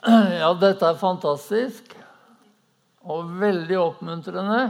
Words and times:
Ja, 0.00 0.54
dette 0.56 0.86
er 0.88 0.96
fantastisk 0.96 1.90
og 3.04 3.34
veldig 3.40 3.76
oppmuntrende 3.76 4.60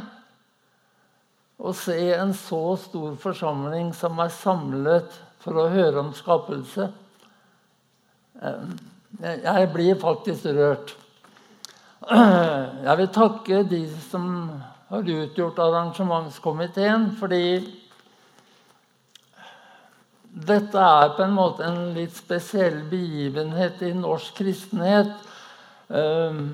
å 1.61 1.75
se 1.77 1.95
en 2.17 2.33
så 2.35 2.75
stor 2.81 3.15
forsamling 3.21 3.93
som 3.95 4.19
er 4.23 4.33
samlet 4.35 5.15
for 5.45 5.61
å 5.61 5.69
høre 5.71 6.03
om 6.03 6.11
skapelse. 6.19 6.89
Eh, 8.43 8.75
jeg 9.21 9.71
blir 9.75 10.01
faktisk 10.03 10.51
rørt. 10.57 10.97
Jeg 12.11 12.97
vil 12.99 13.11
takke 13.15 13.63
de 13.71 13.85
som 14.09 14.27
har 14.91 15.11
utgjort 15.15 15.63
arrangementskomiteen, 15.63 17.11
fordi 17.21 17.45
dette 20.31 20.79
er 20.79 21.15
på 21.17 21.25
en 21.25 21.35
måte 21.35 21.67
en 21.67 21.95
litt 21.97 22.15
spesiell 22.15 22.83
begivenhet 22.91 23.83
i 23.83 23.95
norsk 23.99 24.37
kristenhet. 24.43 25.11
Eh, 25.91 26.45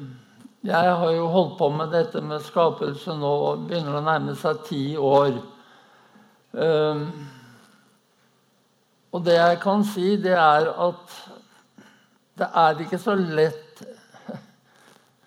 jeg 0.66 0.94
har 0.98 1.12
jo 1.14 1.26
holdt 1.30 1.58
på 1.60 1.68
med 1.70 1.92
dette 1.94 2.20
med 2.24 2.42
skapelse 2.42 3.14
nå 3.14 3.32
og 3.50 3.66
begynner 3.68 4.00
å 4.00 4.06
nærme 4.06 4.34
seg 4.38 4.64
ti 4.66 4.82
år. 4.98 5.36
Um, 6.56 7.04
og 9.14 9.22
det 9.26 9.36
jeg 9.36 9.60
kan 9.62 9.84
si, 9.86 10.16
det 10.18 10.34
er 10.34 10.66
at 10.88 11.14
det 12.40 12.48
er 12.64 12.82
ikke 12.82 12.98
så 12.98 13.14
lett 13.14 13.84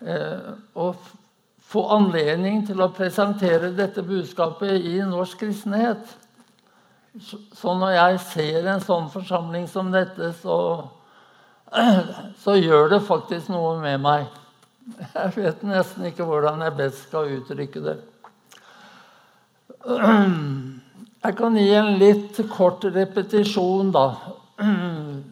uh, 0.04 0.52
å 0.84 0.90
få 1.70 1.86
anledning 1.94 2.64
til 2.66 2.82
å 2.82 2.90
presentere 2.92 3.72
dette 3.78 4.04
budskapet 4.04 4.90
i 4.90 4.98
norsk 5.06 5.40
kristenhet. 5.46 6.02
Så, 7.18 7.72
når 7.74 7.96
jeg 7.96 8.18
ser 8.22 8.66
en 8.70 8.82
sånn 8.84 9.08
forsamling 9.10 9.64
som 9.70 9.88
dette, 9.90 10.30
så, 10.38 10.58
så 12.44 12.54
gjør 12.54 12.92
det 12.92 13.00
faktisk 13.08 13.50
noe 13.50 13.80
med 13.82 13.98
meg. 14.04 14.28
Jeg 15.16 15.32
vet 15.34 15.64
nesten 15.66 16.06
ikke 16.06 16.26
hvordan 16.28 16.62
jeg 16.62 16.76
best 16.78 17.08
skal 17.08 17.32
uttrykke 17.40 17.82
det. 17.88 17.96
Jeg 21.20 21.34
kan 21.36 21.52
gi 21.52 21.66
en 21.76 21.98
litt 22.00 22.38
kort 22.48 22.84
repetisjon, 22.94 23.90
da. 23.92 24.06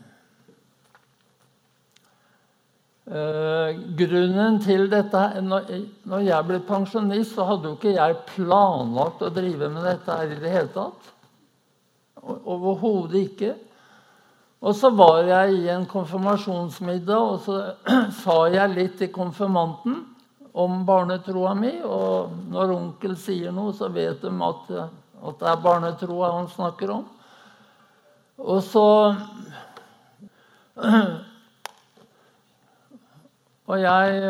Eh, 3.08 3.76
grunnen 3.96 4.58
til 4.60 4.82
dette 4.92 5.20
Når 5.40 6.24
jeg 6.26 6.44
ble 6.44 6.58
pensjonist, 6.68 7.38
så 7.38 7.46
hadde 7.48 7.70
jo 7.70 7.78
ikke 7.78 7.94
jeg 7.94 8.18
planlagt 8.34 9.22
å 9.24 9.30
drive 9.32 9.70
med 9.72 9.86
dette 9.88 10.16
i 10.26 10.36
det 10.42 10.52
hele 10.52 10.68
tatt. 10.74 11.08
Overhodet 12.28 13.18
ikke. 13.22 13.54
Og 14.58 14.74
så 14.74 14.90
var 14.90 15.22
jeg 15.28 15.54
i 15.54 15.68
en 15.70 15.86
konfirmasjonsmiddag, 15.86 17.18
og 17.18 17.40
så 17.44 17.58
sa 18.22 18.38
jeg 18.50 18.74
litt 18.74 18.96
til 18.98 19.12
konfirmanten 19.14 20.00
om 20.58 20.82
barnetroa 20.86 21.54
mi. 21.58 21.76
Og 21.84 22.34
når 22.50 22.74
onkel 22.74 23.14
sier 23.20 23.54
noe, 23.54 23.72
så 23.76 23.88
vet 23.94 24.22
de 24.24 24.32
at, 24.48 24.72
at 25.30 25.40
det 25.40 25.48
er 25.52 25.64
barnetroa 25.64 26.32
han 26.40 26.50
snakker 26.50 26.94
om. 26.98 27.06
Og 28.38 28.62
så 28.66 28.86
Og 33.68 33.76
jeg 33.82 34.20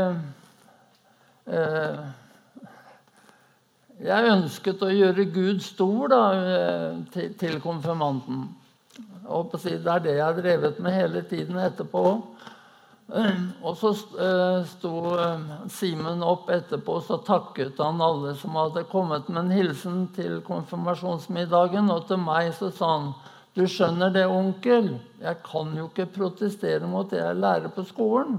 eh, 1.47 1.99
Jeg 3.99 4.31
ønsket 4.31 4.83
å 4.87 4.93
gjøre 4.95 5.25
Gud 5.35 5.63
stor 5.65 6.13
da, 6.13 6.23
eh, 6.39 6.99
til, 7.11 7.33
til 7.39 7.57
konfirmanten. 7.63 8.45
Det 9.27 9.73
er 9.75 10.05
det 10.05 10.13
jeg 10.15 10.23
har 10.25 10.37
drevet 10.39 10.79
med 10.81 10.95
hele 10.95 11.23
tiden 11.27 11.59
etterpå. 11.59 12.03
Og 13.67 13.75
så 13.81 13.91
eh, 14.23 14.61
sto 14.71 14.93
eh, 15.19 15.49
Simen 15.73 16.23
opp 16.23 16.47
etterpå 16.53 17.01
og 17.01 17.09
så 17.09 17.19
takket 17.27 17.81
han 17.83 17.99
alle 18.05 18.35
som 18.39 18.55
hadde 18.61 18.85
kommet 18.93 19.27
med 19.33 19.47
en 19.47 19.57
hilsen 19.57 20.05
til 20.15 20.39
konfirmasjonsmiddagen. 20.47 21.91
Og 21.91 22.07
til 22.07 22.23
meg 22.23 22.53
så 22.55 22.71
sa 22.71 22.93
han 22.95 23.11
du 23.59 23.65
skjønner 23.67 24.13
det, 24.15 24.23
onkel, 24.31 24.93
jeg 25.19 25.41
kan 25.43 25.73
jo 25.75 25.89
ikke 25.89 26.07
protestere 26.15 26.87
mot 26.87 27.09
det 27.11 27.19
jeg 27.19 27.41
lærer 27.43 27.73
på 27.75 27.83
skolen. 27.89 28.39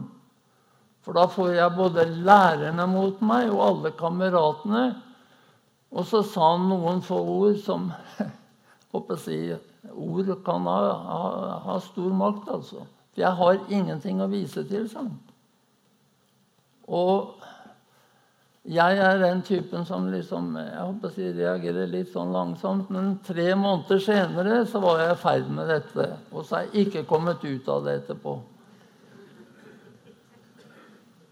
For 1.04 1.18
da 1.18 1.26
får 1.28 1.58
jeg 1.58 1.76
både 1.76 2.06
lærerne 2.24 2.86
mot 2.88 3.20
meg 3.26 3.50
og 3.52 3.64
alle 3.66 3.92
kameratene. 4.00 4.86
Og 5.90 6.06
så 6.06 6.22
sa 6.26 6.54
han 6.54 6.70
noen 6.70 7.02
få 7.06 7.18
ord 7.18 7.58
som 7.64 7.90
håper 8.94 9.18
jeg 9.18 9.24
si, 9.26 9.40
Ord 9.90 10.30
kan 10.46 10.68
ha, 10.68 10.78
ha, 11.08 11.20
ha, 11.64 11.76
stor 11.82 12.12
makt, 12.14 12.50
altså. 12.52 12.86
Jeg 13.18 13.32
har 13.36 13.60
ingenting 13.72 14.20
å 14.22 14.28
vise 14.32 14.64
til, 14.68 14.86
sånn. 14.92 15.12
Og 16.90 17.40
jeg 18.70 19.00
er 19.02 19.18
den 19.22 19.42
typen 19.46 19.86
som 19.88 20.10
liksom, 20.12 20.52
jeg 20.60 20.84
håper 20.84 21.10
å 21.10 21.16
si, 21.16 21.32
reagerer 21.36 21.90
litt 21.90 22.12
sånn 22.14 22.36
langsomt. 22.36 22.92
Men 22.94 23.16
tre 23.26 23.54
måneder 23.58 24.04
senere 24.04 24.62
så 24.70 24.82
var 24.84 25.04
jeg 25.04 25.16
i 25.16 25.20
ferd 25.24 25.52
med 25.58 25.72
dette. 25.72 26.10
Og 26.34 26.44
så 26.44 26.60
har 26.60 26.68
jeg 26.68 26.88
ikke 26.88 27.08
kommet 27.10 27.44
ut 27.48 27.72
av 27.72 27.88
det 27.88 28.02
etterpå. 28.02 28.36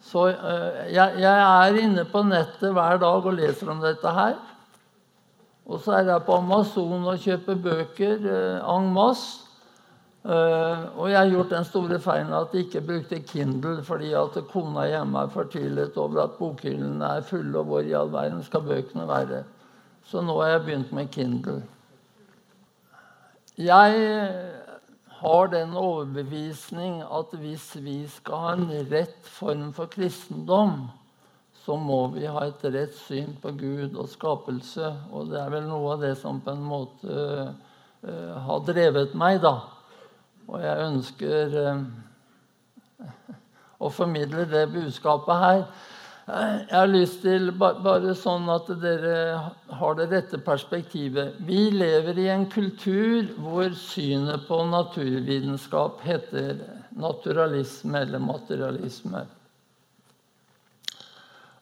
Så 0.07 0.29
uh, 0.31 0.84
jeg, 0.88 1.18
jeg, 1.19 1.34
er 1.34 1.79
inne 1.81 2.06
på 2.07 2.22
nettet 2.23 2.72
hver 2.75 3.00
dag 3.01 3.25
og 3.28 3.35
leser 3.35 3.72
om 3.73 3.81
dette 3.84 4.13
her. 4.16 4.38
Og 5.68 5.81
så 5.84 5.97
er 5.97 6.07
jeg 6.07 6.23
på 6.23 6.38
Amazon 6.40 7.03
og 7.03 7.19
kjøper 7.19 7.57
bøker 7.59 8.23
eh, 8.23 8.69
en 8.72 8.88
masse. 8.95 9.44
Uh, 10.28 10.88
og 11.00 11.06
jeg 11.07 11.18
har 11.19 11.29
gjort 11.31 11.51
den 11.53 11.66
store 11.68 11.97
feilen 12.03 12.34
at 12.35 12.51
jeg 12.51 12.66
ikke 12.66 12.81
brukte 12.84 13.19
Kindle 13.23 13.84
fordi 13.85 14.09
at 14.18 14.35
kona 14.51 14.84
hjemme 14.90 15.22
er 15.23 15.29
fortvilet 15.31 16.00
over 16.01 16.25
at 16.25 16.34
bokhyllene 16.35 17.12
er 17.16 17.24
fulle, 17.24 17.53
og 17.62 17.69
hvor 17.69 17.85
i 17.88 17.94
all 17.95 18.12
verden 18.12 18.41
skal 18.44 18.66
bøkene 18.68 19.07
være? 19.07 19.44
Så 20.07 20.24
nå 20.24 20.35
har 20.41 20.56
jeg 20.56 20.66
begynt 20.66 20.91
med 20.95 21.12
Kindle. 21.16 21.62
Jeg 23.57 24.01
har 25.17 25.50
den 25.50 25.73
overbevisning 25.78 27.00
at 27.01 27.33
hvis 27.41 27.72
vi 27.81 28.00
skal 28.11 28.44
ha 28.44 28.53
en 28.53 28.69
rett 28.91 29.29
form 29.38 29.72
for 29.73 29.89
kristendom, 29.89 30.88
så 31.66 31.75
må 31.75 32.03
vi 32.13 32.28
ha 32.29 32.45
et 32.45 32.61
rett 32.72 32.94
syn 32.95 33.33
på 33.41 33.51
Gud 33.57 33.97
og 33.97 34.11
skapelse. 34.11 34.91
Og 35.11 35.31
det 35.31 35.41
er 35.41 35.50
vel 35.51 35.66
noe 35.67 35.95
av 35.95 36.06
det 36.06 36.13
som 36.22 36.39
på 36.44 36.53
en 36.53 36.63
måte 36.63 37.17
uh, 37.17 38.35
har 38.45 38.61
drevet 38.69 39.17
meg, 39.17 39.41
da. 39.44 39.57
Og 40.47 40.61
jeg 40.63 40.85
ønsker 40.85 41.57
uh, 41.66 41.81
å 43.83 43.91
formidle 43.91 44.45
det 44.47 44.67
budskapet 44.72 45.44
her. 45.44 45.66
Jeg 46.27 46.73
har 46.73 46.89
lyst 46.91 47.21
til 47.23 47.53
bare 47.55 48.11
sånn 48.19 48.49
at 48.51 48.67
dere 48.81 49.38
har 49.79 49.93
det 49.95 50.09
rette 50.11 50.39
perspektivet. 50.43 51.38
Vi 51.47 51.69
lever 51.71 52.19
i 52.19 52.25
en 52.33 52.43
kultur 52.51 53.29
hvor 53.39 53.71
synet 53.79 54.43
på 54.49 54.57
naturvitenskap 54.67 56.01
heter 56.03 56.59
naturalisme 56.99 58.01
eller 58.03 58.19
materialisme. 58.19 59.21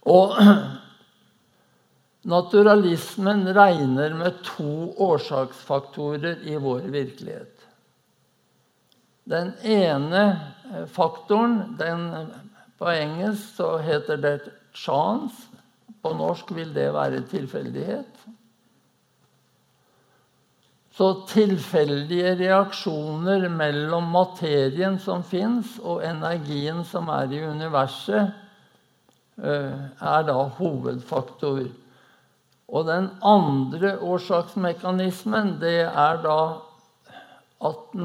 Og 0.09 0.33
naturalismen 2.35 3.45
regner 3.53 4.17
med 4.17 4.41
to 4.49 4.95
årsaksfaktorer 5.11 6.41
i 6.41 6.57
vår 6.57 6.89
virkelighet. 6.89 7.53
Den 9.29 9.53
ene 9.61 10.25
eh, 10.73 10.89
faktoren 10.89 11.77
den, 11.77 12.09
På 12.79 12.91
engelsk 12.91 13.55
så 13.55 13.77
heter 13.77 14.15
det 14.17 14.39
'chance'. 14.73 15.51
På 16.03 16.13
norsk 16.13 16.51
vil 16.55 16.75
det 16.75 16.93
være 16.93 17.21
tilfeldighet. 17.21 18.25
Så 20.91 21.27
tilfeldige 21.27 22.35
reaksjoner 22.35 23.49
mellom 23.49 24.03
materien 24.03 24.99
som 24.99 25.23
fins, 25.23 25.79
og 25.83 26.05
energien 26.05 26.83
som 26.83 27.07
er 27.07 27.31
i 27.31 27.41
universet, 27.45 28.31
Eh, 29.35 29.79
er 30.01 30.21
da 30.23 30.33
hovedfaktor. 30.57 31.65
Og 32.67 32.85
den 32.87 33.09
andre 33.23 33.97
årsaksmekanismen, 33.99 35.57
det 35.59 35.81
er 35.81 36.21
da 36.23 36.37
at 37.63 37.95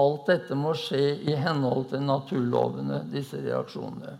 alt 0.00 0.30
dette 0.30 0.56
må 0.56 0.72
skje 0.78 1.02
i 1.28 1.36
henhold 1.36 1.90
til 1.90 2.02
naturlovene, 2.06 3.02
disse 3.12 3.40
reaksjonene. 3.44 4.16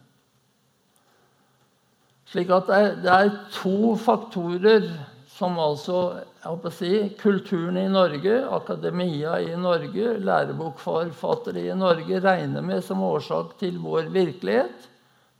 Slik 2.28 2.50
at 2.52 2.70
det 3.02 3.10
er, 3.10 3.32
to 3.54 3.94
faktorer 4.00 4.86
som 5.34 5.56
altså 5.58 5.98
jeg 6.44 6.60
å 6.68 6.70
si, 6.72 6.92
Kulturen 7.18 7.78
i 7.80 7.88
Norge, 7.90 8.36
akademia 8.54 9.38
i 9.42 9.54
Norge, 9.58 10.16
lærebokforfattere 10.20 11.64
i 11.70 11.76
Norge 11.78 12.20
regner 12.22 12.64
med 12.64 12.84
som 12.84 13.02
årsak 13.02 13.56
til 13.62 13.80
vår 13.82 14.12
virkelighet 14.14 14.90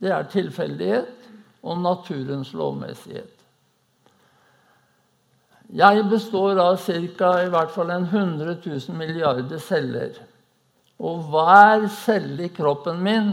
det 0.02 0.12
er 0.12 0.26
tilfeldighet 0.29 1.29
og 1.64 1.81
naturens 1.81 2.52
lovmessighet. 2.56 3.34
Jeg 5.73 6.05
består 6.11 6.59
av 6.61 6.77
ca. 6.77 7.31
i 7.43 7.51
hvert 7.51 7.73
fall 7.73 7.91
en 7.91 8.05
100 8.05 8.57
000 8.65 8.97
milliarder 8.99 9.59
celler. 9.59 10.19
Og 11.01 11.25
hver 11.33 11.89
celle 11.89 12.47
i 12.47 12.53
kroppen 12.55 13.01
min 13.03 13.33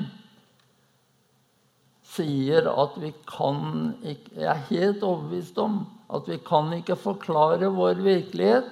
sier 2.12 2.68
at 2.68 2.95
vi 3.00 3.13
kan 3.30 3.94
ikke 4.04 4.36
Jeg 4.36 4.48
er 4.51 4.66
helt 4.69 5.04
overbevist 5.04 5.57
om 5.62 5.83
at 6.12 6.28
vi 6.28 6.38
kan 6.44 6.72
ikke 6.75 6.95
forklare 7.00 7.72
vår 7.72 8.01
virkelighet 8.04 8.72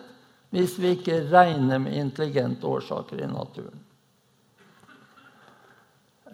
hvis 0.50 0.80
vi 0.82 0.96
ikke 0.98 1.28
regner 1.30 1.78
med 1.78 1.94
intelligente 1.94 2.68
årsaker 2.68 3.22
i 3.22 3.30
naturen. 3.30 3.78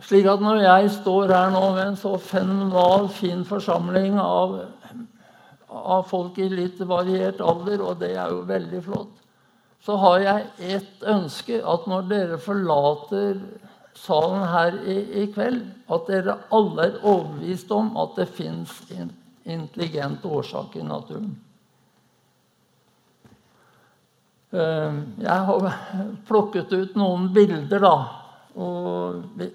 Slik 0.03 0.27
at 0.27 0.41
når 0.43 0.61
jeg 0.63 0.91
står 0.91 1.31
her 1.31 1.51
nå 1.51 1.65
med 1.75 1.83
en 1.89 1.99
så 1.99 2.15
fenomenal 2.19 3.09
fin 3.11 3.43
forsamling 3.47 4.17
av, 4.19 4.57
av 5.75 6.07
folk 6.09 6.37
i 6.39 6.49
litt 6.49 6.79
variert 6.87 7.41
alder, 7.43 7.83
og 7.83 7.99
det 8.01 8.13
er 8.15 8.31
jo 8.31 8.43
veldig 8.47 8.81
flott, 8.85 9.21
så 9.85 9.97
har 10.01 10.19
jeg 10.23 10.75
ett 10.77 11.03
ønske 11.05 11.59
at 11.61 11.85
når 11.89 12.07
dere 12.09 12.37
forlater 12.41 13.41
salen 13.95 14.47
her 14.49 14.77
i, 14.81 14.97
i 15.21 15.25
kveld, 15.33 15.61
at 15.91 16.07
dere 16.09 16.39
alle 16.55 16.89
er 16.89 17.01
overbevist 17.03 17.71
om 17.75 17.93
at 18.01 18.17
det 18.19 18.27
fins 18.33 18.79
en 18.95 19.11
intelligent 19.45 20.25
årsak 20.25 20.75
i 20.79 20.85
naturen. 20.85 21.35
Eh, 24.55 24.97
jeg 25.21 25.45
har 25.49 25.69
plukket 26.27 26.73
ut 26.73 26.97
noen 26.97 27.29
bilder, 27.35 27.81
da. 27.85 27.95
Og 28.55 29.21
det 29.37 29.51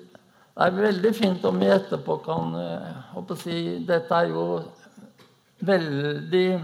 er 0.60 0.76
veldig 0.76 1.12
fint 1.16 1.44
om 1.48 1.60
vi 1.60 1.70
etterpå 1.72 2.18
kan 2.24 2.54
eh, 2.60 3.34
si, 3.40 3.78
Dette 3.88 4.22
er 4.22 4.32
jo 4.34 4.44
veldig 5.60 6.62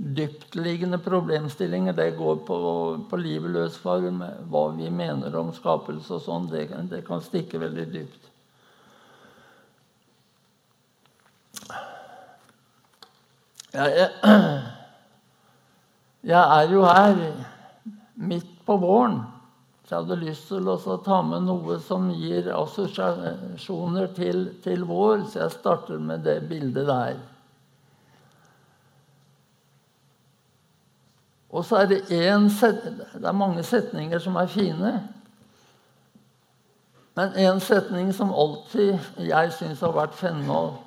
dyptliggende 0.00 0.98
problemstillinger. 0.98 1.92
Det 1.92 2.10
går 2.10 2.36
på, 2.36 2.58
på 3.10 3.16
livet 3.20 3.50
løs 3.50 3.76
for 3.78 4.06
hva 4.50 4.64
vi 4.76 4.90
mener 4.90 5.36
om 5.36 5.52
skapelse 5.52 6.16
og 6.16 6.22
sånn. 6.24 6.48
Det, 6.50 6.66
det, 6.90 7.02
kan 7.06 7.20
stikke 7.24 7.60
veldig 7.60 7.86
dypt. 7.92 8.28
Jeg, 13.70 14.08
jeg 16.32 16.40
er 16.40 16.72
jo 16.72 16.86
her 16.88 17.20
midt 18.14 18.56
på 18.66 18.78
våren. 18.80 19.20
Så 19.84 19.96
jeg 19.96 20.04
hadde 20.04 20.16
lyst 20.22 20.48
til 20.48 20.68
å 20.70 20.96
ta 21.04 21.16
med 21.26 21.44
noe 21.44 21.76
som 21.82 22.08
gir 22.14 22.46
assosiasjoner 22.54 24.12
til, 24.14 24.44
til 24.62 24.84
vår, 24.86 25.24
så 25.26 25.44
jeg 25.44 25.54
starter 25.56 25.98
med 25.98 26.22
det 26.24 26.36
bildet 26.46 26.86
der. 26.86 27.18
Og 31.50 31.64
så 31.66 31.82
er 31.82 31.86
det 31.86 32.02
én 32.10 32.48
Det 32.48 33.26
er 33.26 33.32
mange 33.32 33.62
setninger 33.62 34.18
som 34.18 34.36
er 34.36 34.46
fine. 34.46 35.08
Men 37.14 37.34
én 37.34 37.60
setning 37.60 38.12
som 38.14 38.32
alltid 38.32 38.98
jeg 39.18 39.52
syns 39.52 39.80
har 39.80 39.92
vært 39.92 40.14
fenomenal 40.14 40.78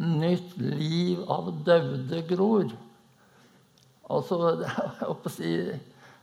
Nytt 0.00 0.56
liv 0.56 1.20
av 1.28 1.50
døde 1.64 2.22
gror. 2.24 2.70
Altså 4.08 4.38
jeg 5.00 5.08
å 5.10 5.28
si, 5.28 5.50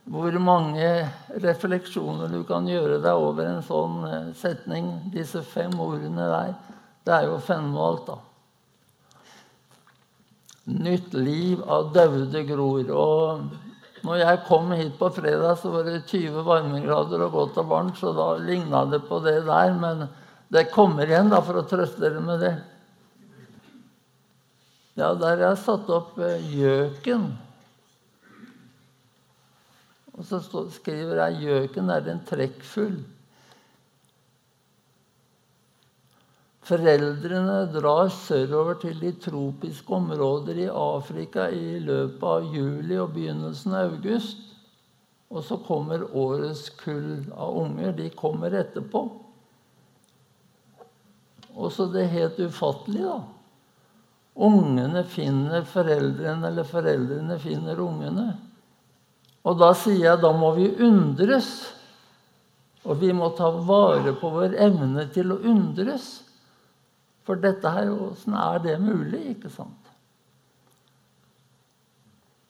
Hvor 0.08 0.38
mange 0.42 0.88
refleksjoner 1.44 2.32
du 2.32 2.42
kan 2.48 2.66
gjøre 2.66 2.98
deg 3.04 3.14
over 3.14 3.46
en 3.46 3.62
sånn 3.62 4.00
eh, 4.08 4.32
setning. 4.34 4.90
Disse 5.14 5.44
fem 5.46 5.76
ordene 5.78 6.26
der. 6.26 6.54
Det 7.06 7.14
er 7.14 7.28
jo 7.28 7.38
fenomenalt, 7.38 8.08
da. 8.08 8.18
Nytt 10.68 11.14
liv 11.14 11.62
av 11.62 11.92
døvde 11.94 12.42
gror. 12.48 12.90
Og 12.90 13.67
når 14.08 14.22
jeg 14.22 14.40
kom 14.46 14.70
hit 14.72 14.94
på 14.96 15.10
fredag, 15.12 15.58
så 15.60 15.70
var 15.72 15.84
det 15.84 16.06
20 16.08 16.44
varmegrader 16.46 17.26
og 17.26 17.34
godt 17.34 17.58
og 17.60 17.68
varmt, 17.68 17.98
så 18.00 18.14
da 18.16 18.30
ligna 18.40 18.86
det 18.88 19.02
på 19.08 19.20
det 19.24 19.42
der. 19.44 19.74
Men 19.76 20.06
det 20.52 20.70
kommer 20.72 21.04
igjen, 21.04 21.28
da, 21.28 21.42
for 21.44 21.60
å 21.60 21.66
trøste 21.68 22.00
dere 22.00 22.22
med 22.24 22.40
det. 22.40 22.54
Ja, 24.98 25.12
der 25.14 25.44
jeg 25.44 25.60
satt 25.62 25.90
opp 25.94 26.16
eh, 26.24 26.48
gjøken. 26.56 27.28
Og 30.18 30.26
så 30.26 30.40
skriver 30.74 31.20
jeg 31.22 31.44
'gjøken 31.44 31.92
er 31.94 32.08
en 32.10 32.24
trekkfugl'. 32.26 33.04
Foreldrene 36.68 37.62
drar 37.72 38.10
sørover 38.12 38.76
til 38.82 38.98
de 39.00 39.14
tropiske 39.24 39.94
områder 39.94 40.58
i 40.66 40.68
Afrika 40.68 41.46
i 41.48 41.78
løpet 41.80 42.26
av 42.28 42.50
juli 42.52 42.98
og 43.00 43.14
begynnelsen 43.14 43.72
av 43.72 43.94
august. 43.94 44.42
Og 45.32 45.44
så 45.44 45.56
kommer 45.64 46.04
årets 46.16 46.68
kull 46.82 47.24
av 47.32 47.56
unger. 47.62 47.94
De 47.96 48.10
kommer 48.12 48.52
etterpå. 48.60 49.02
Og 51.56 51.72
så 51.72 51.88
det 51.92 52.06
helt 52.12 52.38
ufattelige, 52.40 53.16
da. 53.16 53.18
Ungene 54.38 55.02
finner 55.08 55.64
foreldrene, 55.66 56.52
eller 56.52 56.68
foreldrene 56.68 57.40
finner 57.42 57.80
ungene. 57.82 58.28
Og 59.48 59.56
da 59.58 59.72
sier 59.74 60.04
jeg 60.04 60.20
da 60.22 60.30
må 60.36 60.52
vi 60.54 60.68
undres. 60.84 61.48
Og 62.84 63.00
vi 63.00 63.10
må 63.16 63.32
ta 63.34 63.50
vare 63.50 64.12
på 64.20 64.30
vår 64.36 64.54
evne 64.68 65.08
til 65.16 65.32
å 65.34 65.40
undres. 65.48 66.27
For 67.28 67.36
dette 67.36 67.68
her, 67.68 67.90
åssen 67.92 68.32
er 68.32 68.62
det 68.64 68.78
mulig? 68.80 69.34
ikke 69.34 69.50
sant? 69.52 69.88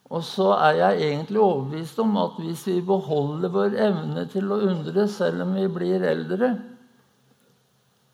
Og 0.08 0.22
så 0.24 0.52
er 0.54 0.76
jeg 0.78 1.00
egentlig 1.08 1.40
overbevist 1.42 1.98
om 1.98 2.14
at 2.16 2.36
hvis 2.38 2.62
vi 2.66 2.76
beholder 2.86 3.50
vår 3.52 3.74
evne 3.88 4.22
til 4.30 4.52
å 4.54 4.60
undre 4.70 5.08
selv 5.10 5.42
om 5.44 5.56
vi 5.58 5.66
blir 5.68 6.04
eldre, 6.06 6.52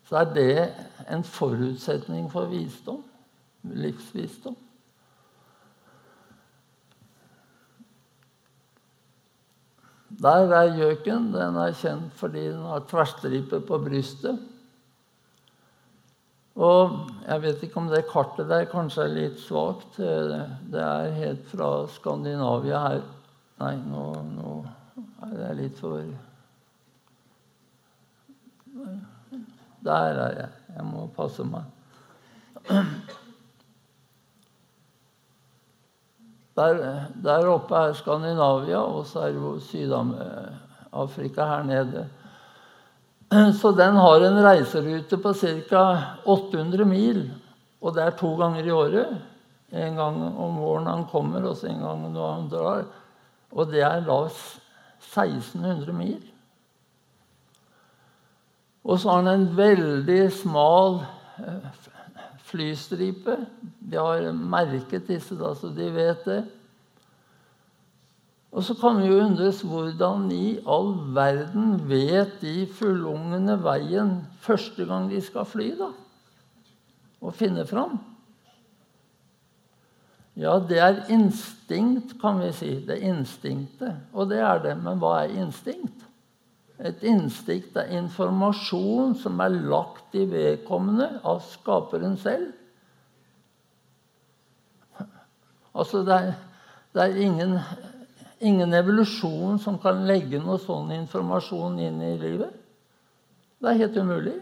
så 0.09 0.23
er 0.23 0.33
det 0.33 0.55
en 1.13 1.23
forutsetning 1.23 2.25
for 2.33 2.49
visdom. 2.49 3.03
Livsvisdom. 3.65 4.57
Der 10.25 10.51
er 10.57 10.75
gjøken. 10.81 11.31
Den 11.33 11.61
er 11.61 11.77
kjent 11.77 12.11
fordi 12.17 12.49
den 12.49 12.65
har 12.65 12.83
tverrstripe 12.89 13.61
på 13.69 13.81
brystet. 13.85 14.41
Og 16.55 17.09
jeg 17.25 17.41
vet 17.43 17.63
ikke 17.65 17.81
om 17.81 17.89
det 17.91 18.05
kartet 18.07 18.47
der 18.47 18.67
kanskje 18.71 19.03
er 19.03 19.15
litt 19.15 19.41
svakt. 19.43 19.97
Det 19.99 20.79
er 20.79 21.17
helt 21.17 21.43
fra 21.51 21.69
Skandinavia 21.91 22.79
her. 22.85 23.01
Nei, 23.59 23.73
nå, 23.83 24.05
nå 24.29 24.53
er 25.27 25.35
jeg 25.41 25.59
litt 25.59 25.79
for 25.79 25.99
Der 29.85 30.19
er 30.23 30.39
jeg. 30.39 30.49
Jeg 30.77 30.87
må 30.87 31.05
passe 31.15 31.43
meg. 31.47 31.67
Der, 36.55 36.77
der 37.19 37.49
oppe 37.51 37.75
er 37.75 37.93
Skandinavia, 37.99 38.79
og 38.79 39.03
så 39.09 39.27
er 39.27 39.35
jo 39.35 39.57
Syd-Afrika 39.59 41.47
her 41.51 41.67
nede. 41.67 42.05
Så 43.61 43.71
den 43.71 43.95
har 43.95 44.21
en 44.21 44.43
reiserute 44.43 45.17
på 45.17 45.33
ca. 45.33 45.85
800 46.25 46.85
mil. 46.85 47.25
Og 47.81 47.95
det 47.95 48.03
er 48.03 48.19
to 48.19 48.35
ganger 48.39 48.65
i 48.65 48.73
året. 48.73 49.17
En 49.75 49.97
gang 49.97 50.21
om 50.37 50.59
våren 50.61 50.87
han 50.87 51.07
kommer, 51.09 51.43
og 51.43 51.57
så 51.57 51.67
en 51.67 51.81
gang 51.83 52.05
når 52.13 52.31
han 52.31 52.47
drar. 52.49 52.85
Og 53.51 53.71
det 53.71 53.81
er 53.83 54.05
da 54.05 54.19
1600 54.29 55.93
mil. 55.93 56.21
Og 58.85 58.99
så 58.99 59.09
har 59.09 59.23
han 59.23 59.33
en 59.33 59.47
veldig 59.57 60.21
smal 60.31 60.99
eh, 61.41 61.69
flystripe. 62.45 63.37
De 63.79 63.97
har 63.97 64.29
merket 64.31 65.07
disse, 65.09 65.35
da, 65.39 65.55
så 65.57 65.71
de 65.73 65.89
vet 65.93 66.25
det. 66.29 66.43
Og 68.55 68.63
så 68.63 68.75
kan 68.79 69.01
vi 69.01 69.09
jo 69.09 69.19
undres 69.19 69.59
hvordan 69.67 70.29
i 70.31 70.55
all 70.71 70.93
verden 71.15 71.75
vet 71.89 72.37
de 72.39 72.63
fullungene 72.71 73.57
veien 73.59 74.13
første 74.45 74.85
gang 74.87 75.09
de 75.11 75.19
skal 75.23 75.47
fly, 75.49 75.73
da? 75.75 75.89
Og 77.19 77.35
finne 77.35 77.65
fram? 77.67 77.97
Ja, 80.39 80.55
det 80.59 80.79
er 80.79 81.01
instinkt, 81.11 82.15
kan 82.21 82.39
vi 82.39 82.51
si. 82.55 82.71
Det 82.87 82.95
er 82.97 83.11
instinktet. 83.11 83.95
Og 84.13 84.29
det 84.31 84.39
er 84.43 84.59
det. 84.63 84.75
Men 84.83 84.99
hva 84.99 85.17
er 85.23 85.35
instinkt? 85.43 86.03
Et 86.79 87.03
instinkt 87.07 87.75
er 87.79 87.91
informasjon 87.95 89.15
som 89.19 89.39
er 89.43 89.55
lagt 89.71 90.15
i 90.15 90.25
vedkommende 90.27 91.07
av 91.23 91.39
skaperen 91.47 92.17
selv. 92.19 92.51
Altså, 95.75 96.03
det 96.07 96.15
er, 96.15 96.33
det 96.95 97.03
er 97.03 97.19
ingen 97.23 97.57
ingen 98.39 98.73
evolusjon 98.73 99.59
som 99.59 99.77
kan 99.79 100.03
legge 100.07 100.39
noe 100.43 100.59
sånn 100.61 100.91
informasjon 100.95 101.79
inn 101.79 102.01
i 102.03 102.15
livet. 102.19 102.51
Det 103.59 103.71
er 103.71 103.81
helt 103.85 103.97
umulig. 103.97 104.35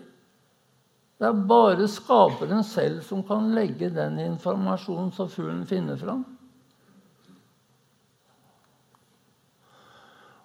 Det 1.22 1.30
er 1.30 1.44
bare 1.48 1.88
skaperen 1.88 2.64
selv 2.68 3.04
som 3.06 3.22
kan 3.24 3.52
legge 3.56 3.92
den 3.94 4.18
informasjonen 4.20 5.14
så 5.16 5.28
fuglen 5.32 5.66
finner 5.70 6.00
fram. 6.00 6.26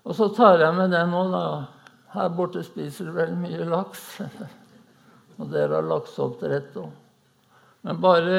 Og 0.09 0.17
så 0.17 0.29
tar 0.33 0.63
jeg 0.63 0.77
med 0.77 0.93
den 0.95 1.11
nå, 1.13 1.25
da. 1.33 1.43
Her 2.15 2.31
borte 2.33 2.63
spiser 2.65 3.09
du 3.09 3.17
vel 3.17 3.35
mye 3.37 3.67
laks. 3.69 4.05
Og 5.39 5.51
dere 5.53 5.81
har 5.81 5.89
lakseoppdrett 5.89 6.79
òg. 6.81 6.93
Men 7.87 8.01
bare 8.03 8.39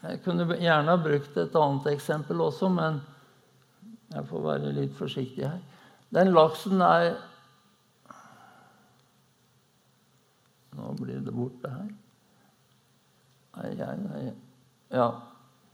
Jeg 0.00 0.22
kunne 0.24 0.46
gjerne 0.56 0.94
ha 0.94 0.96
brukt 0.96 1.34
et 1.36 1.56
annet 1.60 1.88
eksempel 1.90 2.38
også, 2.40 2.70
men 2.72 3.02
jeg 4.10 4.26
får 4.26 4.42
være 4.44 4.72
litt 4.74 4.94
forsiktig 4.98 5.46
her. 5.46 5.60
Den 6.14 6.32
laksen 6.34 6.82
er 6.82 7.12
Nå 10.70 10.92
blir 11.00 11.18
det 11.26 11.32
borte 11.34 11.66
her. 11.66 11.88
Nei, 13.58 13.70
nei, 13.74 13.94
nei. 14.04 14.20
Ja. 14.94 15.08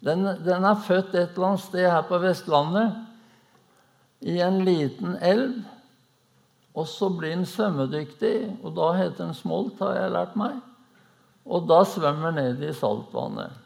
Den, 0.04 0.24
den, 0.24 0.64
er 0.64 0.80
født 0.86 1.12
et 1.14 1.36
eller 1.36 1.50
annet 1.50 1.64
sted 1.66 1.84
her 1.84 2.06
på 2.08 2.18
Vestlandet, 2.22 2.96
i 4.24 4.38
en 4.40 4.62
liten 4.64 5.18
elv. 5.20 5.58
Og 6.76 6.88
så 6.88 7.10
blir 7.12 7.34
den 7.34 7.44
svømmedyktig, 7.48 8.34
og 8.64 8.72
da 8.76 8.88
heter 8.96 9.26
den 9.26 9.36
smolt, 9.36 9.78
har 9.84 10.00
jeg 10.00 10.14
lært 10.16 10.34
meg. 10.40 10.56
Og 11.46 11.68
da 11.68 11.82
svømmer 11.88 12.34
ned 12.36 12.64
i 12.64 12.72
saltvannet. 12.76 13.65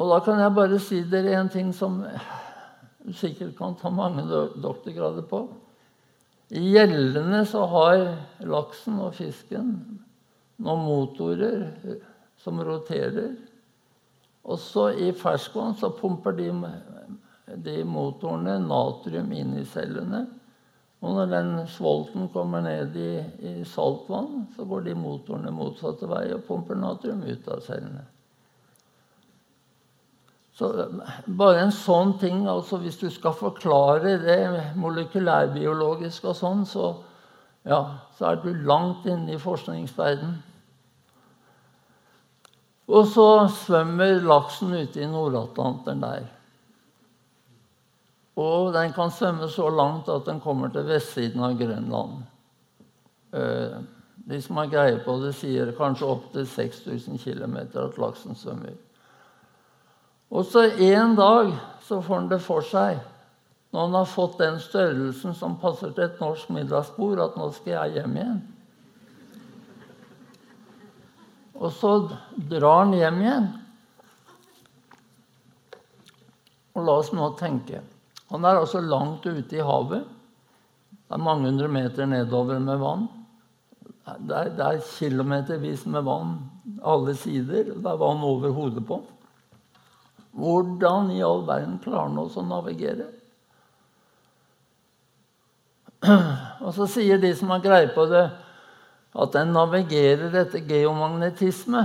Og 0.00 0.08
da 0.08 0.20
kan 0.24 0.40
jeg 0.40 0.56
bare 0.56 0.78
si 0.80 1.02
dere 1.12 1.34
en 1.36 1.50
ting 1.52 1.74
som 1.76 1.98
du 3.04 3.12
sikkert 3.16 3.52
kan 3.58 3.76
ta 3.76 3.90
mange 3.92 4.24
doktorgrader 4.60 5.26
på. 5.28 5.42
I 6.56 6.62
gjellene 6.72 7.44
så 7.46 7.66
har 7.68 8.00
laksen 8.48 8.96
og 9.04 9.12
fisken 9.18 9.74
noen 10.60 10.84
motorer 10.86 11.66
som 12.40 12.60
roterer. 12.64 13.34
Også 14.50 14.88
i 14.96 15.10
ferskvann 15.16 15.76
så 15.76 15.92
pumper 15.94 16.34
de, 16.38 16.48
de 17.60 17.76
motorene 17.84 18.56
natrium 18.64 19.32
inn 19.36 19.58
i 19.60 19.66
cellene. 19.68 20.24
Og 21.00 21.16
når 21.16 21.28
den 21.32 21.52
svolten 21.72 22.28
kommer 22.32 22.64
ned 22.64 22.96
i, 22.96 23.12
i 23.52 23.52
saltvann, 23.68 24.48
så 24.56 24.64
går 24.68 24.88
de 24.88 24.96
motorene 24.96 25.52
motsatte 25.54 26.08
vei 26.08 26.26
og 26.34 26.44
pumper 26.48 26.76
natrium 26.80 27.22
ut 27.24 27.52
av 27.52 27.62
cellene. 27.64 28.04
Så 30.60 30.68
bare 31.24 31.62
en 31.62 31.70
sånn 31.72 32.18
ting, 32.20 32.42
altså 32.48 32.76
Hvis 32.82 32.98
du 33.00 33.06
skal 33.12 33.32
forklare 33.32 34.18
det 34.20 34.40
molekylærbiologisk 34.76 36.26
og 36.28 36.36
sånn, 36.36 36.66
så, 36.68 36.90
ja, 37.64 37.80
så 38.18 38.26
er 38.28 38.42
du 38.42 38.50
langt 38.68 39.06
inne 39.08 39.38
i 39.38 39.40
forskningsverdenen. 39.40 40.34
Og 42.90 43.06
så 43.08 43.24
svømmer 43.54 44.18
laksen 44.26 44.74
ute 44.74 45.00
i 45.00 45.08
Nord-Atlanteren 45.08 46.04
der. 46.04 46.28
Og 48.40 48.74
den 48.74 48.92
kan 48.92 49.14
svømme 49.14 49.48
så 49.48 49.70
langt 49.72 50.10
at 50.12 50.26
den 50.26 50.42
kommer 50.44 50.74
til 50.74 50.88
vestsiden 50.90 51.40
av 51.46 51.56
Grønland. 51.56 52.20
Eh, 53.32 53.80
de 54.28 54.42
som 54.42 54.60
har 54.60 54.72
greie 54.74 55.00
på 55.06 55.16
det, 55.22 55.32
sier 55.38 55.72
kanskje 55.78 56.12
opptil 56.18 56.48
6000 56.50 57.22
km 57.22 57.60
at 57.62 58.00
laksen 58.02 58.36
svømmer. 58.36 58.76
Og 60.30 60.46
så 60.46 60.68
en 60.70 61.16
dag 61.18 61.52
så 61.82 61.98
får 62.02 62.14
han 62.14 62.28
det 62.30 62.38
for 62.44 62.62
seg, 62.62 63.00
når 63.70 63.86
han 63.86 63.96
har 63.98 64.10
fått 64.10 64.38
den 64.38 64.58
størrelsen 64.62 65.34
som 65.34 65.58
passer 65.62 65.92
til 65.94 66.06
et 66.06 66.22
norsk 66.22 66.50
middagsbord, 66.54 67.22
at 67.22 67.38
nå 67.38 67.50
skal 67.54 67.72
jeg 67.74 67.98
hjem 67.98 68.16
igjen. 68.18 68.40
Og 71.60 71.74
så 71.76 71.92
drar 72.50 72.84
han 72.84 72.94
hjem 72.96 73.20
igjen. 73.20 73.48
Og 76.78 76.86
la 76.86 76.96
oss 77.02 77.12
nå 77.12 77.32
tenke. 77.38 77.82
Han 78.30 78.46
er 78.46 78.62
altså 78.62 78.80
langt 78.80 79.26
ute 79.26 79.58
i 79.58 79.66
havet. 79.66 80.06
Det 81.10 81.16
er 81.18 81.22
mange 81.26 81.50
hundre 81.50 81.68
meter 81.68 82.06
nedover 82.06 82.62
med 82.62 82.78
vann. 82.80 83.08
Det 84.22 84.34
er, 84.34 84.50
det 84.54 84.66
er 84.66 84.84
kilometervis 84.86 85.84
med 85.90 86.06
vann 86.06 86.36
alle 86.86 87.14
sider. 87.18 87.74
Det 87.74 87.90
er 87.90 87.98
vann 87.98 88.22
over 88.26 88.54
hodet 88.54 88.86
på. 88.86 89.02
Hvordan 90.36 91.10
i 91.14 91.22
all 91.26 91.42
verden 91.46 91.78
klarer 91.82 92.08
han 92.08 92.20
oss 92.22 92.36
å 92.38 92.44
navigere? 92.46 93.08
Og 96.64 96.70
så 96.76 96.86
sier 96.90 97.20
de 97.20 97.32
som 97.36 97.50
har 97.52 97.64
greie 97.64 97.90
på 97.94 98.06
det, 98.10 98.28
at 99.10 99.34
den 99.34 99.50
navigerer 99.56 100.36
etter 100.44 100.62
geomagnetisme. 100.62 101.82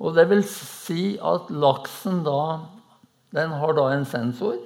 Og 0.00 0.16
det 0.16 0.26
vil 0.28 0.44
si 0.48 1.16
at 1.24 1.48
laksen 1.52 2.22
da 2.24 2.42
den 3.36 3.52
har 3.62 3.74
da 3.76 3.86
en 3.94 4.06
sensor 4.08 4.58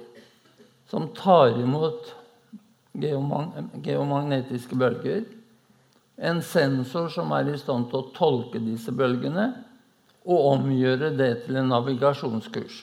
som 0.89 1.07
tar 1.15 1.55
imot 1.59 2.11
geomagnetiske 2.95 4.77
bølger. 4.79 5.23
En 6.15 6.41
sensor 6.43 7.09
som 7.11 7.31
er 7.35 7.51
i 7.51 7.57
stand 7.59 7.89
til 7.91 7.99
å 7.99 8.11
tolke 8.15 8.61
disse 8.63 8.93
bølgene 8.95 9.49
og 10.25 10.45
omgjøre 10.55 11.11
det 11.17 11.31
til 11.45 11.59
en 11.61 11.69
navigasjonskurs. 11.69 12.79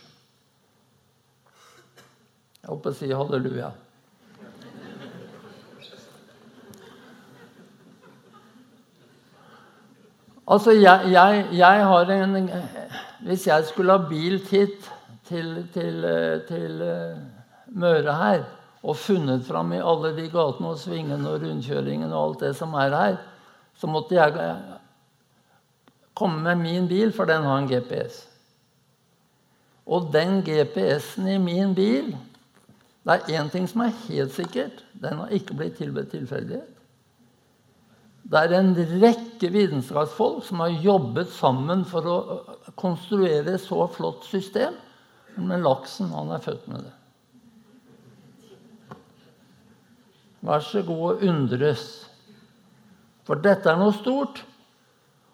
Jeg 2.62 2.70
håper 2.70 2.92
å 2.92 2.94
si 2.94 3.08
halleluja. 3.11 3.72
Altså, 10.52 10.75
jeg, 10.75 11.11
jeg, 11.14 11.44
jeg, 11.54 11.84
har 11.87 12.11
en 12.11 12.50
Hvis 13.22 13.46
jeg 13.46 13.64
skulle 13.64 13.94
ha 13.94 14.08
bil 14.08 14.40
hit 14.50 14.88
til, 15.28 15.62
til, 15.72 16.02
til 16.49 16.82
uh, 16.82 17.20
Møre 17.72 18.16
her 18.18 18.42
og 18.82 18.99
funnet 18.99 19.44
fram 19.46 19.70
i 19.72 19.78
alle 19.78 20.11
de 20.16 20.26
gatene 20.30 20.72
og 20.75 20.80
svingene 20.82 21.30
og 21.30 21.44
rundkjøringene 21.44 22.11
og 22.11 22.22
alt 22.22 22.40
det 22.42 22.50
som 22.58 22.75
er 22.75 22.96
her, 22.96 23.18
så 23.78 23.87
måtte 23.87 24.16
jeg 24.16 24.34
komme 26.14 26.42
med 26.42 26.61
min 26.61 26.88
bil, 26.88 27.12
for 27.12 27.28
den 27.28 27.47
har 27.47 27.59
en 27.59 27.71
GPS. 27.71 28.23
Og 29.87 30.12
den 30.12 30.42
GPS-en 30.47 31.28
i 31.28 31.38
min 31.42 31.75
bil 31.75 32.12
Det 33.02 33.16
er 33.16 33.40
én 33.40 33.49
ting 33.50 33.64
som 33.66 33.81
er 33.83 33.97
helt 34.07 34.31
sikkert. 34.31 34.85
Den 34.95 35.19
har 35.19 35.33
ikke 35.35 35.57
blitt 35.59 35.81
tilbedt 35.81 36.12
tilfeldighet. 36.14 36.69
Det 38.23 38.38
er 38.38 38.52
en 38.54 38.76
rekke 39.02 39.50
vitenskapsfolk 39.50 40.45
som 40.47 40.62
har 40.62 40.76
jobbet 40.85 41.33
sammen 41.35 41.83
for 41.85 42.07
å 42.07 42.19
konstruere 42.78 43.57
et 43.57 43.64
så 43.64 43.88
flott 43.90 44.23
system. 44.31 44.76
Men 45.35 45.64
laksen, 45.66 46.12
han 46.14 46.31
er 46.31 46.45
født 46.45 46.69
med 46.71 46.87
det. 46.87 46.95
Vær 50.47 50.62
så 50.62 50.83
god 50.87 51.02
og 51.11 51.26
undres. 51.26 51.85
For 53.26 53.38
dette 53.42 53.71
er 53.71 53.78
noe 53.78 53.95
stort. 53.95 54.45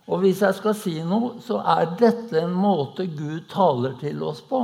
Og 0.09 0.23
hvis 0.23 0.41
jeg 0.41 0.57
skal 0.57 0.77
si 0.77 0.95
noe, 1.05 1.35
så 1.45 1.61
er 1.61 1.91
dette 2.01 2.41
en 2.41 2.55
måte 2.57 3.05
Gud 3.13 3.45
taler 3.53 3.97
til 4.01 4.23
oss 4.25 4.41
på. 4.41 4.63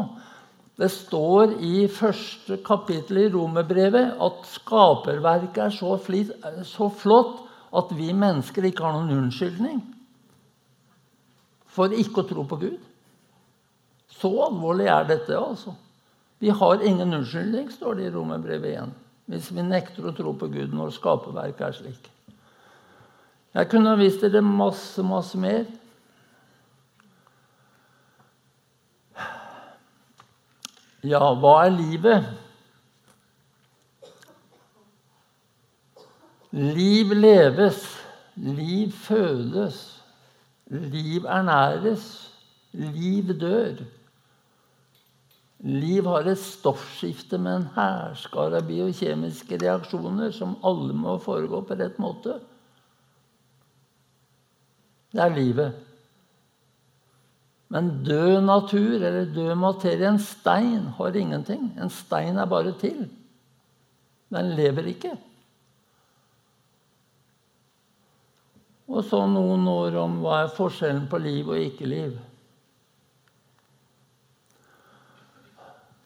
Det 0.74 0.88
står 0.90 1.58
i 1.62 1.84
første 1.92 2.58
kapittel 2.66 3.20
i 3.22 3.28
Romerbrevet 3.30 4.16
at 4.24 4.46
skaperverket 4.50 5.60
er 5.68 5.74
så, 5.74 5.94
flit, 6.02 6.32
så 6.66 6.88
flott 6.90 7.44
at 7.74 7.92
vi 7.94 8.08
mennesker 8.16 8.66
ikke 8.70 8.86
har 8.86 8.96
noen 8.96 9.26
unnskyldning 9.26 9.82
for 11.74 11.94
ikke 11.94 12.22
å 12.22 12.28
tro 12.28 12.44
på 12.46 12.58
Gud. 12.62 12.82
Så 14.14 14.30
alvorlig 14.46 14.86
er 14.90 15.06
dette, 15.08 15.34
altså. 15.34 15.74
Vi 16.42 16.52
har 16.54 16.82
ingen 16.86 17.14
unnskyldning, 17.16 17.70
står 17.72 17.98
det 17.98 18.08
i 18.08 18.14
Romerbrevet 18.14 18.78
1, 18.82 18.92
hvis 19.30 19.50
vi 19.54 19.64
nekter 19.66 20.06
å 20.06 20.14
tro 20.14 20.34
på 20.38 20.50
Gud 20.52 20.74
når 20.76 20.94
skaperverket 20.94 21.66
er 21.66 21.78
slik. 21.78 22.10
Jeg 23.54 23.68
kunne 23.70 23.92
ha 23.92 23.98
vist 23.98 24.22
dere 24.24 24.42
masse, 24.42 25.02
masse 25.06 25.38
mer. 25.38 25.68
Ja, 31.04 31.20
hva 31.38 31.52
er 31.66 31.74
livet? 31.76 32.30
Liv 36.54 37.12
leves, 37.14 37.82
liv 38.34 38.94
fødes, 39.04 39.78
liv 40.70 41.26
ernæres, 41.26 42.06
liv 42.72 43.34
dør. 43.40 43.84
Liv 45.64 46.06
har 46.10 46.26
et 46.30 46.38
stoffskifte 46.38 47.38
med 47.38 47.56
en 47.56 47.68
hærskare 47.76 48.58
av 48.58 48.66
biokjemiske 48.68 49.58
reaksjoner 49.62 50.34
som 50.34 50.56
alle 50.66 50.96
må 50.96 51.16
foregå 51.22 51.62
på 51.68 51.78
rett 51.78 52.02
måte. 52.02 52.40
Det 55.14 55.22
er 55.22 55.34
livet. 55.34 55.82
Men 57.74 57.90
død 58.06 58.40
natur 58.44 58.98
eller 58.98 59.30
død 59.34 59.54
materie, 59.58 60.08
en 60.08 60.18
stein, 60.18 60.90
har 60.98 61.16
ingenting. 61.16 61.70
En 61.80 61.90
stein 61.90 62.38
er 62.38 62.50
bare 62.50 62.74
til. 62.78 63.06
Den 64.34 64.52
lever 64.58 64.90
ikke. 64.90 65.14
Og 68.90 69.02
så 69.08 69.24
noen 69.30 69.66
ord 69.70 69.96
om 70.02 70.20
hva 70.22 70.44
er 70.44 70.54
forskjellen 70.54 71.06
på 71.10 71.18
liv 71.22 71.50
og 71.50 71.62
ikke-liv. 71.62 72.14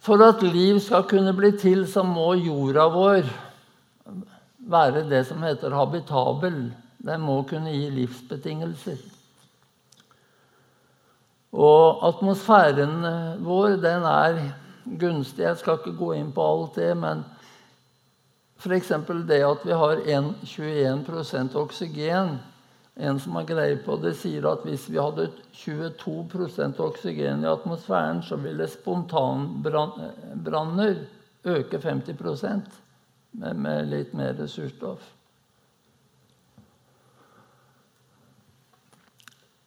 For 0.04 0.22
at 0.24 0.44
liv 0.46 0.78
skal 0.80 1.08
kunne 1.10 1.34
bli 1.36 1.50
til, 1.58 1.84
så 1.90 2.04
må 2.06 2.30
jorda 2.38 2.86
vår 2.92 3.26
være 4.68 5.08
det 5.10 5.24
som 5.28 5.42
heter 5.44 5.74
habitabel. 5.74 6.68
Den 7.08 7.24
må 7.24 7.40
kunne 7.48 7.72
gi 7.72 7.88
livsbetingelser. 7.90 8.98
Og 11.56 12.04
atmosfæren 12.04 13.00
vår, 13.44 13.68
den 13.80 14.04
er 14.04 14.42
gunstig. 15.00 15.46
Jeg 15.46 15.56
skal 15.56 15.78
ikke 15.80 15.96
gå 15.96 16.12
inn 16.18 16.32
på 16.32 16.44
alt 16.44 16.76
det, 16.76 16.96
men 16.96 17.24
f.eks. 18.60 18.92
det 19.28 19.44
at 19.46 19.64
vi 19.64 19.72
har 19.72 19.96
21% 20.04 21.56
oksygen 21.56 22.38
En 22.98 23.20
som 23.20 23.36
har 23.38 23.44
greie 23.46 23.76
på 23.78 23.94
det, 24.02 24.16
sier 24.18 24.42
at 24.50 24.64
hvis 24.66 24.88
vi 24.90 24.98
hadde 24.98 25.30
22% 25.54 26.80
oksygen 26.82 27.44
i 27.44 27.46
atmosfæren, 27.46 28.22
så 28.26 28.34
ville 28.42 28.66
spontanbranner 28.66 30.96
øke 31.44 31.78
50 31.78 32.18
med, 33.32 33.54
med 33.54 33.86
litt 33.86 34.14
mer 34.18 34.34
ressursstoff. 34.40 35.17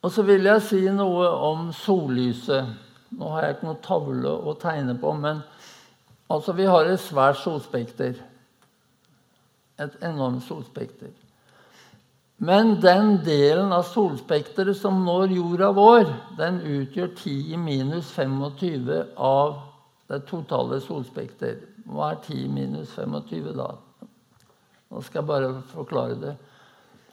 Og 0.02 0.12
så 0.12 0.26
vil 0.26 0.48
jeg 0.50 0.66
si 0.66 0.82
noe 0.90 1.28
om 1.52 1.70
sollyset. 1.76 2.74
Nå 3.18 3.30
har 3.36 3.46
jeg 3.46 3.58
ikke 3.58 3.68
noen 3.70 3.86
tavle 3.86 4.34
å 4.34 4.56
tegne 4.58 4.96
på, 4.98 5.14
men 5.14 5.44
altså, 6.32 6.56
vi 6.58 6.66
har 6.66 6.90
et 6.90 7.02
svært 7.04 7.42
solspekter 7.44 8.16
et 9.82 9.98
enormt 10.06 10.46
solspekter. 10.46 11.12
Men 12.42 12.76
den 12.82 13.20
delen 13.26 13.74
av 13.74 13.86
solspekteret 13.92 14.78
som 14.78 15.04
når 15.06 15.36
jorda 15.36 15.70
vår, 15.78 16.08
den 16.40 16.58
utgjør 16.66 17.12
10 17.14 17.60
minus 17.62 18.10
25 18.16 18.90
av 19.18 19.60
det 20.10 20.24
totale 20.30 20.82
solspekter. 20.82 21.60
Hva 21.86 22.16
er 22.16 22.24
10 22.26 22.48
minus 22.56 22.96
25 22.98 23.52
da? 23.58 23.70
Nå 24.92 25.04
skal 25.06 25.22
jeg 25.22 25.30
bare 25.30 25.52
forklare 25.72 26.18
det. 26.24 26.34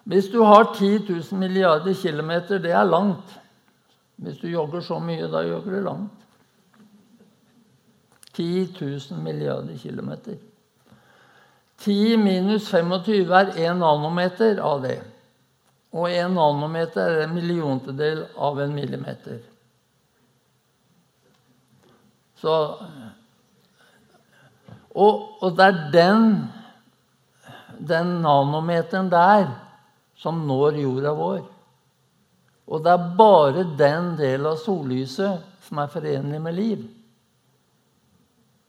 Hvis 0.08 0.30
du 0.32 0.40
har 0.42 0.70
10 0.74 0.98
000 1.08 1.40
milliarder 1.40 1.94
kilometer, 1.94 2.58
det 2.58 2.70
er 2.72 2.84
langt. 2.84 3.34
Hvis 4.16 4.38
du 4.40 4.46
jogger 4.48 4.80
så 4.80 4.96
mye, 5.04 5.26
da 5.28 5.42
jogger 5.44 5.74
du 5.74 5.82
langt. 5.84 6.24
10 8.32 8.76
000 8.80 9.20
milliarder 9.20 9.76
kilometer. 9.76 10.38
10 11.84 12.16
minus 12.16 12.70
25 12.70 13.36
er 13.36 13.52
1 13.52 13.76
nanometer 13.82 14.62
av 14.64 14.80
det. 14.86 14.96
Og 15.92 16.08
1 16.08 16.32
nanometer 16.32 17.04
er 17.04 17.26
en 17.26 17.36
milliontedel 17.36 18.24
av 18.36 18.64
en 18.64 18.74
millimeter. 18.74 19.44
Så 22.40 22.56
Og, 24.98 25.42
og 25.44 25.56
det 25.56 25.64
er 25.64 25.80
den, 25.92 26.22
den 27.88 28.06
nanometeren 28.24 29.10
der 29.12 29.67
som 30.18 30.42
når 30.46 30.80
jorda 30.82 31.14
vår. 31.14 31.40
Og 32.68 32.84
det 32.84 32.92
er 32.92 33.10
bare 33.16 33.64
den 33.78 34.12
delen 34.18 34.50
av 34.50 34.58
sollyset 34.60 35.44
som 35.64 35.80
er 35.80 35.92
forenlig 35.92 36.40
med 36.42 36.56
liv. 36.56 36.82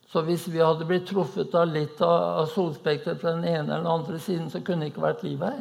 Så 0.10 0.24
hvis 0.26 0.48
vi 0.50 0.62
hadde 0.62 0.88
blitt 0.90 1.10
truffet 1.10 1.54
av 1.58 1.70
litt 1.70 2.00
av 2.02 2.48
solspekteret 2.50 3.20
fra 3.22 3.36
den 3.36 3.46
ene 3.46 3.68
eller 3.68 3.84
den 3.84 3.92
andre 3.92 4.22
siden, 4.22 4.48
så 4.50 4.62
kunne 4.66 4.86
det 4.88 4.94
ikke 4.94 5.06
vært 5.06 5.26
liv 5.28 5.44
her. 5.46 5.60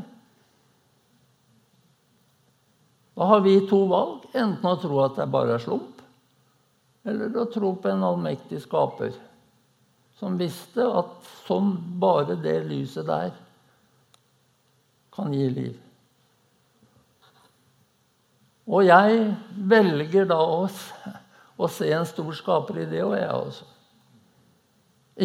Da 3.19 3.27
har 3.33 3.43
vi 3.45 3.59
to 3.69 3.83
valg. 3.91 4.29
Enten 4.33 4.71
å 4.71 4.79
tro 4.81 5.03
at 5.03 5.19
det 5.19 5.27
bare 5.33 5.57
er 5.57 5.65
slump, 5.65 6.01
eller 7.09 7.35
å 7.43 7.49
tro 7.51 7.75
på 7.77 7.91
en 7.91 8.07
allmektig 8.07 8.63
skaper 8.63 9.17
som 10.19 10.39
visste 10.39 10.83
at 10.83 11.29
sånn 11.47 11.75
bare 12.01 12.37
det 12.43 12.61
lyset 12.67 13.07
der 13.07 13.31
kan 15.19 15.35
gi 15.35 15.49
liv. 15.51 15.77
Og 18.69 18.85
jeg 18.85 19.25
velger 19.71 20.29
da 20.29 20.39
å, 20.45 20.67
å 21.57 21.69
se 21.73 21.89
en 21.95 22.07
stor 22.07 22.31
skaper 22.37 22.83
i 22.85 22.89
det, 22.91 23.03
og 23.05 23.17
jeg 23.17 23.29
også. 23.33 23.69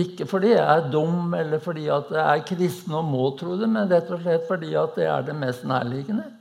Ikke 0.03 0.25
fordi 0.25 0.56
jeg 0.56 0.63
er 0.63 0.88
dum 0.89 1.34
eller 1.38 1.60
fordi 1.62 1.84
jeg 1.86 2.15
er 2.17 2.45
kristen 2.47 2.95
og 2.97 3.12
må 3.12 3.27
tro 3.38 3.60
det, 3.60 3.67
men 3.69 3.91
rett 3.91 4.08
og 4.10 4.23
slett 4.23 4.47
fordi 4.47 4.71
det 4.95 5.06
er 5.06 5.27
det 5.27 5.36
mest 5.38 5.67
nærliggende. 5.69 6.32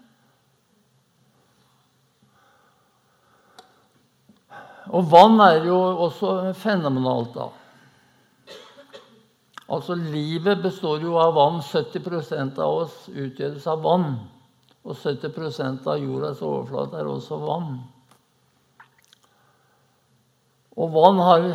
Og 4.93 5.05
vann 5.09 5.37
er 5.45 5.67
jo 5.67 5.77
også 6.07 6.53
fenomenalt, 6.59 7.37
da. 7.37 7.51
Altså, 9.73 9.97
Livet 9.97 10.61
består 10.63 11.01
jo 11.01 11.17
av 11.21 11.35
vann. 11.35 11.61
70% 11.65 12.61
av 12.61 12.85
oss 12.85 13.07
utgjøres 13.09 13.67
av 13.73 13.83
vann. 13.85 14.09
Og 14.83 14.99
70% 14.99 15.87
av 15.89 16.03
jordas 16.03 16.43
overflate 16.45 16.99
er 16.99 17.09
også 17.09 17.39
vann. 17.41 17.77
Og 20.77 20.91
vann 20.93 21.21
har 21.23 21.47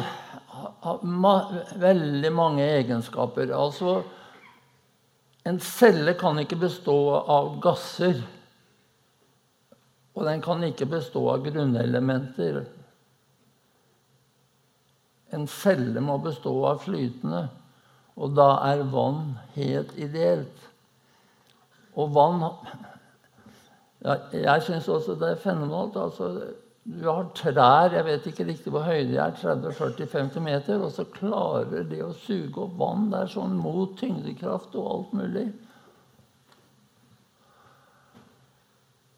veldig 1.82 2.32
mange 2.34 2.66
egenskaper. 2.78 3.52
Altså 3.54 4.02
En 5.48 5.62
celle 5.64 6.12
kan 6.20 6.40
ikke 6.42 6.58
bestå 6.60 6.98
av 7.24 7.54
gasser. 7.64 8.18
Og 10.18 10.26
den 10.26 10.42
kan 10.44 10.64
ikke 10.66 10.90
bestå 10.92 11.22
av 11.32 11.46
grunnelementer. 11.46 12.66
En 15.32 15.46
celle 15.48 16.02
må 16.04 16.18
bestå 16.24 16.52
av 16.68 16.82
flytende, 16.84 17.46
og 18.18 18.34
da 18.38 18.48
er 18.66 18.86
vann 18.90 19.36
helt 19.56 19.94
ideelt. 19.98 20.64
Og 21.98 22.14
vann 22.14 22.42
ja, 24.06 24.16
Jeg 24.34 24.64
syns 24.66 24.88
også 24.90 25.18
det 25.18 25.32
er 25.32 25.42
fenomenalt. 25.42 25.98
Altså, 25.98 26.54
du 26.88 27.06
har 27.10 27.30
trær 27.36 27.94
jeg 27.94 28.06
vet 28.06 28.28
ikke 28.30 28.48
riktig 28.48 28.72
hvor 28.74 28.86
høye 28.88 29.06
de 29.10 29.18
er, 29.22 29.34
30-40-50 29.38 30.44
meter, 30.44 30.82
og 30.82 30.92
så 30.96 31.06
klarer 31.14 31.86
de 31.90 32.04
å 32.06 32.14
suge 32.16 32.62
opp 32.64 32.78
vann 32.80 33.10
der 33.12 33.30
sånn 33.30 33.58
mot 33.60 33.98
tyngdekraft 34.00 34.78
og 34.80 34.92
alt 34.94 35.18
mulig. 35.22 35.48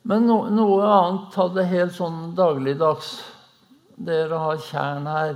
Men 0.09 0.25
no, 0.25 0.39
noe 0.49 0.87
annet 0.89 1.27
ta 1.35 1.45
det 1.53 1.67
helt 1.69 1.93
sånn 1.93 2.31
dagligdags. 2.37 3.19
Dere 3.99 4.39
har 4.41 4.63
tjern 4.63 5.05
her. 5.11 5.35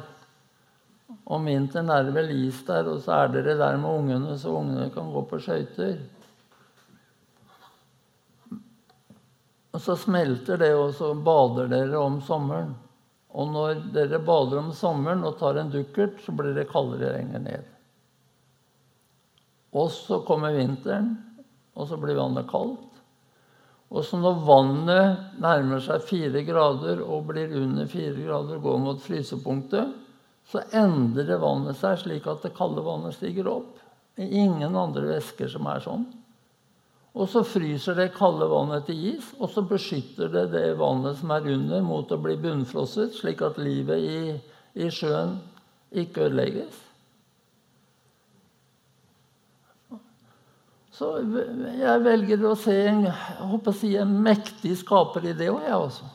Om 1.24 1.46
vinteren 1.48 1.92
er 1.94 2.04
det 2.04 2.16
vel 2.18 2.32
is 2.36 2.60
der, 2.68 2.88
og 2.92 3.00
så 3.04 3.16
er 3.16 3.32
dere 3.32 3.56
der 3.60 3.78
med 3.80 3.90
ungene, 4.02 4.36
så 4.40 4.52
ungene 4.58 4.90
kan 4.92 5.12
gå 5.14 5.24
på 5.30 5.40
skøyter. 5.40 5.96
Og 9.74 9.82
så 9.82 9.96
smelter 9.98 10.60
det, 10.60 10.74
og 10.76 10.92
så 10.98 11.14
bader 11.16 11.72
dere 11.72 12.02
om 12.02 12.20
sommeren. 12.22 12.74
Og 13.34 13.50
når 13.50 13.86
dere 13.96 14.20
bader 14.22 14.60
om 14.62 14.74
sommeren 14.78 15.24
og 15.26 15.40
tar 15.40 15.58
en 15.58 15.72
dukkert, 15.74 16.20
så 16.22 16.36
blir 16.36 16.54
det 16.54 16.70
kaldere 16.70 17.16
lenger 17.16 17.42
ned. 17.48 17.70
Og 19.74 19.90
så 19.90 20.20
kommer 20.28 20.54
vinteren, 20.54 21.16
og 21.74 21.88
så 21.90 21.98
blir 21.98 22.20
vannet 22.20 22.52
kaldt. 22.52 22.90
Og 23.94 24.06
så 24.06 24.18
når 24.18 24.44
vannet 24.46 25.42
nærmer 25.42 25.82
seg 25.86 26.06
fire 26.06 26.44
grader 26.46 27.02
og 27.06 27.28
blir 27.30 27.52
under 27.58 27.90
fire 27.90 28.14
grader 28.18 28.62
går 28.62 28.80
mot 28.82 29.02
frysepunktet, 29.02 30.03
så 30.50 30.64
endrer 30.76 31.40
vannet 31.42 31.80
seg 31.80 32.02
slik 32.02 32.28
at 32.30 32.44
det 32.46 32.54
kalde 32.58 32.84
vannet 32.86 33.16
stiger 33.16 33.50
opp. 33.52 33.80
Er 34.20 34.30
ingen 34.30 34.76
andre 34.78 35.16
væsker 35.16 35.50
som 35.50 35.68
er 35.72 35.82
sånn. 35.84 36.06
Og 37.14 37.30
så 37.30 37.44
fryser 37.46 37.98
det 37.98 38.14
kalde 38.16 38.48
vannet 38.50 38.88
til 38.88 39.02
is, 39.14 39.26
og 39.38 39.52
så 39.54 39.62
beskytter 39.70 40.32
det 40.34 40.48
det 40.54 40.66
vannet 40.80 41.20
som 41.20 41.34
er 41.36 41.46
under, 41.54 41.84
mot 41.86 42.10
å 42.10 42.18
bli 42.22 42.36
bunnfrosset, 42.42 43.14
slik 43.20 43.44
at 43.46 43.60
livet 43.62 44.02
i, 44.02 44.22
i 44.82 44.90
sjøen 44.90 45.38
ikke 45.94 46.26
ødelegges. 46.26 46.80
Så 50.94 51.10
jeg 51.22 52.02
velger 52.06 52.44
å 52.46 52.58
se 52.58 52.74
en, 52.86 53.06
jeg 53.08 53.48
håper 53.50 53.74
å 53.74 53.78
si, 53.78 53.94
en 53.98 54.14
mektig 54.26 54.76
skaper 54.82 55.26
i 55.30 55.38
det 55.38 55.50
òg, 55.54 55.64
jeg 55.66 55.78
også. 55.78 56.10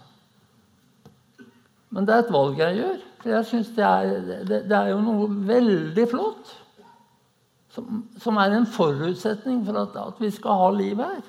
Men 1.95 2.07
det 2.07 2.15
er 2.15 2.23
et 2.25 2.35
valg 2.35 2.61
jeg 2.63 2.79
gjør. 2.79 2.99
For 3.19 3.33
jeg 3.33 3.47
syns 3.49 3.71
det, 3.75 3.89
det, 4.49 4.63
det 4.71 4.77
er 4.79 4.93
jo 4.93 5.03
noe 5.03 5.29
veldig 5.49 6.07
flott 6.11 6.55
som, 7.75 8.05
som 8.19 8.39
er 8.41 8.55
en 8.55 8.67
forutsetning 8.67 9.65
for 9.67 9.79
at, 9.81 9.97
at 10.01 10.23
vi 10.23 10.31
skal 10.35 10.63
ha 10.63 10.71
liv 10.75 11.03
her. 11.03 11.27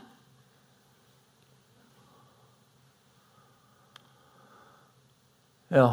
Ja. 5.70 5.90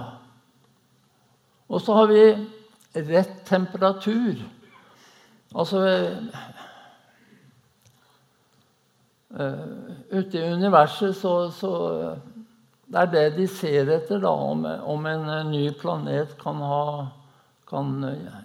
Og 1.68 1.80
så 1.84 1.96
har 1.98 2.06
vi 2.08 2.22
rett 3.10 3.42
temperatur. 3.44 4.40
Altså 5.56 5.82
uh, 9.36 9.66
Ute 10.10 10.38
i 10.38 10.52
universet 10.52 11.16
så, 11.16 11.50
så, 11.50 11.72
Det 12.86 13.02
er 13.02 13.12
det 13.12 13.24
de 13.36 13.46
ser 13.50 13.88
etter, 13.90 14.20
da, 14.22 14.30
om, 14.30 14.62
om 14.64 15.06
en 15.10 15.26
ny 15.50 15.64
planet 15.80 16.36
kan, 16.38 16.60
ha, 16.62 17.08
kan 17.66 17.96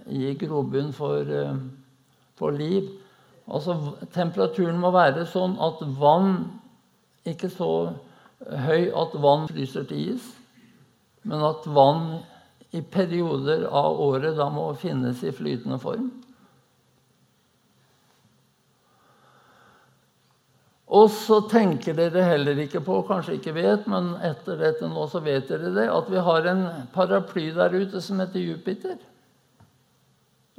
gi 0.10 0.34
grobunn 0.42 0.90
for 0.98 1.30
uh, 1.30 1.54
for 2.42 2.58
liv. 2.58 2.90
Altså 3.52 3.76
temperaturen 4.16 4.80
må 4.82 4.92
være 4.96 5.28
sånn 5.30 5.58
at 5.62 5.82
vann 6.00 6.34
ikke 7.28 7.52
så 7.54 7.72
høy 8.66 8.90
at 8.98 9.18
vann 9.22 9.48
fryser 9.52 9.86
til 9.90 10.16
is, 10.16 10.26
men 11.28 11.44
at 11.46 11.68
vann 11.70 12.22
i 12.74 12.82
perioder 12.82 13.68
av 13.68 14.00
året 14.02 14.40
da 14.40 14.48
må 14.54 14.72
finnes 14.80 15.22
i 15.28 15.34
flytende 15.36 15.78
form. 15.82 16.10
Og 20.92 21.08
så 21.16 21.38
tenker 21.48 21.96
dere 21.96 22.26
heller 22.28 22.58
ikke 22.66 22.82
på, 22.84 22.98
kanskje 23.08 23.38
ikke 23.38 23.54
vet, 23.56 23.86
men 23.88 24.12
etter 24.28 24.60
dette 24.60 24.90
nå 24.92 25.06
så 25.08 25.22
vet 25.24 25.48
dere 25.48 25.72
det, 25.72 25.88
at 25.88 26.10
vi 26.12 26.20
har 26.20 26.50
en 26.52 26.66
paraply 26.92 27.46
der 27.56 27.78
ute 27.80 28.02
som 28.04 28.20
heter 28.20 28.44
Jupiter. 28.44 28.98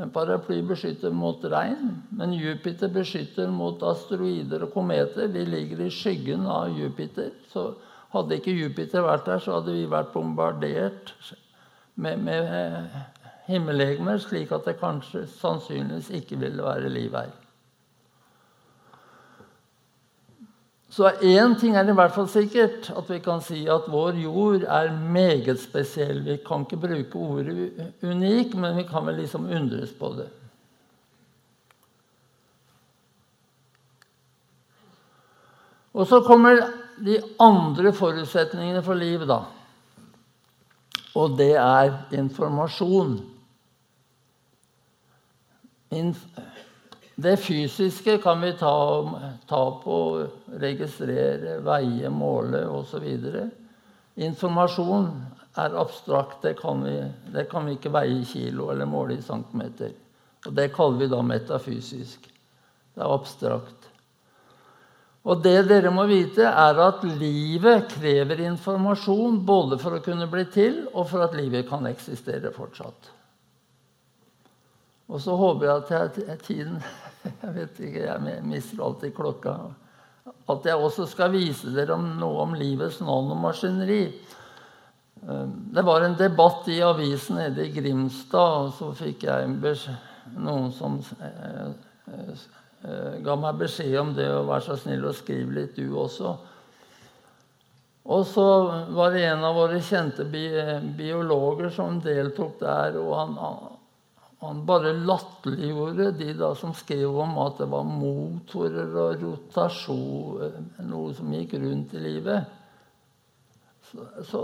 En 0.01 0.11
paraply 0.11 0.63
beskytter 0.65 1.13
mot 1.13 1.45
regn, 1.53 1.99
men 2.17 2.33
Jupiter 2.33 2.89
beskytter 2.89 3.53
mot 3.53 3.85
asteroider 3.85 4.65
og 4.65 4.73
kometer. 4.73 5.29
De 5.29 5.45
ligger 5.45 5.85
i 5.85 5.91
skyggen 5.93 6.49
av 6.49 6.73
Jupiter. 6.81 7.29
Så 7.53 7.69
hadde 8.17 8.41
ikke 8.41 8.57
Jupiter 8.57 9.05
vært 9.05 9.29
der, 9.29 9.45
så 9.45 9.59
hadde 9.59 9.77
vi 9.77 9.85
vært 9.91 10.15
bombardert 10.17 11.13
med, 12.01 12.25
med 12.25 12.89
himmellegemer, 13.53 14.17
slik 14.25 14.57
at 14.57 14.65
det 14.65 14.79
kanskje 14.81 15.27
sannsynligvis 15.37 16.09
ikke 16.23 16.41
ville 16.41 16.65
være 16.65 16.89
liv 16.89 17.21
her. 17.21 17.42
Så 20.93 21.09
én 21.25 21.55
ting 21.57 21.73
er 21.77 21.89
i 21.89 21.95
hvert 21.97 22.13
fall 22.13 22.29
sikkert, 22.29 22.91
at 22.93 23.09
vi 23.09 23.17
kan 23.25 23.41
si 23.41 23.63
at 23.71 23.87
vår 23.89 24.19
jord 24.21 24.67
er 24.69 24.91
meget 24.93 25.61
spesiell. 25.63 26.21
Vi 26.27 26.37
kan 26.45 26.67
ikke 26.67 26.81
bruke 26.83 27.17
ordet 27.17 27.95
unik, 28.05 28.53
men 28.61 28.77
vi 28.77 28.85
kan 28.91 29.07
vel 29.07 29.17
liksom 29.23 29.49
undres 29.49 29.95
på 29.97 30.11
det. 30.19 30.29
Og 35.97 36.07
så 36.07 36.21
kommer 36.25 36.61
de 37.01 37.17
andre 37.41 37.93
forutsetningene 37.97 38.85
for 38.85 38.97
liv, 38.97 39.25
da. 39.29 39.41
Og 41.17 41.39
det 41.41 41.55
er 41.57 41.97
informasjon. 42.13 43.17
Inf 45.93 46.21
det 47.15 47.37
fysiske 47.37 48.19
kan 48.19 48.41
vi 48.41 48.53
ta, 48.53 48.75
ta 49.49 49.63
på, 49.85 50.27
registrere, 50.61 51.59
veie, 51.65 52.11
måle 52.11 52.65
osv. 52.73 53.07
Informasjon 54.15 55.11
er 55.61 55.77
abstrakt. 55.77 56.41
Det 56.43 56.55
kan, 56.61 56.85
vi, 56.85 56.97
det 57.35 57.47
kan 57.51 57.69
vi 57.69 57.77
ikke 57.77 57.93
veie 57.93 58.23
i 58.23 58.27
kilo 58.27 58.71
eller 58.73 58.89
måle 58.89 59.19
i 59.19 59.25
centimeter. 59.25 59.93
Og 60.47 60.57
det 60.57 60.73
kaller 60.75 61.05
vi 61.05 61.13
da 61.13 61.23
metafysisk. 61.23 62.29
Det 62.95 63.01
er 63.01 63.13
abstrakt. 63.13 63.89
Og 65.23 65.43
det 65.45 65.69
dere 65.69 65.93
må 65.95 66.09
vite, 66.11 66.49
er 66.49 66.81
at 66.83 67.05
livet 67.07 67.93
krever 67.93 68.41
informasjon 68.49 69.39
både 69.47 69.79
for 69.79 69.95
å 69.95 70.03
kunne 70.03 70.27
bli 70.31 70.49
til, 70.51 70.81
og 70.91 71.07
for 71.13 71.23
at 71.29 71.37
livet 71.39 71.69
kan 71.69 71.87
eksistere 71.87 72.51
fortsatt. 72.57 73.13
Og 75.11 75.21
så 75.21 75.37
håper 75.37 75.67
jeg 75.67 75.77
at 75.77 76.19
jeg, 76.27 76.39
tiden 76.47 76.83
Jeg 77.43 77.55
vet 77.55 77.81
ikke, 77.87 78.05
jeg 78.07 78.45
mister 78.47 78.83
alltid 78.83 79.15
klokka. 79.15 79.57
At 80.51 80.65
jeg 80.67 80.75
også 80.75 81.07
skal 81.07 81.31
vise 81.35 81.71
dere 81.75 81.95
noe 81.99 82.43
om 82.43 82.55
livets 82.59 82.99
nanomaskineri. 83.03 84.03
Eh, 85.29 85.47
det 85.75 85.83
var 85.87 86.01
en 86.01 86.17
debatt 86.19 86.69
i 86.69 86.81
avisen 86.83 87.39
nede 87.39 87.67
i 87.67 87.73
Grimstad, 87.73 88.67
og 88.67 88.73
så 88.79 88.91
fikk 88.99 89.29
jeg 89.29 89.51
noen 90.35 90.73
som 90.75 90.99
eh, 91.23 91.69
eh, 92.11 93.21
ga 93.23 93.37
meg 93.39 93.61
beskjed 93.61 93.99
om 94.01 94.15
det 94.17 94.27
å 94.33 94.47
være 94.49 94.67
så 94.67 94.79
snill 94.81 95.07
å 95.07 95.15
skrive 95.15 95.61
litt, 95.61 95.79
du 95.79 95.95
også. 95.95 96.35
Og 98.03 98.25
så 98.27 98.47
var 98.91 99.15
det 99.15 99.29
en 99.29 99.45
av 99.47 99.55
våre 99.55 99.79
kjente 99.79 100.27
biologer 100.27 101.71
som 101.71 102.01
deltok 102.03 102.59
der. 102.59 102.99
og 102.99 103.15
han, 103.15 103.37
han 104.43 104.65
bare 104.67 104.91
latterliggjorde 105.07 106.11
de 106.19 106.33
da 106.35 106.49
som 106.59 106.73
skrev 106.75 107.15
om 107.23 107.37
at 107.45 107.61
det 107.63 107.69
var 107.71 107.87
motorer 107.87 108.97
og 109.05 109.21
rotasjon, 109.23 110.65
noe 110.89 111.13
som 111.15 111.31
gikk 111.31 111.55
rundt 111.63 111.95
i 111.95 112.03
livet. 112.03 112.59
Så, 113.87 114.07
så 114.27 114.41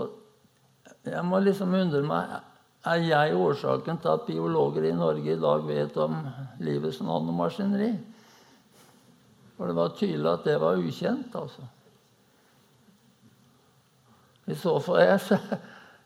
jeg 1.02 1.24
må 1.26 1.40
liksom 1.42 1.74
undre 1.74 2.02
meg 2.04 2.36
Er 2.88 3.00
jeg 3.02 3.34
årsaken 3.36 3.98
til 3.98 4.12
at 4.12 4.26
biologer 4.26 4.86
i 4.86 4.94
Norge 4.94 5.32
i 5.34 5.40
dag 5.40 5.64
vet 5.66 5.96
om 5.98 6.14
livets 6.62 7.00
nanomaskineri? 7.02 7.90
For 9.56 9.66
det 9.66 9.76
var 9.76 9.96
tydelig 9.98 10.30
at 10.30 10.46
det 10.46 10.54
var 10.62 10.78
ukjent, 10.78 11.34
altså. 11.34 11.66
I 14.46 14.54
så 14.56 14.76
fall 14.80 15.02
jeg, 15.02 15.40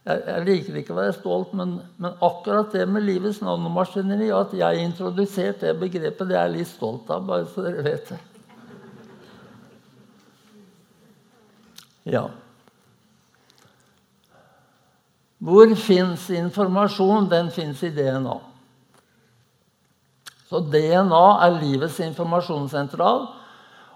jeg, 0.02 0.22
jeg, 0.26 0.42
liker 0.48 0.78
ikke 0.80 0.94
å 0.94 0.98
være 0.98 1.14
stolt, 1.14 1.52
men, 1.54 1.76
men, 2.02 2.14
akkurat 2.26 2.74
det 2.74 2.88
med 2.90 3.04
livets 3.06 3.38
nanomaskineri, 3.44 4.32
at 4.34 4.54
jeg 4.58 4.82
introduserte 4.82 5.68
det 5.68 5.78
begrepet, 5.78 6.26
det 6.26 6.36
er 6.36 6.48
jeg 6.48 6.56
litt 6.56 6.70
stolt 6.72 7.10
av, 7.14 7.26
bare 7.28 7.46
så 7.52 7.62
dere 7.62 7.84
vet 7.86 8.10
det. 8.10 8.18
Ja. 12.10 12.24
Hvor 15.42 15.74
fins 15.78 16.28
informasjon? 16.34 17.28
Den 17.30 17.50
fins 17.54 17.82
i 17.86 17.92
DNA. 17.94 18.34
Så 20.50 20.60
DNA 20.66 21.22
er 21.46 21.60
livets 21.60 22.00
informasjonssentral. 22.02 23.28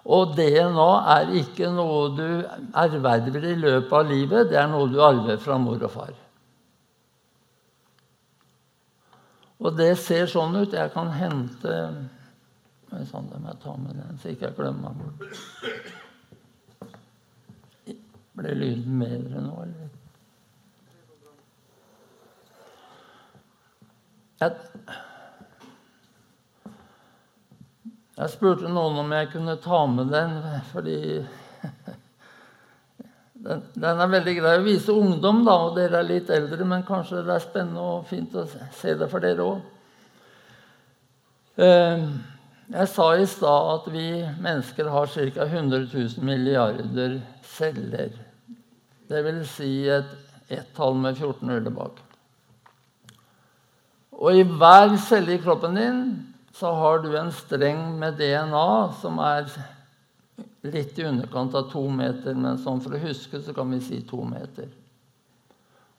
Og 0.06 0.36
DNA 0.36 0.90
er 1.16 1.32
ikke 1.40 1.70
noe 1.74 2.12
du 2.14 2.28
erverver 2.78 3.48
i 3.50 3.56
løpet 3.58 3.94
av 3.98 4.06
livet, 4.06 4.50
det 4.52 4.60
er 4.60 4.68
noe 4.70 4.86
du 4.90 5.00
arver 5.02 5.40
fra 5.42 5.58
mor 5.58 5.82
og 5.82 5.90
far. 5.90 6.12
Og 9.56 9.74
det 9.74 9.96
ser 9.98 10.28
sånn 10.30 10.54
ut. 10.60 10.76
Jeg 10.76 10.92
kan 10.94 11.10
hente 11.10 11.72
sånn, 13.10 13.26
Det 13.32 13.40
må 13.40 13.50
jeg 13.50 13.60
ta 13.64 13.74
med 13.80 13.96
den, 13.98 14.18
så 14.20 14.30
ikke 14.30 14.46
jeg 14.46 14.56
glemmer 14.60 14.92
meg 14.92 14.98
bort. 15.00 15.22
Ble 18.36 18.52
lyden 18.52 19.00
bedre 19.00 19.42
nå, 19.42 19.54
eller? 19.64 19.90
Jeg 24.36 24.50
Jeg 28.16 28.32
spurte 28.32 28.70
noen 28.72 28.96
om 29.02 29.10
jeg 29.12 29.28
kunne 29.28 29.58
ta 29.60 29.82
med 29.92 30.08
den, 30.08 30.38
fordi 30.70 31.00
den, 33.46 33.64
den, 33.74 33.98
er 34.00 34.12
veldig 34.12 34.34
grei 34.38 34.54
å 34.56 34.62
vise 34.64 34.94
ungdom, 34.94 35.42
da, 35.44 35.56
og 35.66 35.74
dere 35.76 36.00
er 36.00 36.06
litt 36.08 36.30
eldre, 36.32 36.64
men 36.64 36.86
kanskje 36.86 37.20
det 37.26 37.34
er 37.34 37.42
spennende 37.44 37.82
og 37.84 38.06
fint 38.08 38.32
å 38.32 38.46
se 38.48 38.94
det 38.96 39.08
for 39.12 39.20
dere 39.20 39.44
òg. 39.44 39.58
Eh, 41.60 42.06
jeg 42.72 42.88
sa 42.94 43.08
i 43.20 43.26
stad 43.28 43.68
at 43.74 43.90
vi 43.92 44.06
mennesker 44.40 44.88
har 44.90 45.12
ca. 45.12 45.44
100 45.44 45.84
000 45.92 46.24
milliarder 46.24 47.18
celler. 47.44 48.16
Det 49.06 49.20
vil 49.28 49.42
si 49.50 49.74
et 49.92 50.16
ett-tall 50.48 50.96
med 50.96 51.20
14 51.20 51.44
nuller 51.50 51.74
bak. 51.74 52.00
Og 54.16 54.40
i 54.40 54.46
hver 54.48 54.96
celle 55.04 55.36
i 55.36 55.42
kroppen 55.44 55.76
din 55.76 56.02
så 56.58 56.72
har 56.72 56.98
du 56.98 57.18
en 57.18 57.32
streng 57.32 57.98
med 57.98 58.16
DNA 58.16 58.92
som 59.00 59.18
er 59.20 59.48
litt 60.64 60.98
i 60.98 61.04
underkant 61.04 61.54
av 61.54 61.68
to 61.68 61.82
meter. 61.92 62.32
Men 62.32 62.60
sånn 62.60 62.80
for 62.80 62.96
å 62.96 63.00
huske 63.02 63.42
så 63.44 63.52
kan 63.56 63.74
vi 63.74 63.80
si 63.84 64.00
to 64.08 64.22
meter. 64.24 64.70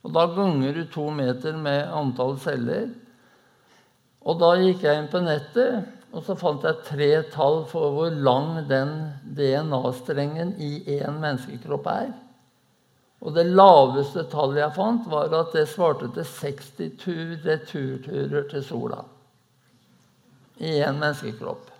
Og 0.01 0.13
Da 0.15 0.25
ganger 0.33 0.73
du 0.73 0.85
to 0.89 1.09
meter 1.13 1.57
med 1.61 1.91
antall 1.93 2.37
celler. 2.41 2.87
Og 4.25 4.39
da 4.39 4.55
gikk 4.57 4.81
jeg 4.83 4.97
inn 4.97 5.09
på 5.11 5.21
nettet, 5.21 5.91
og 6.11 6.23
så 6.25 6.35
fant 6.39 6.63
jeg 6.65 6.85
tre 6.87 7.09
tall 7.33 7.59
for 7.69 7.93
hvor 7.93 8.15
lang 8.15 8.63
den 8.69 8.95
DNA-strengen 9.37 10.55
i 10.57 10.79
én 10.97 11.19
menneskekropp 11.21 11.91
er. 11.91 12.09
Og 13.21 13.35
det 13.35 13.45
laveste 13.45 14.25
tallet 14.31 14.63
jeg 14.63 14.75
fant, 14.77 15.05
var 15.11 15.33
at 15.37 15.53
det 15.53 15.67
svarte 15.69 16.09
til 16.15 16.25
60 16.25 17.45
returturer 17.45 18.49
til 18.49 18.65
sola 18.65 19.03
i 20.57 20.79
en 20.81 20.99
menneskekropp. 20.99 21.73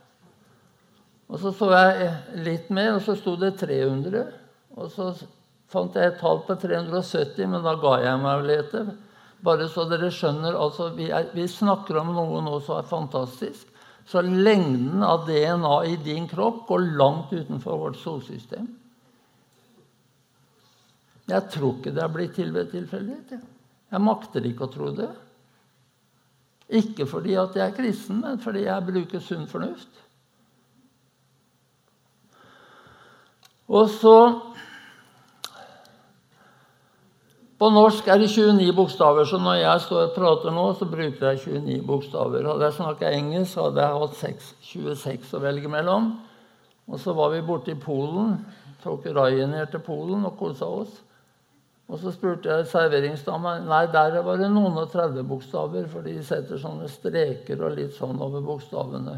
Og 1.28 1.40
Så 1.40 1.52
så 1.52 1.72
jeg 1.74 2.12
litt 2.46 2.70
mer, 2.72 2.94
og 2.96 3.02
så 3.04 3.18
sto 3.20 3.36
det 3.40 3.58
300. 3.60 4.24
Og 4.78 4.92
så 4.94 5.10
fant 5.68 5.96
jeg 5.96 6.14
et 6.14 6.22
tall 6.22 6.40
på 6.48 6.56
370, 6.56 7.50
men 7.52 7.66
da 7.66 7.76
ga 7.82 7.98
jeg 8.06 8.22
meg 8.24 8.40
å 8.40 8.48
lete. 8.48 8.86
Bare 9.44 9.68
så 9.70 9.86
dere 9.90 10.10
skjønner, 10.14 10.56
altså, 10.56 10.90
vi, 10.96 11.10
er, 11.14 11.28
vi 11.36 11.46
snakker 11.52 12.00
om 12.02 12.14
noe 12.16 12.42
nå 12.46 12.62
som 12.64 12.80
er 12.80 12.88
fantastisk. 12.90 13.68
Så 14.08 14.24
lengden 14.24 15.04
av 15.04 15.26
DNA 15.28 15.76
i 15.92 15.98
din 16.00 16.30
kropp 16.32 16.64
går 16.70 16.86
langt 16.98 17.34
utenfor 17.36 17.82
vårt 17.82 18.00
solsystem. 18.00 18.70
Jeg 21.28 21.52
tror 21.52 21.74
ikke 21.76 21.92
det 21.92 22.04
er 22.06 22.14
blitt 22.14 22.38
til 22.38 22.54
tilfeldighet. 22.72 23.42
Jeg 23.92 24.04
makter 24.04 24.48
ikke 24.48 24.64
å 24.64 24.72
tro 24.72 24.94
det. 24.96 25.10
Ikke 26.70 27.06
fordi 27.08 27.38
at 27.40 27.56
jeg 27.56 27.64
er 27.64 27.76
kristen, 27.76 28.22
men 28.22 28.40
fordi 28.44 28.66
jeg 28.66 28.86
bruker 28.90 29.24
sunn 29.24 29.48
fornuft. 29.48 30.04
Og 33.68 33.90
så 33.90 34.18
På 37.58 37.72
norsk 37.74 38.06
er 38.08 38.20
det 38.22 38.28
29 38.30 38.74
bokstaver, 38.78 39.26
så 39.26 39.40
når 39.42 39.56
jeg 39.58 39.82
står 39.82 40.02
og 40.04 40.12
prater 40.14 40.54
nå, 40.54 40.66
så 40.78 40.86
bruker 40.86 41.24
jeg 41.32 41.40
29 41.42 41.88
bokstaver. 41.88 42.46
Hadde 42.46 42.68
jeg 42.68 42.76
snakka 42.76 43.10
engelsk, 43.10 43.58
hadde 43.58 43.82
jeg 43.82 44.02
hatt 44.04 44.20
6, 44.20 44.52
26 44.62 45.34
å 45.34 45.42
velge 45.42 45.72
mellom. 45.74 46.12
Og 46.86 47.02
så 47.02 47.16
var 47.18 47.34
vi 47.34 47.42
borte 47.42 47.74
i 47.74 47.80
Polen, 47.82 48.36
tok 48.84 49.10
Ryanair 49.10 49.72
til 49.72 49.82
Polen 49.82 50.30
og 50.30 50.38
kosa 50.38 50.70
oss. 50.70 51.02
Og 51.88 52.02
så 52.02 52.12
spurte 52.12 52.52
jeg 52.52 52.68
serveringsdama 52.68 53.58
nei, 53.64 53.86
der 53.94 54.20
var 54.26 54.40
det 54.42 54.50
noen 54.52 54.76
og 54.76 54.90
30 54.92 55.24
bokstaver, 55.28 55.88
for 55.88 56.04
de 56.04 56.18
setter 56.26 56.60
sånne 56.60 56.90
streker 56.92 57.64
og 57.64 57.78
litt 57.78 57.96
sånn 57.96 58.20
over 58.24 58.44
bokstavene. 58.44 59.16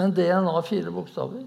Men 0.00 0.14
DNA 0.16 0.54
har 0.56 0.66
fire 0.66 0.90
bokstaver. 0.90 1.44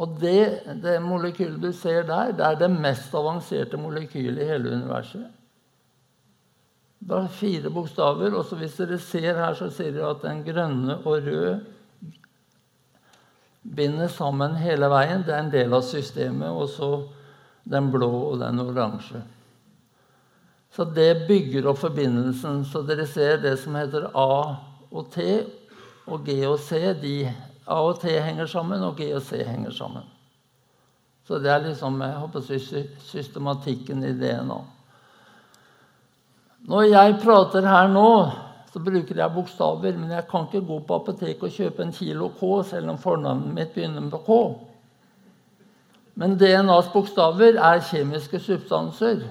Og 0.00 0.16
det, 0.18 0.62
det 0.82 0.96
molekylet 1.04 1.60
du 1.62 1.70
ser 1.76 2.02
der, 2.08 2.32
det 2.34 2.46
er 2.46 2.58
det 2.58 2.70
mest 2.72 3.14
avanserte 3.14 3.78
molekylet 3.78 4.42
i 4.42 4.48
hele 4.48 4.74
universet. 4.80 5.28
Det 7.00 7.16
er 7.16 7.30
fire 7.32 7.70
bokstaver, 7.72 8.34
og 8.36 8.50
hvis 8.58 8.74
dere 8.80 8.98
ser 9.00 9.38
her, 9.38 9.54
så 9.56 9.70
ser 9.72 9.94
dere 9.94 10.10
at 10.16 10.24
den 10.24 10.42
grønne 10.44 10.98
og 11.04 11.28
røde 11.28 11.60
binder 13.62 14.08
sammen 14.08 14.56
hele 14.60 14.88
veien. 14.90 15.24
Det 15.26 15.34
er 15.34 15.44
en 15.44 15.52
del 15.52 15.74
av 15.76 15.84
systemet. 15.86 16.48
Og 16.50 16.68
så 16.72 16.90
den 17.70 17.90
blå 17.92 18.10
og 18.30 18.40
den 18.40 18.60
oransje. 18.62 19.22
Så 20.70 20.86
det 20.86 21.26
bygger 21.28 21.66
opp 21.70 21.80
forbindelsen. 21.82 22.64
Så 22.64 22.82
dere 22.86 23.06
ser 23.10 23.40
det 23.42 23.56
som 23.60 23.76
heter 23.78 24.10
A 24.14 24.56
og 24.90 25.10
T 25.12 25.26
og 26.10 26.26
G 26.26 26.40
og 26.46 26.58
C. 26.62 26.94
De 27.02 27.16
A 27.66 27.80
og 27.86 28.00
T 28.02 28.10
henger 28.10 28.48
sammen, 28.50 28.82
og 28.82 28.96
G 28.98 29.10
og 29.14 29.22
C 29.22 29.42
henger 29.46 29.74
sammen. 29.74 30.06
Så 31.26 31.38
det 31.38 31.50
er 31.52 31.62
liksom 31.62 32.00
jeg 32.02 32.18
håper, 32.18 32.46
systematikken 33.06 34.02
i 34.02 34.14
DNA. 34.18 34.56
Når 36.70 36.88
jeg 36.90 37.18
prater 37.22 37.66
her 37.66 37.88
nå, 37.88 38.08
så 38.72 38.78
bruker 38.78 39.18
jeg 39.18 39.34
bokstaver, 39.34 39.96
men 39.98 40.10
jeg 40.14 40.26
kan 40.30 40.46
ikke 40.46 40.66
gå 40.66 40.78
på 40.86 40.98
apoteket 41.00 41.42
og 41.42 41.54
kjøpe 41.54 41.82
en 41.82 41.94
kilo 41.94 42.30
K, 42.38 42.42
selv 42.70 42.92
om 42.92 42.98
fornavnet 43.02 43.54
mitt 43.54 43.72
begynner 43.74 44.10
på 44.12 44.20
K. 44.26 44.36
Men 46.20 46.36
DNAs 46.38 46.90
bokstaver 46.92 47.58
er 47.58 47.82
kjemiske 47.90 48.38
substanser 48.42 49.24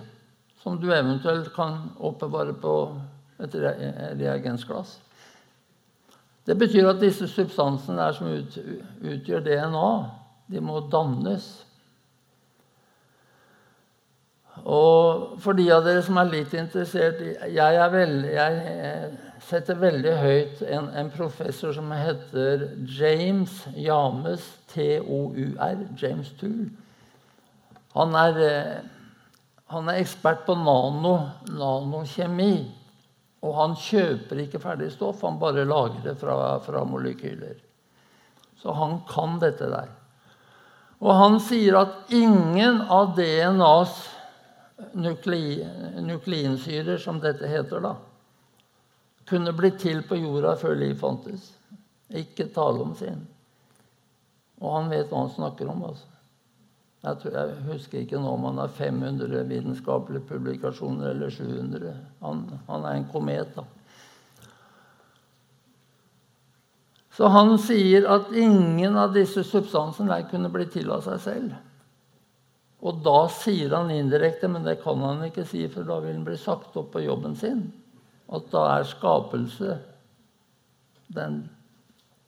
som 0.60 0.80
du 0.80 0.90
eventuelt 0.92 1.54
kan 1.56 1.86
oppbevare 2.04 2.54
på 2.60 2.74
et 3.40 3.56
reagensglass. 4.20 4.98
Det 6.48 6.58
betyr 6.58 6.90
at 6.90 7.00
disse 7.00 7.28
substansene 7.30 8.00
der 8.02 8.16
som 8.18 8.32
utgjør 9.06 9.44
DNA, 9.46 9.90
de 10.50 10.62
må 10.66 10.82
dannes. 10.92 11.46
Og 14.68 15.40
for 15.44 15.56
de 15.56 15.70
av 15.72 15.86
dere 15.86 16.02
som 16.04 16.18
er 16.20 16.32
litt 16.34 16.54
interessert 16.58 17.22
Jeg, 17.22 17.78
veldig, 17.94 18.32
jeg 18.34 19.12
setter 19.50 19.80
veldig 19.80 20.16
høyt 20.20 20.64
en, 20.68 20.90
en, 21.00 21.12
professor 21.14 21.74
som 21.74 21.92
heter 21.96 22.68
James 22.84 23.64
James, 23.76 24.44
T-O-U-R. 24.74 25.86
James 25.98 26.34
Tool. 26.40 26.68
Han 27.96 28.14
er, 28.20 28.42
han 29.72 29.90
er 29.90 30.02
ekspert 30.04 30.44
på 30.46 30.58
nano, 30.60 31.16
nanokjemi. 31.50 32.54
Og 33.40 33.56
han 33.56 33.74
kjøper 33.80 34.44
ikke 34.44 34.60
ferdig 34.62 34.92
stoff, 34.92 35.24
han 35.24 35.40
bare 35.40 35.64
lager 35.68 36.04
det 36.04 36.18
fra, 36.20 36.60
fra 36.64 36.84
molekyler. 36.86 37.56
Så 38.60 38.76
han 38.76 39.00
kan 39.08 39.40
dette 39.40 39.70
der. 39.72 39.88
Og 41.00 41.16
han 41.16 41.38
sier 41.40 41.78
at 41.80 42.12
ingen 42.12 42.82
av 42.92 43.14
DNAs 43.16 43.96
nuklei, 44.94 45.68
nukleinsyrer, 46.02 46.98
som 46.98 47.20
dette 47.24 47.48
heter, 47.48 47.82
da, 47.84 47.96
kunne 49.30 49.54
blitt 49.54 49.80
til 49.84 50.02
på 50.08 50.18
jorda 50.18 50.56
før 50.58 50.78
liv 50.80 50.96
fantes. 51.00 51.52
Ikke 52.10 52.50
tale 52.54 52.82
om 52.82 52.96
sin. 52.98 53.22
Og 54.60 54.74
han 54.74 54.90
vet 54.92 55.12
hva 55.12 55.24
han 55.26 55.36
snakker 55.36 55.70
om. 55.70 55.84
altså. 55.92 56.08
Jeg, 57.00 57.20
tror, 57.22 57.36
jeg, 57.38 57.60
husker 57.70 58.02
ikke 58.02 58.20
nå 58.20 58.32
om 58.36 58.48
han 58.50 58.58
har 58.60 58.72
500 58.76 59.44
vitenskapelige 59.48 60.26
publikasjoner 60.28 61.14
eller 61.14 61.32
700. 61.32 61.94
Han, 62.26 62.42
han 62.68 62.88
er 62.88 62.98
en 62.98 63.08
komet, 63.12 63.54
da. 63.56 63.64
Så 67.20 67.28
han 67.28 67.58
sier 67.60 68.06
at 68.08 68.30
ingen 68.32 68.96
av 68.96 69.12
disse 69.16 69.44
substansene 69.44 70.22
kunne 70.32 70.52
bli 70.52 70.66
til 70.72 70.92
av 70.96 71.04
seg 71.04 71.24
selv. 71.24 71.56
Og 72.80 73.02
da 73.04 73.26
sier 73.34 73.74
han 73.76 73.92
indirekte, 73.92 74.48
men 74.48 74.64
det 74.64 74.80
kan 74.84 75.02
han 75.04 75.26
ikke 75.28 75.46
si, 75.48 75.66
for 75.72 75.88
da 75.88 76.00
vil 76.04 76.16
han 76.16 76.26
bli 76.28 76.38
sagt 76.40 76.78
opp 76.80 76.94
på 76.94 77.04
jobben 77.04 77.36
sin, 77.36 77.66
at 78.32 78.48
da 78.54 78.66
er 78.78 78.88
skapelse 78.88 79.76
den 81.12 81.42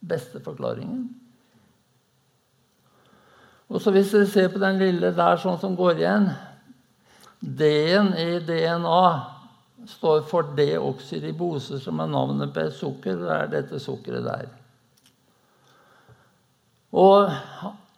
beste 0.02 0.42
forklaringen. 0.44 1.06
Og 3.72 3.80
så 3.80 3.90
Hvis 3.90 4.10
dere 4.12 4.28
ser 4.28 4.48
på 4.52 4.60
den 4.60 4.80
lille 4.82 5.14
der 5.16 5.38
sånn 5.40 5.56
som 5.60 5.76
går 5.78 6.02
igjen 6.02 6.26
D-en 7.40 8.12
i 8.20 8.38
DNA 8.44 9.04
står 9.88 10.26
for 10.30 10.52
deoksyribose, 10.56 11.80
som 11.80 12.00
er 12.00 12.10
navnet 12.12 12.52
på 12.54 12.68
sukker. 12.70 13.16
Det 13.18 13.30
er 13.34 13.48
dette 13.50 13.80
sukkeret 13.82 14.26
der. 14.28 14.50
Og 16.92 17.32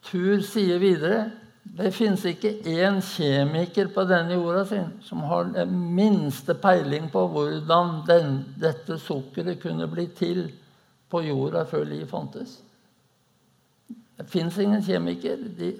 Tur 0.04 0.40
sier 0.44 0.78
videre 0.78 1.26
det 1.64 1.90
fins 1.96 2.22
ikke 2.28 2.50
én 2.68 3.00
kjemiker 3.02 3.88
på 3.94 4.04
denne 4.06 4.36
jorda 4.36 4.66
sin 4.68 4.90
som 5.02 5.22
har 5.26 5.48
den 5.54 5.72
minste 5.96 6.54
peiling 6.60 7.08
på 7.10 7.24
hvordan 7.32 7.96
den, 8.06 8.36
dette 8.60 8.98
sukkeret 9.00 9.62
kunne 9.62 9.88
bli 9.90 10.04
til 10.14 10.44
på 11.10 11.22
jorda 11.24 11.64
før 11.66 11.86
liv 11.88 12.04
fantes. 12.10 12.58
Det 13.88 14.28
fins 14.30 14.58
ingen 14.60 14.84
kjemiker. 14.84 15.40
De, 15.58 15.72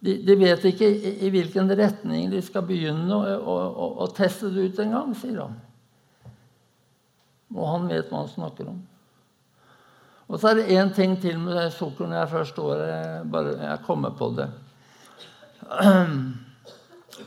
de, 0.00 0.16
de, 0.26 0.36
vet 0.40 0.66
ikke 0.72 0.88
i, 0.90 1.14
i, 1.24 1.30
hvilken 1.32 1.70
retning 1.78 2.28
de 2.32 2.42
skal 2.44 2.66
begynne 2.66 3.14
å, 3.14 3.34
å, 3.38 3.58
å, 3.70 3.90
å 4.04 4.08
teste 4.16 4.50
det 4.52 4.66
ut 4.66 4.80
engang, 4.82 5.14
sier 5.16 5.44
han. 5.44 5.54
Og 7.54 7.68
han 7.70 7.86
vet 7.90 8.10
hva 8.10 8.24
han 8.24 8.32
snakker 8.34 8.72
om. 8.72 8.80
Og 10.30 10.38
så 10.38 10.50
er 10.50 10.60
det 10.60 10.74
én 10.74 10.90
ting 10.94 11.16
til 11.22 11.38
med 11.42 11.70
sukkeret 11.74 12.10
når 12.10 12.20
jeg 12.20 12.32
først 12.34 12.54
står 12.58 12.82
bare 13.30 13.54
jeg 13.62 13.86
kommer 13.86 14.12
på 14.18 14.34
det. 14.36 14.50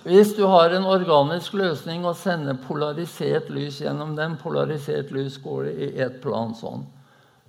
Hvis 0.03 0.33
du 0.35 0.43
har 0.49 0.73
en 0.75 0.89
organisk 0.89 1.53
løsning 1.55 2.03
og 2.07 2.17
sender 2.19 2.57
polarisert 2.65 3.47
lys 3.53 3.79
gjennom 3.83 4.17
den, 4.17 4.35
polarisert 4.41 5.13
lys 5.15 5.37
går 5.43 5.69
i 5.71 5.93
ett 6.03 6.19
plan 6.23 6.51
sånn, 6.57 6.83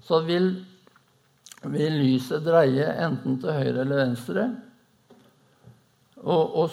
så 0.04 0.20
vil 0.26 0.52
vil 1.70 1.96
lyset 2.00 2.44
dreie 2.44 2.90
enten 3.04 3.38
til 3.40 3.56
høyre 3.56 3.84
eller 3.84 4.00
venstre. 4.02 4.44
Og, 6.24 6.56
og 6.60 6.70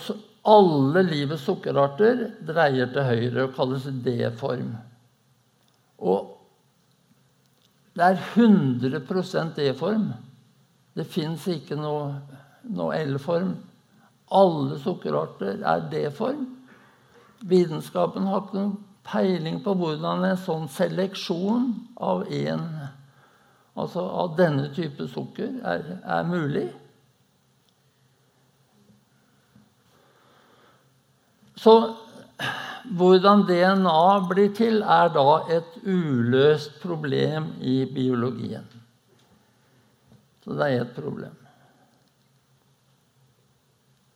alle 0.52 1.04
livets 1.06 1.46
sukkerarter 1.46 2.28
dreier 2.48 2.92
til 2.94 3.08
høyre 3.08 3.48
og 3.48 3.56
kalles 3.56 3.88
D-form. 4.06 4.74
Og 6.02 6.38
det 7.98 8.08
er 8.08 8.22
100% 8.36 9.58
D-form. 9.58 10.08
Det 10.96 11.06
fins 11.08 11.46
ikke 11.52 11.78
noe, 11.80 12.16
noe 12.72 12.98
L-form. 13.04 13.54
Alle 14.32 14.80
sukkerarter 14.80 15.60
er 15.68 15.86
D-form. 15.92 16.48
Vitenskapen 17.48 18.30
har 18.30 18.46
ikke 18.46 18.58
noen 18.58 18.74
peiling 19.08 19.60
på 19.66 19.74
hvordan 19.76 20.26
en 20.28 20.40
sånn 20.40 20.68
seleksjon 20.72 21.72
av 21.98 22.28
én 22.32 22.68
altså 23.80 24.04
av 24.04 24.36
denne 24.38 24.70
type 24.76 25.08
sukker, 25.12 25.54
er, 25.64 25.98
er 26.04 26.28
mulig. 26.28 26.68
Så 31.62 31.76
hvordan 32.98 33.46
DNA 33.48 34.04
blir 34.30 34.54
til, 34.58 34.82
er 34.82 35.12
da 35.14 35.28
et 35.54 35.78
uløst 35.86 36.80
problem 36.82 37.52
i 37.62 37.84
biologien. 37.86 38.66
Så 40.42 40.58
det 40.58 40.72
er 40.72 40.82
et 40.82 40.96
problem. 40.98 41.38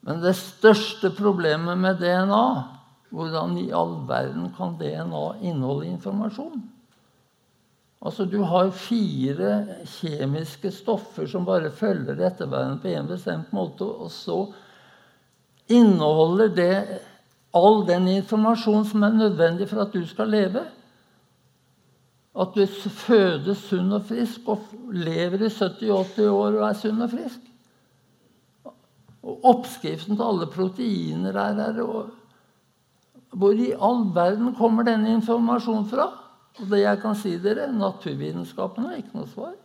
Men 0.06 0.22
det 0.22 0.36
største 0.38 1.10
problemet 1.16 1.78
med 1.82 2.02
DNA 2.02 2.46
Hvordan 3.16 3.54
i 3.62 3.70
all 3.72 3.94
verden 4.10 4.50
kan 4.58 4.74
DNA 4.80 5.26
inneholde 5.46 5.88
informasjon? 5.88 6.64
Altså, 8.02 8.26
Du 8.26 8.42
har 8.44 8.72
fire 8.76 9.52
kjemiske 9.88 10.72
stoffer 10.74 11.30
som 11.30 11.46
bare 11.48 11.72
følger 11.72 12.20
etter 12.28 12.50
hverandre 12.50 12.82
på 12.82 12.92
en 12.92 13.08
bestemt 13.08 13.54
måte. 13.56 13.86
Og 13.86 14.12
så 14.12 14.40
inneholder 15.72 16.52
det 16.58 16.76
all 17.56 17.86
den 17.88 18.10
informasjonen 18.18 18.86
som 18.90 19.06
er 19.08 19.16
nødvendig 19.16 19.70
for 19.70 19.86
at 19.86 19.94
du 19.94 20.04
skal 20.08 20.30
leve. 20.30 20.66
at 22.36 22.52
du 22.52 22.66
fødes 22.92 23.62
sunn 23.70 23.94
og 23.96 24.10
frisk 24.10 24.50
og 24.52 24.64
lever 24.92 25.46
i 25.46 25.48
70-80 25.48 26.26
år 26.28 26.58
og 26.58 26.66
er 26.68 26.74
sunn 26.76 27.06
og 27.06 27.14
frisk. 27.14 27.40
Og 29.26 29.48
oppskriften 29.50 30.14
til 30.16 30.26
alle 30.26 30.48
proteiner 30.54 31.38
er 31.42 31.58
her. 31.58 31.82
Hvor 33.36 33.58
i 33.60 33.74
all 33.74 34.06
verden 34.16 34.54
kommer 34.56 34.86
denne 34.88 35.16
informasjonen 35.18 35.88
fra? 35.90 36.12
Og 36.62 36.70
det 36.72 36.84
jeg 36.86 37.02
kan 37.02 37.18
si 37.20 37.34
dere, 37.42 37.68
naturvitenskapen 37.74 38.86
har 38.88 39.00
ikke 39.02 39.18
noe 39.18 39.28
svar. 39.32 39.56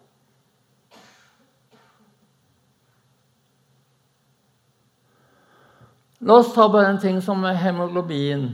La 6.20 6.40
oss 6.40 6.50
ta 6.52 6.66
bare 6.68 6.90
en 6.92 7.00
ting 7.00 7.20
som 7.24 7.44
hemoglobin. 7.44 8.48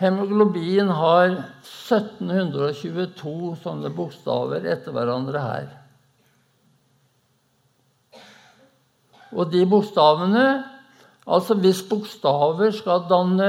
Hemoglobin 0.00 0.88
har 0.96 1.34
1722 1.64 3.52
sånne 3.62 3.90
bokstaver 3.94 4.64
etter 4.72 4.94
hverandre 4.96 5.42
her. 5.42 5.68
Og 9.34 9.50
de 9.52 9.64
bokstavene 9.68 10.46
Altså 11.24 11.54
hvis 11.56 11.78
bokstaver 11.88 12.68
skal 12.76 13.06
danne 13.08 13.46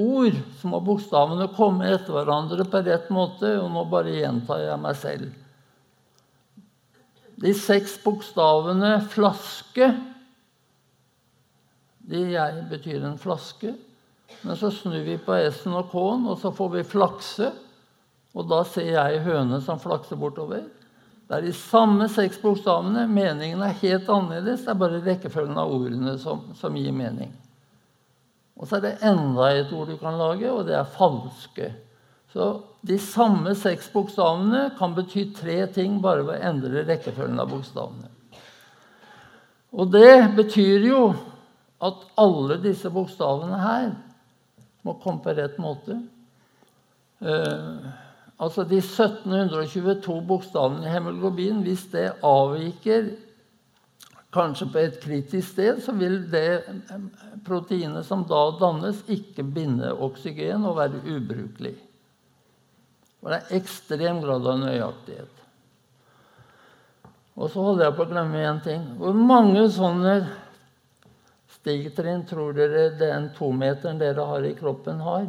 ord, 0.00 0.36
så 0.56 0.68
må 0.72 0.78
bokstavene 0.80 1.50
komme 1.52 1.90
etter 1.92 2.14
hverandre 2.16 2.64
på 2.64 2.80
rett 2.86 3.10
måte. 3.12 3.50
Og 3.60 3.68
nå 3.74 3.82
bare 3.92 4.14
gjentar 4.16 4.62
jeg 4.62 4.80
meg 4.80 4.96
selv. 4.96 5.34
De 7.36 7.52
seks 7.52 7.98
bokstavene 8.00 8.94
'flaske' 9.12 9.90
de 12.08 12.24
jeg 12.32 12.64
betyr 12.70 13.04
en 13.04 13.20
flaske. 13.20 13.74
Men 14.40 14.56
så 14.56 14.70
snur 14.72 15.02
vi 15.04 15.18
på 15.20 15.36
S-en 15.50 15.76
og 15.76 15.90
K-en, 15.92 16.26
og 16.32 16.38
så 16.40 16.52
får 16.54 16.70
vi 16.78 16.84
flakse. 16.88 17.50
Og 18.36 18.48
da 18.48 18.62
ser 18.68 18.88
jeg 18.94 19.24
høne 19.26 19.60
som 19.64 19.80
flakser 19.80 20.16
bortover. 20.20 20.64
Det 21.28 21.36
er 21.36 21.44
de 21.44 21.52
samme 21.52 22.06
seks 22.08 22.38
bokstavene. 22.40 23.04
Meningen 23.12 23.60
er 23.60 23.76
helt 23.82 24.08
annerledes. 24.08 24.62
Det 24.64 24.72
er 24.72 24.80
bare 24.80 25.02
rekkefølgen 25.04 25.58
av 25.60 25.74
ordene 25.76 26.14
som, 26.20 26.46
som, 26.56 26.76
gir 26.80 26.94
mening. 26.96 27.34
Og 28.56 28.64
så 28.64 28.78
er 28.78 28.86
det 28.86 28.94
enda 29.06 29.50
et 29.52 29.74
ord 29.76 29.92
du 29.92 29.98
kan 30.00 30.16
lage, 30.16 30.48
og 30.48 30.64
det 30.66 30.78
er 30.78 30.88
falske. 30.96 31.68
Så 32.32 32.48
de 32.88 32.96
samme 33.02 33.52
seks 33.60 33.90
bokstavene 33.92 34.70
kan 34.78 34.96
bety 34.96 35.26
tre 35.36 35.60
ting 35.74 36.00
bare 36.04 36.24
ved 36.24 36.38
å 36.38 36.48
endre 36.48 36.86
rekkefølgen 36.88 37.44
av 37.44 37.52
bokstavene. 37.52 38.08
Og 39.76 39.92
det 39.92 40.32
betyr 40.36 40.88
jo 40.88 41.02
at 41.84 42.08
alle 42.18 42.56
disse 42.64 42.88
bokstavene 42.90 43.60
her 43.60 43.90
må 44.86 44.96
komme 45.02 45.20
på 45.22 45.36
rett 45.36 45.60
måte. 45.60 46.00
Uh, 47.20 47.84
Altså 48.38 48.62
de 48.64 48.78
1722 48.78 50.20
bokstavene 50.28 50.86
i 50.86 50.92
hemoglobin, 50.92 51.64
hvis 51.66 51.88
det 51.90 52.12
avviker 52.22 53.10
kanskje 54.34 54.68
på 54.70 54.78
et 54.78 55.00
kritisk 55.02 55.54
sted, 55.54 55.80
så 55.82 55.94
vil 55.98 56.20
det 56.30 56.60
proteinet 57.46 58.06
som 58.06 58.22
da 58.28 58.44
dannes, 58.60 59.00
ikke 59.10 59.42
binde 59.42 59.90
oksygen 59.90 60.66
og 60.68 60.78
være 60.78 61.02
ubrukelig. 61.16 61.74
Og 63.24 63.32
det 63.32 63.40
er 63.40 63.56
ekstrem 63.58 64.20
grad 64.22 64.46
av 64.46 64.60
nøyaktighet. 64.62 65.34
Og 67.38 67.50
så 67.50 67.62
holder 67.62 67.88
jeg 67.88 67.96
på 67.96 68.04
å 68.04 68.10
glemme 68.10 68.42
én 68.42 68.62
ting. 68.62 68.84
Hvor 68.98 69.18
mange 69.18 69.64
sånne 69.70 70.14
stigtrinn 71.58 72.24
tror 72.26 72.54
dere 72.54 72.88
den 72.98 73.30
tometeren 73.34 73.98
dere 73.98 74.26
har 74.26 74.46
i 74.46 74.54
kroppen, 74.58 75.02
har? 75.02 75.28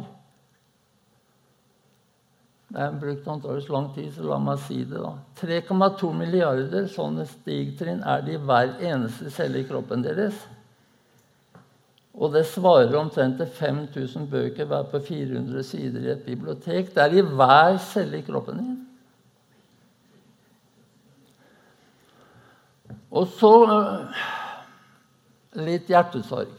Jeg 2.70 2.84
har 2.84 2.98
brukt 3.00 3.26
antakeligvis 3.26 3.68
lang 3.68 3.88
tid, 3.94 4.12
så 4.14 4.22
la 4.28 4.36
meg 4.38 4.60
si 4.62 4.84
det. 4.86 5.00
da. 5.02 5.16
3,2 5.40 6.12
milliarder 6.14 6.86
sånne 6.86 7.26
stigtrinn 7.26 8.04
er 8.06 8.22
det 8.22 8.36
i 8.36 8.42
hver 8.46 8.76
eneste 8.92 9.32
celle 9.34 9.64
i 9.64 9.66
kroppen 9.66 10.04
deres. 10.06 10.38
Og 12.14 12.30
det 12.34 12.44
svarer 12.46 12.94
omtrent 12.98 13.40
til 13.40 13.50
5000 13.58 14.30
bøker 14.30 14.70
hver 14.70 14.86
på 14.92 15.00
400 15.02 15.66
sider 15.66 16.06
i 16.06 16.12
et 16.14 16.22
bibliotek. 16.22 16.94
Det 16.94 17.02
er 17.02 17.18
i 17.18 17.26
hver 17.26 17.78
celle 17.90 18.18
i 18.20 18.26
kroppen 18.26 18.62
din. 18.62 18.78
Og 23.10 23.26
så 23.34 23.54
øh, 23.66 24.24
litt 25.66 25.90
hjertesorg. 25.90 26.54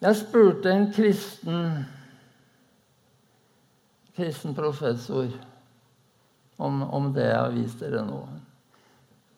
Jeg 0.00 0.16
spurte 0.16 0.72
en 0.72 0.92
kristen 0.96 1.64
kristen 4.20 4.54
professor 4.54 5.32
om, 6.60 6.82
om 6.82 7.08
det 7.16 7.24
jeg 7.24 7.40
har 7.40 7.56
vist 7.56 7.80
dere 7.80 8.04
nå. 8.04 8.20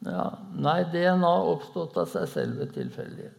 Ja, 0.02 0.26
nei, 0.58 0.80
DNA 0.90 1.28
har 1.28 1.52
oppstått 1.52 1.96
av 2.02 2.10
seg 2.10 2.26
selv 2.32 2.58
ved 2.58 2.74
tilfeldighet. 2.74 3.38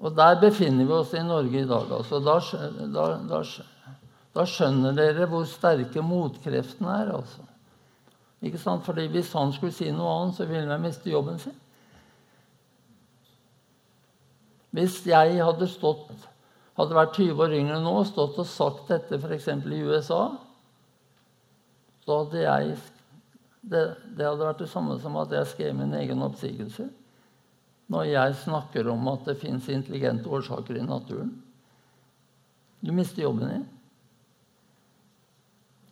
Og 0.00 0.14
der 0.16 0.38
befinner 0.40 0.86
vi 0.86 0.94
oss 0.96 1.12
i 1.12 1.22
Norge 1.26 1.60
i 1.60 1.68
dag. 1.68 1.90
Altså. 1.92 2.20
Da, 2.24 2.38
da, 2.94 3.06
da, 3.28 3.40
da, 4.32 4.46
skjønner 4.48 4.96
dere 4.96 5.26
hvor 5.28 5.44
sterke 5.48 6.04
motkreftene 6.04 6.94
er. 7.02 7.10
Altså. 7.18 7.44
Ikke 8.40 8.60
sant? 8.62 8.86
Fordi 8.86 9.10
Hvis 9.12 9.34
han 9.36 9.52
skulle 9.52 9.76
si 9.76 9.90
noe 9.92 10.14
annet, 10.14 10.38
så 10.38 10.46
ville 10.48 10.70
han 10.70 10.80
miste 10.80 11.12
jobben 11.12 11.42
sin. 11.42 11.58
Hvis 14.70 15.02
jeg 15.04 15.42
hadde 15.42 15.68
stått 15.68 16.28
hadde 16.78 16.96
vært 16.96 17.18
20 17.18 17.42
år 17.44 17.56
yngre 17.58 17.80
nå 17.82 17.96
og 18.00 18.08
stått 18.08 18.38
og 18.40 18.48
sagt 18.48 18.88
dette 18.92 19.18
f.eks. 19.18 19.48
i 19.48 19.82
USA, 19.84 20.22
så 22.04 22.22
hadde 22.22 22.44
jeg 22.44 22.72
det, 23.60 23.82
det, 24.16 24.24
hadde 24.24 24.46
vært 24.46 24.62
det 24.62 24.70
samme 24.72 24.96
som 25.02 25.18
at 25.20 25.34
jeg 25.34 25.50
skrev 25.50 25.76
min 25.76 25.92
egen 25.98 26.22
oppsigelse. 26.24 26.88
Når 27.90 28.06
jeg 28.08 28.38
snakker 28.44 28.88
om 28.88 29.08
at 29.10 29.26
det 29.26 29.40
fins 29.40 29.68
intelligente 29.68 30.30
årsaker 30.30 30.78
i 30.78 30.86
naturen. 30.86 31.34
Du 32.80 32.92
mister 32.96 33.26
jobben 33.26 33.50
din. 33.50 33.66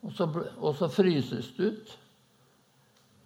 Og 0.07 0.15
så, 0.15 0.29
og 0.57 0.77
så 0.79 0.89
fryses 0.89 1.51
du 1.57 1.67
ut. 1.69 1.97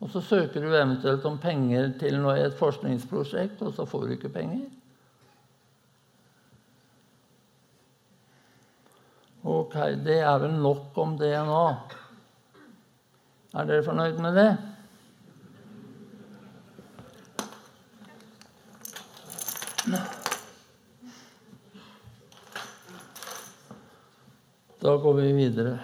Og 0.03 0.11
så 0.11 0.23
søker 0.25 0.65
du 0.65 0.73
eventuelt 0.73 1.25
om 1.29 1.37
penger 1.38 1.93
til 2.01 2.17
noe, 2.19 2.35
et 2.43 2.57
forskningsprosjekt, 2.59 3.61
og 3.62 3.77
så 3.77 3.87
får 3.87 4.09
du 4.09 4.15
ikke 4.17 4.33
penger. 4.35 4.65
Ok, 9.42 9.74
det 10.07 10.20
er 10.22 10.37
vel 10.38 10.52
nok 10.55 10.98
om 11.02 11.16
det 11.18 11.35
nå. 11.46 11.62
Er 13.52 13.66
dere 13.66 13.83
fornøyd 13.83 14.20
med 14.22 14.37
det? 14.38 14.50
Da 24.83 24.94
går 25.02 25.18
vi 25.18 25.33
videre. 25.33 25.74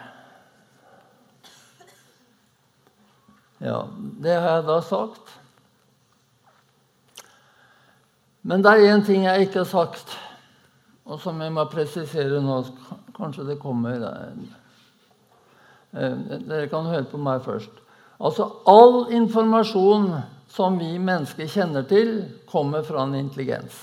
Ja, 3.59 3.83
det 4.23 4.39
har 4.39 4.61
jeg 4.61 4.65
da 4.71 4.79
sagt. 4.87 5.35
Men 8.43 8.63
det 8.63 8.71
er 8.71 8.95
én 8.95 9.05
ting 9.07 9.27
jeg 9.27 9.49
ikke 9.49 9.65
har 9.65 9.71
sagt, 9.71 10.15
og 11.05 11.19
som 11.21 11.43
jeg 11.43 11.53
må 11.53 11.67
presisere 11.71 12.39
nå. 12.43 12.63
Kanskje 13.19 13.45
det 13.49 13.59
kommer 13.63 14.03
eh, 14.09 14.33
Dere 15.93 16.69
kan 16.71 16.87
høre 16.87 17.07
på 17.11 17.19
meg 17.21 17.43
først. 17.47 17.85
Altså, 18.19 18.49
all 18.67 19.13
informasjon 19.15 20.11
som 20.51 20.79
vi 20.81 20.97
mennesker 20.99 21.49
kjenner 21.51 21.87
til, 21.89 22.25
kommer 22.51 22.83
fra 22.87 23.05
en 23.05 23.17
intelligens. 23.19 23.77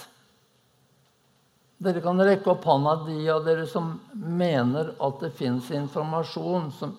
Dere 1.77 2.01
kan 2.03 2.19
rekke 2.23 2.53
opp 2.53 2.63
hånda, 2.65 2.95
de 3.07 3.17
av 3.31 3.43
dere 3.45 3.65
som 3.67 3.93
mener 4.13 4.93
at 5.03 5.19
det 5.23 5.33
fins 5.35 5.67
informasjon 5.75 6.71
som 6.77 6.95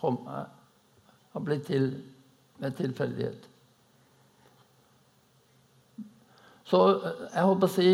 kom, 0.00 0.18
eh, 0.28 0.48
har 1.32 1.44
blitt 1.44 1.66
til 1.68 1.92
med 2.60 2.76
tilfeldighet. 2.76 3.46
Så 6.64 6.80
eh, 6.96 7.22
jeg 7.34 7.46
håper 7.52 7.68
å 7.68 7.74
si 7.76 7.92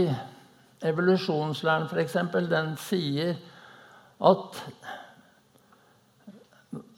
Evolusjonslæren, 0.87 1.87
f.eks., 1.89 2.17
den 2.51 2.75
sier 2.79 3.37
at 4.21 4.61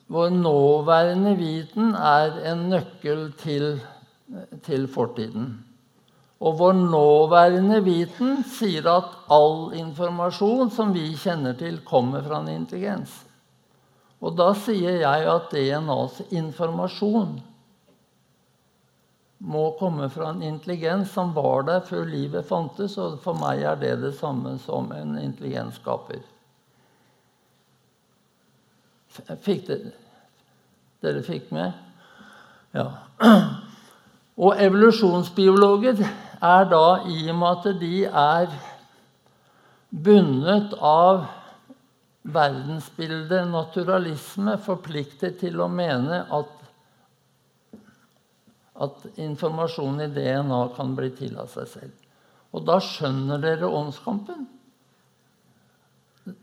vår 0.08 0.30
nåværende 0.30 1.34
viten 1.36 1.94
er 1.94 2.38
en 2.52 2.68
nøkkel 2.72 3.32
til, 3.40 3.80
til 4.64 4.86
fortiden. 4.88 5.50
Og 6.38 6.58
vår 6.58 6.72
nåværende 6.78 7.82
viten 7.84 8.44
sier 8.46 8.86
at 8.92 9.16
all 9.34 9.74
informasjon 9.74 10.70
som 10.70 10.94
vi 10.94 11.10
kjenner 11.18 11.58
til, 11.58 11.80
kommer 11.84 12.22
fra 12.22 12.40
en 12.40 12.52
intelligens. 12.54 13.10
Og 14.22 14.38
da 14.38 14.52
sier 14.58 15.00
jeg 15.02 15.28
at 15.30 15.52
DNAs 15.52 16.22
informasjon 16.30 17.36
må 19.38 19.68
komme 19.78 20.08
fra 20.10 20.32
en 20.32 20.42
intelligens 20.42 21.12
som 21.14 21.30
var 21.34 21.66
der 21.68 21.84
før 21.86 22.08
livet 22.08 22.46
fantes, 22.46 22.96
og 22.98 23.20
for 23.22 23.38
meg 23.38 23.62
er 23.62 23.78
det 23.78 23.94
det 24.02 24.14
samme 24.18 24.56
som 24.62 24.90
en 24.94 25.18
intelligensskaper. 25.20 26.22
Fikk 29.44 29.66
det, 29.68 29.78
dere 31.04 31.22
fikk 31.26 31.50
med? 31.54 31.72
Ja. 32.76 32.88
Og 34.38 34.60
evolusjonsbiologer 34.62 36.02
er 36.04 36.68
da, 36.70 36.84
i 37.10 37.24
og 37.32 37.38
med 37.40 37.48
at 37.48 37.80
de 37.80 37.94
er 38.06 38.52
bundet 39.90 40.76
av 40.78 41.24
verdensbildet 42.28 43.48
naturalisme, 43.50 44.58
forpliktet 44.62 45.40
til 45.40 45.58
å 45.64 45.70
mene 45.72 46.22
at 46.28 46.54
at 48.78 49.06
informasjon 49.18 50.04
i 50.04 50.10
DNA 50.14 50.60
kan 50.76 50.94
bli 50.94 51.10
til 51.18 51.34
av 51.40 51.50
seg 51.50 51.66
selv. 51.70 51.94
Og 52.54 52.64
da 52.66 52.78
skjønner 52.82 53.40
dere 53.42 53.66
åndskampen. 53.66 54.46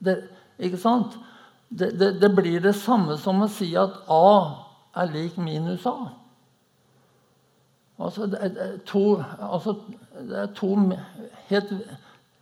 Det, 0.04 0.18
ikke 0.60 0.80
sant? 0.82 1.16
Det, 1.70 1.92
det, 2.00 2.12
det, 2.22 2.30
blir 2.30 2.60
det 2.62 2.76
samme 2.78 3.18
som 3.18 3.42
å 3.42 3.50
si 3.52 3.72
at 3.78 4.04
A 4.12 4.28
er 5.02 5.12
lik 5.12 5.38
minus 5.42 5.86
A. 5.90 6.12
Altså, 8.00 8.28
det 8.28 8.42
er 8.44 8.76
to, 8.88 9.22
altså, 9.40 9.78
det 10.20 10.40
er 10.42 10.52
to 10.56 10.74
helt 11.50 11.72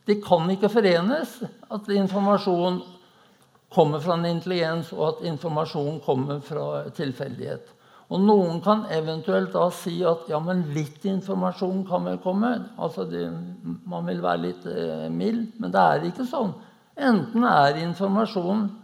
De 0.08 0.16
kan 0.20 0.50
ikke 0.52 0.70
forenes. 0.70 1.38
At 1.72 1.88
informasjon 1.88 2.82
kommer 3.74 4.02
fra 4.04 4.18
en 4.18 4.26
intelligens, 4.28 4.92
og 4.94 5.08
at 5.08 5.24
informasjon 5.30 6.02
kommer 6.04 6.42
fra 6.44 6.84
tilfeldighet. 6.94 7.72
Og 8.14 8.22
noen 8.22 8.60
kan 8.62 8.84
eventuelt 8.94 9.54
da 9.56 9.70
si 9.74 9.96
at 10.06 10.28
ja, 10.30 10.38
men 10.44 10.68
litt 10.76 11.06
informasjon 11.08 11.82
kan 11.88 12.06
vel 12.06 12.20
komme. 12.22 12.52
Altså 12.78 13.08
det, 13.10 13.24
man 13.90 14.06
vil 14.10 14.22
være 14.22 14.44
litt 14.44 14.68
eh, 14.70 15.08
mild, 15.10 15.56
men 15.58 15.74
det 15.74 15.82
er 15.82 16.08
ikke 16.10 16.28
sånn. 16.30 16.54
Enten 16.94 17.48
er 17.50 17.80
informasjon 17.82 18.68
eh, 18.68 18.83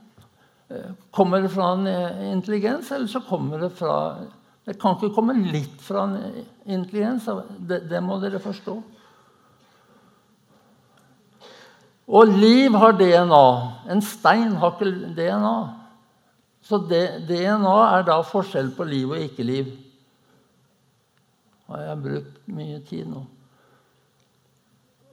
Kommer 1.12 1.42
det 1.42 1.50
fra 1.50 1.72
en 1.74 1.88
eh, 1.88 2.32
intelligens, 2.32 2.92
eller 2.92 3.08
så 3.08 3.22
kommer 3.26 3.60
det 3.60 3.72
fra 3.74 3.96
Det 4.66 4.76
kan 4.78 4.94
ikke 4.96 5.16
komme 5.16 5.34
litt 5.34 5.82
fra 5.82 6.04
en 6.06 6.16
eh, 6.18 6.44
intelligens. 6.70 7.26
Det, 7.58 7.82
det 7.90 8.02
må 8.06 8.20
dere 8.22 8.42
forstå. 8.44 8.76
Og 12.10 12.32
liv 12.38 12.78
har 12.78 12.94
DNA. 12.98 13.44
En 13.94 14.02
stein 14.02 14.56
har 14.62 14.78
ikke 14.78 15.14
DNA. 15.18 15.58
Så 16.62 16.78
DNA 16.86 17.76
er 17.98 18.06
da 18.06 18.20
forskjell 18.26 18.70
på 18.78 18.86
liv 18.86 19.10
og 19.10 19.26
ikke-liv. 19.26 19.72
Har 21.70 21.86
jeg 21.86 22.02
brukt 22.06 22.40
mye 22.50 22.80
tid 22.86 23.10
nå? 23.10 23.26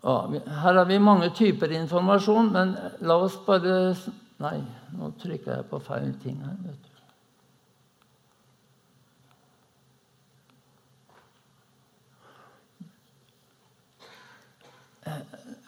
Ja, 0.06 0.20
her 0.62 0.78
har 0.78 0.84
vi 0.88 0.98
mange 1.02 1.32
typer 1.34 1.72
informasjon, 1.74 2.52
men 2.52 2.76
la 3.00 3.16
oss 3.24 3.38
bare 3.46 3.96
Nei, 4.36 4.58
nå 4.94 5.10
trykker 5.20 5.56
jeg 5.56 5.70
på 5.70 5.80
feil 5.82 6.12
ting 6.22 6.38
her. 6.44 6.58
vet 6.66 6.84
du. 6.84 6.92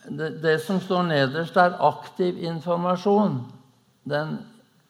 Det, 0.08 0.30
det, 0.42 0.60
som 0.64 0.80
står 0.80 1.02
nederst, 1.02 1.56
er 1.56 1.76
aktiv 1.84 2.38
informasjon. 2.42 3.42
Den 4.08 4.38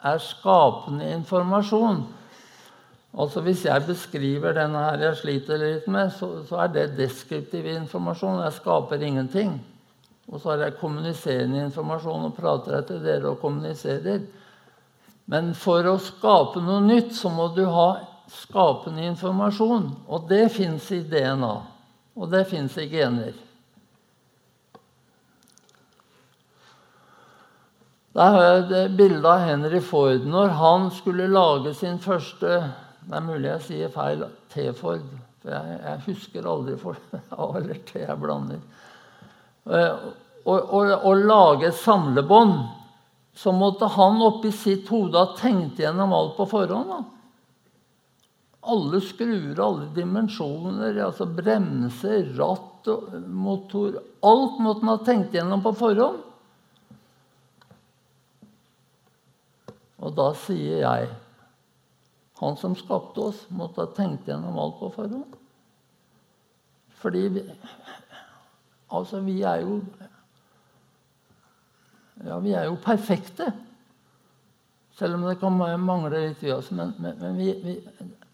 er 0.05 0.19
skapende 0.23 1.11
informasjon. 1.17 2.05
Altså 3.19 3.41
Hvis 3.41 3.65
jeg 3.65 3.87
beskriver 3.87 4.53
denne 4.53 4.79
her 4.79 5.03
jeg 5.09 5.17
sliter 5.17 5.59
litt 5.59 5.89
med, 5.91 6.13
så, 6.15 6.45
så 6.47 6.63
er 6.63 6.73
det 6.73 6.97
deskriptiv 6.99 7.67
informasjon. 7.67 8.45
Jeg 8.45 8.53
skaper 8.61 9.03
ingenting. 9.03 9.59
Og 10.29 10.41
så 10.41 10.53
har 10.53 10.67
jeg 10.67 10.77
kommuniserende 10.81 11.65
informasjon 11.65 12.29
og 12.29 12.37
prater 12.37 12.77
jeg 12.77 12.89
til 12.91 13.03
dere 13.05 13.33
og 13.33 13.41
kommuniserer. 13.41 14.23
Men 15.29 15.53
for 15.57 15.87
å 15.89 15.97
skape 16.01 16.61
noe 16.65 16.83
nytt 16.85 17.15
så 17.17 17.33
må 17.33 17.51
du 17.57 17.65
ha 17.69 17.89
skapende 18.33 19.07
informasjon. 19.09 19.91
Og 20.09 20.29
det 20.29 20.47
fins 20.53 20.91
i 20.93 21.03
DNA. 21.05 21.55
Og 22.19 22.33
det 22.33 22.45
fins 22.51 22.77
i 22.81 22.89
gener. 22.91 23.37
Der 28.19 28.35
har 28.35 28.43
jeg 28.43 28.63
et 28.83 28.97
bilde 28.99 29.31
av 29.31 29.45
Henry 29.47 29.81
Ford 29.85 30.25
når 30.27 30.55
han 30.59 30.89
skulle 30.91 31.29
lage 31.31 31.71
sin 31.77 32.01
første 32.03 32.49
Det 33.05 33.15
er 33.15 33.23
mulig 33.23 33.47
jeg 33.47 33.63
sier 33.67 33.93
feil 33.95 34.25
T-Ford, 34.53 35.05
for 35.39 35.53
jeg, 35.55 35.77
jeg, 35.85 36.01
husker 36.09 36.49
aldri 36.51 36.75
for 36.81 36.99
A 37.15 37.47
eller 37.61 37.79
T 37.89 38.03
jeg 38.03 38.17
blander. 38.21 38.59
Å 39.69 41.15
lage 41.21 41.69
et 41.69 41.79
samlebånd, 41.79 42.57
så 43.39 43.53
måtte 43.55 43.87
han 43.95 44.23
oppi 44.25 44.51
sitt 44.55 44.89
hode 44.91 45.19
ha 45.21 45.37
tenkt 45.39 45.79
gjennom 45.79 46.13
alt 46.17 46.35
på 46.39 46.47
forhånd. 46.51 46.89
Da. 46.91 47.03
Alle 48.73 49.01
skruer, 49.01 49.61
alle 49.63 49.87
dimensjoner, 49.95 50.99
altså 51.05 51.29
bremser, 51.31 52.33
ratt, 52.39 52.65
motor 53.29 53.99
Alt 54.25 54.59
måtte 54.65 54.81
han 54.81 54.91
ha 54.91 55.05
tenkt 55.05 55.35
gjennom 55.37 55.63
på 55.63 55.75
forhånd. 55.77 56.25
Og 59.99 60.15
da 60.15 60.29
sier 60.39 60.85
jeg 60.85 61.09
Han 62.39 62.55
som 62.57 62.77
skapte 62.79 63.29
oss, 63.31 63.41
måtte 63.51 63.83
ha 63.83 63.91
tenkt 63.97 64.29
gjennom 64.31 64.59
alt 64.63 64.77
på 64.79 64.93
forhånd. 64.95 65.33
Fordi 67.03 67.25
vi, 67.35 67.43
Altså, 68.91 69.21
vi 69.21 69.43
er 69.43 69.65
jo 69.65 69.81
Ja, 72.27 72.39
vi 72.43 72.51
er 72.51 72.65
jo 72.67 72.75
perfekte. 72.83 73.53
Selv 74.99 75.15
om 75.15 75.27
det 75.29 75.37
kan 75.39 75.55
mangle 75.55 76.11
litt 76.11 76.41
i 76.43 76.51
oss. 76.51 76.73
Men, 76.75 76.91
men, 76.99 77.15
men 77.21 77.37
vi, 77.39 77.53
vi, 77.63 77.77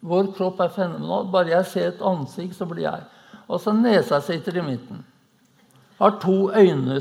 vår 0.00 0.30
kropp 0.36 0.62
er 0.64 0.72
fenomenal. 0.72 1.28
Bare 1.32 1.52
jeg 1.52 1.68
ser 1.68 1.90
et 1.90 2.04
ansikt, 2.04 2.56
så 2.56 2.68
blir 2.68 2.86
jeg 2.86 3.04
Og 3.44 3.60
så 3.60 3.74
nesa 3.76 4.22
sitter 4.24 4.56
i 4.56 4.64
midten. 4.64 5.04
Har 5.98 6.16
to 6.22 6.48
øyne. 6.48 6.96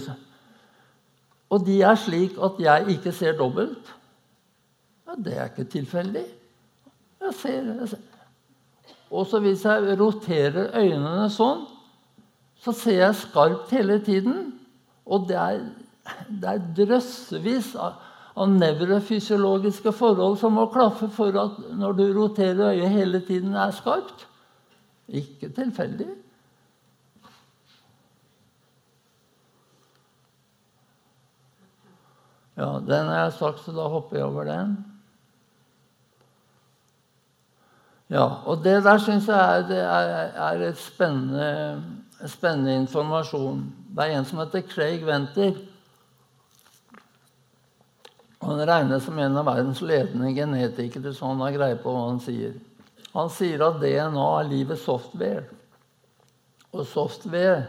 Og 1.49 1.65
de 1.65 1.81
er 1.81 1.95
slik 1.95 2.35
at 2.43 2.59
jeg 2.59 2.97
ikke 2.97 3.13
ser 3.15 3.37
dobbelt. 3.37 3.93
Ja, 5.07 5.15
det 5.15 5.37
er 5.37 5.51
ikke 5.51 5.69
tilfeldig. 5.71 6.25
Jeg 7.23 7.33
ser, 7.39 7.69
jeg 7.79 7.89
ser. 7.89 8.09
Og 9.13 9.27
så 9.29 9.39
hvis 9.39 9.63
jeg 9.65 9.95
roterer 9.99 10.73
øynene 10.75 11.29
sånn, 11.31 11.67
så 12.63 12.71
ser 12.71 12.99
jeg 13.01 13.19
skarpt 13.19 13.71
hele 13.75 13.99
tiden. 14.03 14.53
Og 15.05 15.27
det 15.27 15.35
er, 15.35 15.63
det 16.31 16.49
er 16.49 16.67
drøssevis 16.77 17.73
av, 17.75 17.97
av 18.39 18.49
nevrofysiologiske 18.49 19.91
forhold 19.95 20.37
som 20.39 20.55
må 20.57 20.69
klaffe 20.71 21.09
for 21.11 21.35
at 21.41 21.59
når 21.75 21.97
du 21.99 22.05
roterer 22.15 22.71
øyet 22.71 22.93
hele 22.93 23.19
tiden, 23.27 23.55
er 23.55 23.75
skarpt. 23.75 24.27
Ikke 25.07 25.51
tilfeldig. 25.51 26.07
Ja, 32.55 32.79
den 32.85 33.09
har 33.09 33.23
jeg 33.25 33.33
sagt, 33.33 33.63
så 33.65 33.73
da 33.73 33.89
hopper 33.89 34.17
jeg 34.17 34.25
over 34.25 34.47
den. 34.47 34.75
Ja, 38.13 38.27
og 38.45 38.61
det 38.63 38.83
der 38.85 38.99
syns 39.01 39.27
jeg 39.27 39.59
er, 39.59 39.71
er, 39.73 40.35
er 40.47 40.67
et 40.67 40.77
spennende, 40.77 41.83
spennende, 42.29 42.75
informasjon. 42.83 43.63
Det 43.93 44.05
er 44.05 44.17
en 44.17 44.27
som 44.27 44.41
heter 44.43 44.65
Craig 44.67 45.05
Venter. 45.05 45.57
Han 48.43 48.59
regnes 48.67 49.05
som 49.05 49.19
en 49.19 49.37
av 49.39 49.47
verdens 49.47 49.81
ledende 49.81 50.33
genetikere, 50.35 51.13
så 51.15 51.31
han 51.31 51.41
har 51.43 51.55
greie 51.55 51.79
på 51.79 51.91
hva 51.91 52.07
han 52.09 52.21
sier. 52.23 52.57
Han 53.13 53.29
sier 53.31 53.61
at 53.63 53.79
DNA 53.81 54.27
er 54.39 54.49
livets 54.49 54.83
software. 54.87 55.45
Og 56.73 56.85
software, 56.89 57.67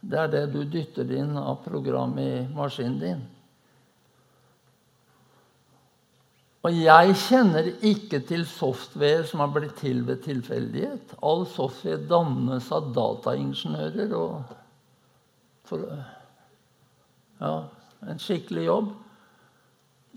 det 0.00 0.18
er 0.18 0.30
det 0.32 0.44
du 0.54 0.62
dytter 0.64 1.10
inn 1.18 1.36
av 1.38 1.60
program 1.66 2.16
i 2.18 2.30
maskinen 2.54 2.98
din. 3.02 3.26
Og 6.66 6.74
jeg 6.74 7.14
kjenner 7.22 7.68
ikke 7.86 8.18
til 8.26 8.42
software 8.50 9.22
som 9.28 9.44
har 9.44 9.52
blitt 9.54 9.76
til 9.78 10.00
ved 10.08 10.24
tilfeldighet. 10.24 11.14
All 11.22 11.44
software 11.46 12.00
dannes 12.10 12.70
av 12.74 12.90
dataingeniører 12.96 14.14
og 14.18 14.56
for 15.68 15.84
ja, 17.38 17.52
en 18.08 18.22
skikkelig 18.22 18.64
jobb. 18.66 18.90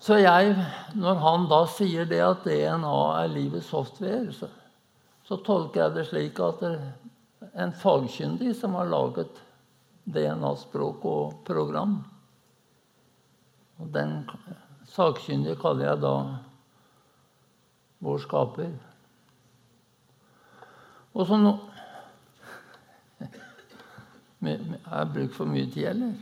Så 0.01 0.17
jeg, 0.17 0.55
når 0.97 1.21
han 1.21 1.45
da 1.51 1.61
sier 1.69 2.07
det 2.09 2.23
at 2.25 2.47
DNA 2.47 2.95
er 3.19 3.29
livets 3.29 3.69
software, 3.69 4.31
så, 4.33 4.49
så 5.27 5.37
tolker 5.45 5.83
jeg 5.83 5.95
det 5.99 6.07
slik 6.09 6.41
at 6.41 6.63
det 6.63 6.71
er 6.73 7.51
en 7.67 7.75
fagkyndig 7.75 8.55
som 8.57 8.79
har 8.79 8.89
laget 8.89 9.43
DNA-språk 10.09 11.05
og 11.05 11.35
program. 11.45 11.99
Og 13.77 13.93
den 13.93 14.23
Sakkyndig 14.91 15.55
kaller 15.61 15.87
jeg 15.87 16.01
da 16.03 16.15
vår 18.03 18.17
skaper. 18.25 18.71
Og 21.13 21.27
så 21.27 21.37
nå 21.39 21.53
Har 24.41 25.03
jeg 25.03 25.11
brukt 25.13 25.35
for 25.35 25.45
mye 25.45 25.67
tid, 25.71 25.85
eller? 25.91 26.13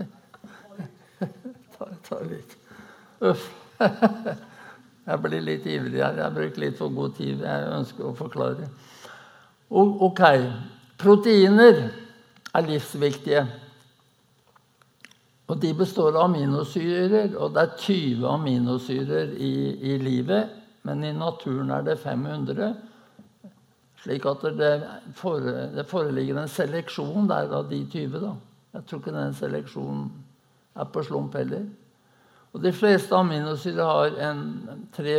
ta, 1.76 1.88
ta 2.08 2.20
litt 2.26 2.56
Uff. 3.24 3.46
Jeg 5.04 5.20
blir 5.20 5.42
litt 5.44 5.66
ivrig 5.68 6.00
her. 6.00 6.16
Jeg 6.16 6.32
brukt 6.32 6.58
litt 6.60 6.78
for 6.78 6.92
god 6.96 7.12
tid. 7.18 7.42
Jeg 7.44 7.68
ønsker 7.76 8.06
å 8.08 8.14
forklare. 8.16 8.68
Ok. 9.68 10.22
Proteiner 11.00 11.80
er 12.54 12.66
livsviktige. 12.68 13.44
Og 15.46 15.60
de 15.60 15.74
består 15.76 16.14
av 16.14 16.30
aminosyrer, 16.30 17.34
og 17.36 17.52
det 17.52 17.62
er 17.62 17.76
20 17.76 18.26
aminosyrer 18.30 19.34
i, 19.36 19.54
i 19.92 19.98
livet. 20.00 20.52
Men 20.84 21.04
i 21.04 21.12
naturen 21.16 21.72
er 21.72 21.84
det 21.84 21.98
500. 22.00 22.72
Slik 24.04 24.26
at 24.28 24.44
det, 24.56 24.72
det 25.76 25.86
foreligger 25.88 26.40
en 26.40 26.50
seleksjon 26.50 27.28
der 27.28 27.52
av 27.56 27.70
de 27.70 27.80
20. 27.92 28.20
Da. 28.20 28.34
Jeg 28.76 28.86
tror 28.88 29.00
ikke 29.00 29.16
den 29.16 29.36
seleksjonen 29.36 30.04
er 30.74 30.88
på 30.92 31.04
slump 31.06 31.36
heller. 31.38 31.64
Og 32.54 32.62
De 32.62 32.70
fleste 32.72 33.16
aminosyrer 33.16 33.84
har 33.84 34.18
en, 34.28 34.42
tre, 34.94 35.14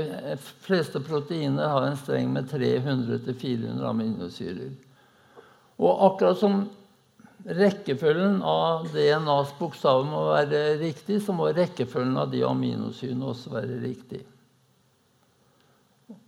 fleste 0.63 1.01
proteiner 1.03 1.67
har 1.67 1.83
en 1.83 1.97
streng 1.99 2.29
med 2.31 2.47
300-400 2.47 3.83
aminosyrer. 3.89 4.71
Og 5.75 6.05
akkurat 6.05 6.39
som 6.39 6.61
rekkefølgen 7.45 8.39
av 8.41 8.87
DNAs 8.93 9.51
bokstaver 9.59 10.07
må 10.09 10.21
være 10.31 10.61
riktig, 10.81 11.19
så 11.21 11.35
må 11.35 11.51
rekkefølgen 11.53 12.17
av 12.17 12.31
de 12.31 12.41
aminosyrene 12.47 13.29
også 13.29 13.53
være 13.53 13.77
riktig. 13.83 14.23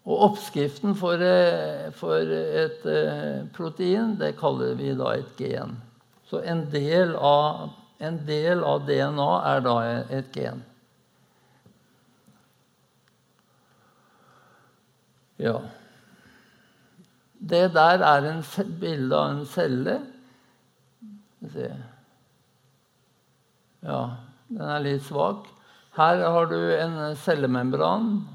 Og 0.07 0.21
oppskriften 0.29 0.95
for, 0.97 1.21
eh, 1.21 1.89
for, 1.91 2.21
et 2.21 2.85
eh, 2.85 3.43
protein 3.53 4.15
det 4.17 4.37
kaller 4.39 4.77
vi 4.77 4.93
da 4.95 5.15
et 5.17 5.33
gen. 5.37 5.75
Så 6.29 6.41
en 6.43 6.65
del 6.71 7.15
av, 7.15 7.69
en 7.99 8.19
del 8.25 8.63
av 8.63 8.85
DNA 8.87 9.31
er 9.51 9.61
da 9.65 9.75
et 10.19 10.31
gen. 10.35 10.63
Ja. 15.37 15.59
Det 17.37 17.73
der 17.73 18.01
er 18.01 18.29
en 18.31 18.43
bilde 18.79 19.17
av 19.17 19.35
en 19.35 19.45
celle. 19.45 19.99
Ja, 23.81 24.01
den 24.47 24.63
er 24.63 24.83
litt 24.83 25.05
svak. 25.05 25.47
Her 25.97 26.21
har 26.21 26.49
du 26.49 26.57
en 26.77 27.15
cellemembran. 27.17 28.27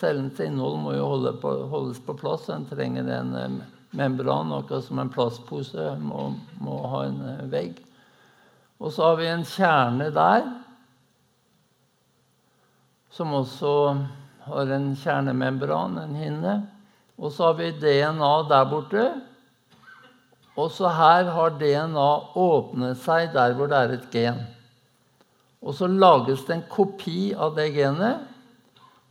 Cellens 0.00 0.40
innhold 0.40 0.80
må 0.82 0.94
jo 0.96 1.08
holde 1.10 1.34
på, 1.42 1.52
holdes 1.70 2.00
på 2.02 2.16
plass. 2.18 2.48
Den 2.48 2.64
trenger 2.70 3.06
en 3.14 3.34
eh, 3.36 3.58
membran, 3.90 4.52
akkurat 4.56 4.86
som 4.86 4.98
en 5.02 5.12
plastpose 5.12 5.92
må, 6.00 6.30
må 6.62 6.78
ha 6.94 7.04
en 7.06 7.20
eh, 7.28 7.44
vegg. 7.52 7.78
Og 8.80 8.94
så 8.94 9.10
har 9.10 9.20
vi 9.20 9.28
en 9.28 9.44
kjerne 9.44 10.08
der, 10.14 10.46
som 13.12 13.34
også 13.36 13.72
har 14.46 14.72
en 14.72 14.94
kjernemembran, 14.96 15.98
en 16.00 16.16
hinne. 16.16 16.54
Og 17.20 17.34
så 17.34 17.50
har 17.50 17.58
vi 17.58 17.74
DNA 17.76 18.32
der 18.48 18.70
borte. 18.70 19.04
Og 20.60 20.72
så 20.74 20.90
her 20.92 21.30
har 21.34 21.54
DNA 21.60 22.08
åpnet 22.38 22.98
seg 23.00 23.30
der 23.34 23.54
hvor 23.56 23.70
det 23.70 23.78
er 23.78 23.94
et 23.96 24.08
gen. 24.12 24.40
Og 25.60 25.76
så 25.76 25.88
lages 25.88 26.44
det 26.48 26.56
en 26.56 26.66
kopi 26.72 27.32
av 27.36 27.54
det 27.56 27.70
genet. 27.74 28.26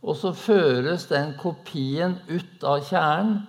Og 0.00 0.16
så 0.16 0.32
føres 0.32 1.06
den 1.10 1.34
kopien 1.40 2.16
ut 2.30 2.64
av 2.64 2.84
kjernen 2.88 3.40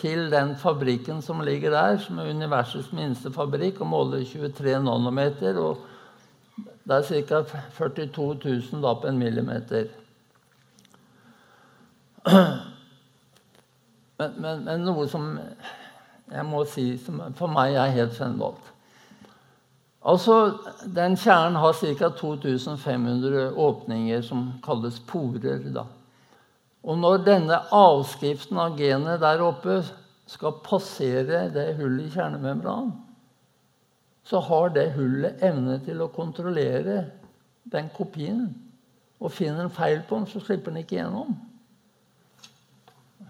til 0.00 0.30
den 0.32 0.54
fabrikken 0.56 1.20
som 1.22 1.42
ligger 1.44 1.74
der, 1.74 1.98
som 2.00 2.18
er 2.18 2.30
universets 2.32 2.92
minste 2.96 3.32
fabrikk 3.34 3.82
og 3.82 3.90
måler 3.90 4.24
23 4.24 4.78
nanometer. 4.84 5.58
og 5.58 5.76
Det 6.56 6.96
er 6.96 7.24
ca. 7.28 7.42
42 7.76 8.38
000 8.44 8.82
da 8.82 8.94
på 8.94 9.06
en 9.10 9.18
millimeter. 9.18 9.90
Men, 14.20 14.34
men, 14.36 14.64
men, 14.66 14.82
noe 14.84 15.06
som 15.08 15.38
jeg 16.30 16.46
må 16.46 16.64
si 16.68 16.92
som 17.02 17.22
for 17.38 17.50
meg 17.50 17.74
er 17.74 17.94
helt 17.94 18.14
fremvalgt. 18.16 18.66
Altså, 20.00 20.58
Den 20.94 21.16
kjernen 21.16 21.58
har 21.60 21.72
ca. 21.72 22.08
2500 22.08 23.52
åpninger 23.56 24.22
som 24.22 24.52
kalles 24.64 25.00
porer. 25.00 25.58
da. 25.74 25.84
Og 26.82 26.98
når 26.98 27.24
denne 27.24 27.58
avskriften 27.72 28.58
av 28.58 28.78
genet 28.78 29.20
der 29.20 29.42
oppe 29.44 29.82
skal 30.26 30.56
passere 30.64 31.50
det 31.52 31.76
hullet 31.76 32.06
i 32.06 32.14
kjernemembranen, 32.14 32.92
så 34.24 34.40
har 34.40 34.68
det 34.68 34.92
hullet 34.94 35.42
evne 35.42 35.80
til 35.84 36.00
å 36.00 36.12
kontrollere 36.14 37.04
den 37.72 37.90
kopien. 37.96 38.54
Og 39.20 39.32
finner 39.32 39.64
en 39.64 39.74
feil 39.74 40.00
på 40.08 40.16
den, 40.16 40.26
så 40.26 40.40
slipper 40.40 40.70
den 40.70 40.84
ikke 40.84 40.96
gjennom. 40.96 41.34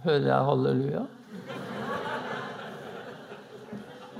Hører 0.05 0.29
jeg 0.29 0.51
halleluja? 0.51 1.07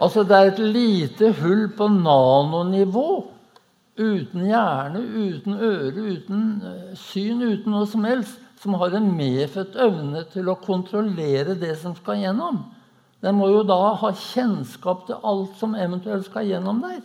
Altså, 0.01 0.25
det 0.25 0.37
er 0.37 0.51
et 0.51 0.63
lite 0.65 1.33
hull 1.43 1.67
på 1.77 1.89
nanonivå. 1.93 3.09
Uten 4.01 4.47
hjerne, 4.49 5.03
uten 5.03 5.59
øre, 5.61 6.05
uten 6.15 6.45
eh, 6.65 6.93
syn, 6.97 7.43
uten 7.45 7.75
noe 7.75 7.89
som 7.89 8.07
helst. 8.09 8.39
Som 8.61 8.77
har 8.81 8.97
en 8.97 9.09
medfødt 9.17 9.77
evne 9.81 10.25
til 10.33 10.49
å 10.49 10.59
kontrollere 10.61 11.57
det 11.61 11.75
som 11.81 11.95
skal 11.97 12.21
gjennom. 12.21 12.63
Den 13.21 13.37
må 13.37 13.51
jo 13.53 13.63
da 13.69 13.95
ha 14.01 14.11
kjennskap 14.17 15.07
til 15.09 15.21
alt 15.25 15.57
som 15.61 15.77
eventuelt 15.77 16.29
skal 16.29 16.49
gjennom 16.49 16.81
der. 16.85 17.01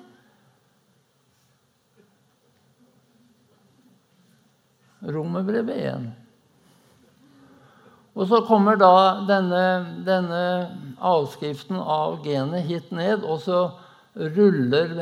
Romerbrevet 5.16 5.82
1. 5.92 6.06
Og 8.16 8.30
så 8.32 8.40
kommer 8.48 8.78
da 8.80 9.26
denne, 9.28 9.64
denne 10.08 10.44
avskriften 11.04 11.76
av 11.80 12.22
genet 12.24 12.64
hit 12.70 12.94
ned, 12.96 13.26
og 13.28 13.42
så 13.44 13.66
ruller 14.16 14.96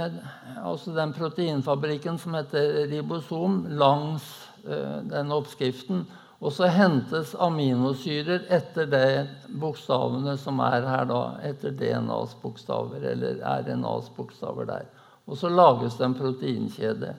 altså 0.64 0.96
den 0.96 1.14
proteinfabrikken 1.14 2.18
som 2.18 2.34
heter 2.40 2.88
ribosom, 2.90 3.68
langs 3.78 4.26
uh, 4.66 5.04
den 5.06 5.30
oppskriften. 5.36 6.08
Og 6.44 6.52
så 6.52 6.68
hentes 6.74 7.36
aminosyrer 7.40 8.50
etter 8.52 8.90
de 8.90 9.06
bokstavene 9.62 10.34
som 10.42 10.58
er 10.66 10.82
her, 10.90 11.06
da, 11.08 11.22
etter 11.46 11.72
DNAs 11.78 12.34
bokstaver, 12.42 13.06
eller 13.14 13.40
RNAs 13.46 14.10
bokstaver 14.18 14.68
der. 14.68 14.90
Og 15.30 15.38
så 15.40 15.54
lages 15.54 15.96
det 16.02 16.10
en 16.10 16.18
proteinkjede. 16.18 17.14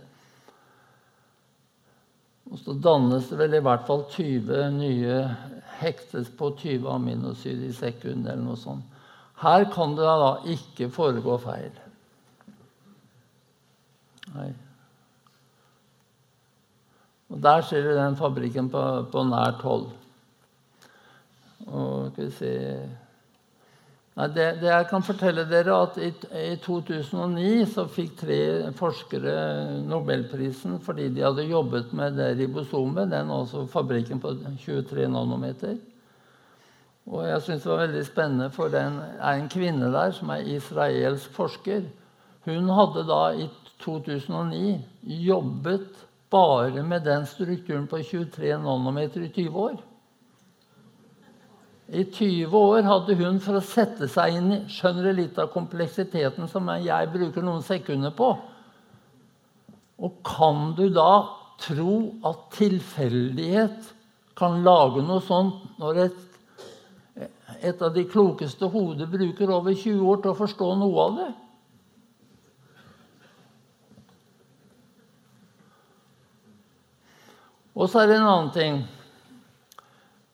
Og 2.51 2.61
så 2.61 2.74
dannes 2.76 3.30
det 3.30 3.38
vel 3.40 3.57
i 3.57 3.64
hvert 3.64 3.86
fall 3.86 4.05
20 4.12 4.66
nye 4.74 5.20
hektes 5.81 6.31
på 6.39 6.51
20 6.61 6.91
aminosyrer 6.91 7.68
i 7.68 7.77
sekundet 7.77 8.33
eller 8.33 8.45
noe 8.45 8.61
sånt. 8.61 8.85
Her 9.43 9.66
kan 9.72 9.97
det 9.99 10.07
da 10.07 10.31
ikke 10.55 10.91
foregå 10.95 11.37
feil. 11.43 11.75
Nei. 14.35 14.51
Og 17.35 17.41
der 17.43 17.64
ser 17.66 17.83
du 17.83 17.95
den 17.97 18.16
fabrikken 18.16 18.70
på, 18.70 18.83
på 19.11 19.25
nært 19.27 19.64
hold. 19.66 19.89
Og 21.66 22.12
skal 22.12 22.29
vi 22.29 22.37
se 22.39 22.53
Nei, 24.15 24.29
det, 24.31 24.45
det, 24.61 24.69
jeg 24.71 24.87
kan 24.93 25.03
fortelle 25.03 25.43
dere, 25.51 25.75
at 25.89 25.97
i, 25.99 26.12
i, 26.39 26.53
2009 26.62 27.65
så 27.73 27.85
fikk 27.91 28.12
tre 28.21 28.37
forskere 28.79 29.33
nobelprisen 29.91 30.77
fordi 30.85 31.09
de 31.17 31.25
hadde 31.27 31.49
jobbet 31.51 31.91
med 31.99 32.15
det 32.21 32.29
ribosomet, 32.39 33.11
den 33.11 33.33
også 33.35 33.65
fabrikken 33.73 34.23
på 34.23 34.37
23 34.62 35.09
nanometer. 35.11 35.75
Og 37.11 37.27
jeg 37.27 37.43
syns 37.43 37.67
det 37.67 37.73
var 37.73 37.83
veldig 37.83 38.05
spennende, 38.07 38.49
for 38.55 38.71
det 38.73 38.85
er 38.85 39.35
en 39.35 39.51
kvinne 39.51 39.91
der 39.93 40.15
som 40.15 40.31
er 40.33 40.47
israelsk 40.55 41.35
forsker. 41.35 41.83
Hun 42.47 42.71
hadde 42.71 43.03
da 43.09 43.21
i 43.35 43.49
2009 43.83 44.79
jobbet 45.27 46.07
bare 46.31 46.87
med 46.87 47.03
den 47.05 47.27
strukturen 47.27 47.91
på 47.91 47.99
23 47.99 48.55
nanometer 48.62 49.27
i 49.27 49.33
20 49.35 49.59
år. 49.67 49.77
I 51.95 52.03
20 52.11 52.51
år 52.59 52.82
hadde 52.88 53.14
hun 53.20 53.36
for 53.42 53.55
å 53.55 53.62
sette 53.62 54.09
seg 54.11 54.34
inn 54.34 54.51
i 54.51 54.57
Skjønner 54.72 55.07
du 55.07 55.20
litt 55.20 55.36
av 55.38 55.53
kompleksiteten 55.53 56.49
som 56.51 56.66
jeg 56.82 57.11
bruker 57.12 57.45
noen 57.47 57.62
sekunder 57.62 58.11
på? 58.16 58.32
Og 60.03 60.16
kan 60.26 60.72
du 60.74 60.88
da 60.90 61.22
tro 61.62 62.16
at 62.26 62.49
tilfeldighet 62.57 63.92
kan 64.34 64.64
lage 64.66 65.05
noe 65.07 65.22
sånt 65.22 65.78
når 65.78 66.03
et, 66.09 66.20
et 67.62 67.78
av 67.86 67.95
de 67.95 68.03
klokeste 68.11 68.66
hoder 68.74 69.07
bruker 69.07 69.55
over 69.55 69.70
20 69.70 70.03
år 70.03 70.22
til 70.24 70.34
å 70.34 70.38
forstå 70.42 70.74
noe 70.82 71.07
av 71.07 71.18
det? 71.22 71.32
Og 77.74 77.86
så 77.90 78.03
er 78.03 78.11
det 78.11 78.18
en 78.18 78.32
annen 78.32 78.55
ting. 78.55 78.82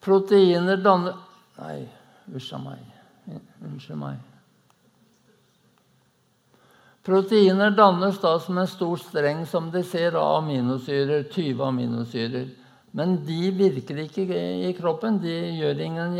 Proteiner 0.01 0.81
danner 0.81 1.27
Nei, 1.61 1.85
usj 2.33 2.55
a 2.57 2.59
meg. 2.61 2.85
Unnskyld 3.61 3.99
meg. 4.01 4.21
Proteiner 7.05 7.73
dannes 7.73 8.17
da 8.21 8.35
som 8.41 8.57
en 8.61 8.69
stor 8.69 8.97
streng 9.01 9.43
som 9.49 9.71
de 9.73 9.81
ser 9.85 10.17
av 10.17 10.41
aminosyrer, 10.41 11.23
20 11.33 11.63
aminosyrer. 11.65 12.49
Men 12.97 13.15
de 13.25 13.53
virker 13.55 14.03
ikke 14.03 14.25
i 14.67 14.73
kroppen. 14.77 15.17
De 15.21 15.33
gjør 15.57 15.81
ingen 15.85 16.17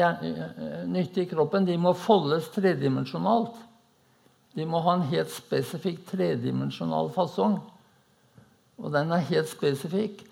nytte 0.89 1.25
i 1.25 1.29
kroppen. 1.29 1.67
De 1.67 1.75
må 1.77 1.93
foldes 1.97 2.49
tredimensjonalt. 2.55 3.57
De 4.55 4.65
må 4.67 4.81
ha 4.83 4.97
en 4.97 5.07
helt 5.11 5.31
spesifikk 5.31 6.03
tredimensjonal 6.09 7.11
fasong. 7.13 7.59
Og 8.81 8.93
den 8.93 9.13
er 9.13 9.29
helt 9.29 9.51
spesifikk. 9.51 10.23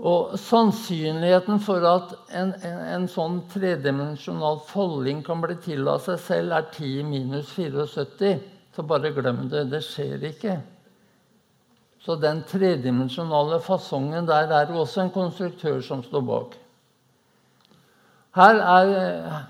Og 0.00 0.38
sannsynligheten 0.40 1.60
for 1.60 1.84
at 1.84 2.14
en, 2.32 2.54
en, 2.64 2.78
en 2.94 3.06
sånn 3.10 3.42
tredimensjonal 3.52 4.62
folding 4.70 5.20
kan 5.26 5.42
bli 5.42 5.58
til 5.60 5.88
av 5.92 6.00
seg 6.06 6.22
selv, 6.24 6.54
er 6.56 6.70
10 6.72 7.04
minus 7.10 7.50
74. 7.52 8.38
Så 8.72 8.84
bare 8.88 9.12
glem 9.12 9.44
det. 9.52 9.66
Det 9.68 9.82
skjer 9.84 10.24
ikke. 10.30 10.56
Så 12.00 12.16
den 12.16 12.40
tredimensjonale 12.48 13.60
fasongen 13.60 14.28
der 14.28 14.48
er 14.48 14.70
det 14.70 14.78
også 14.80 15.04
en 15.04 15.12
konstruktør 15.12 15.82
som 15.84 16.04
står 16.06 16.24
bak. 16.24 16.56
Her 18.38 18.62
er 18.64 19.40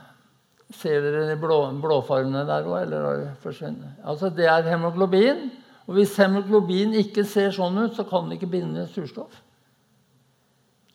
Ser 0.70 1.00
dere 1.02 1.24
de 1.26 1.34
blå, 1.34 1.56
blåfargene 1.82 2.44
der 2.46 2.66
òg, 2.68 2.84
eller 2.84 3.22
forsvinner? 3.42 3.96
Altså, 4.06 4.28
det 4.30 4.46
er 4.46 4.68
hemoglobin. 4.70 5.48
Og 5.88 5.96
hvis 5.96 6.12
hemoglobin 6.20 6.94
ikke 7.00 7.24
ser 7.26 7.50
sånn 7.50 7.78
ut, 7.80 7.96
så 7.96 8.04
kan 8.06 8.28
det 8.30 8.38
ikke 8.38 8.52
binde 8.52 8.84
surstoff. 8.92 9.40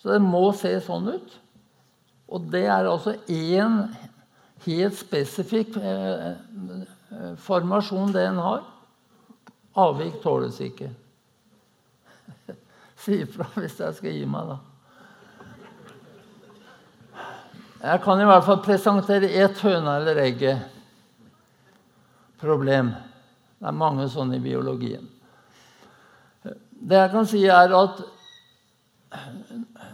Så 0.05 0.13
det 0.13 0.21
må 0.21 0.51
se 0.53 0.69
sånn 0.85 1.07
ut. 1.15 1.31
Og 2.29 2.43
det 2.53 2.67
er 2.69 2.85
altså 2.85 3.15
én 3.25 3.79
helt 4.61 4.93
spesifikk 4.99 5.79
formasjon 7.41 8.13
det 8.13 8.27
en 8.29 8.37
har. 8.45 8.61
Avvik 9.81 10.21
tåles 10.21 10.61
ikke. 10.61 10.91
si 13.01 13.23
ifra 13.23 13.49
hvis 13.57 13.81
jeg 13.81 13.97
skal 13.97 14.13
gi 14.13 14.29
meg, 14.29 14.53
da. 14.53 14.61
Jeg 17.81 18.05
kan 18.05 18.21
i 18.21 18.29
hvert 18.29 18.45
fall 18.45 18.61
presentere 18.61 19.33
ett 19.41 19.57
høna 19.65 19.97
eller 20.03 20.21
egget 20.21 20.69
problem. 22.37 22.93
Det 23.57 23.73
er 23.73 23.81
mange 23.81 24.05
sånne 24.13 24.37
i 24.37 24.45
biologien. 24.51 25.09
Det 26.45 27.07
jeg 27.07 27.17
kan 27.17 27.25
si, 27.25 27.47
er 27.49 27.73
at 27.73 28.11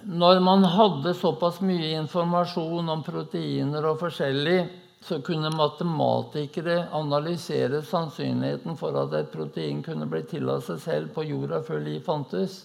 når 0.06 0.40
man 0.40 0.64
hadde 0.64 1.14
såpass 1.14 1.60
mye 1.62 1.92
informasjon 2.00 2.90
om 2.90 3.04
proteiner 3.06 3.86
og 3.86 4.00
forskjellig, 4.02 4.60
så 5.02 5.18
kunne 5.26 5.50
matematikere 5.54 6.88
analysere 6.94 7.82
sannsynligheten 7.86 8.78
for 8.78 8.98
at 9.02 9.14
et 9.18 9.32
protein 9.34 9.82
kunne 9.86 10.06
bli 10.10 10.22
til 10.30 10.50
av 10.54 10.62
seg 10.66 10.82
selv 10.84 11.16
på 11.16 11.26
jorda 11.26 11.64
før 11.66 11.82
liv 11.86 12.04
fantes. 12.06 12.60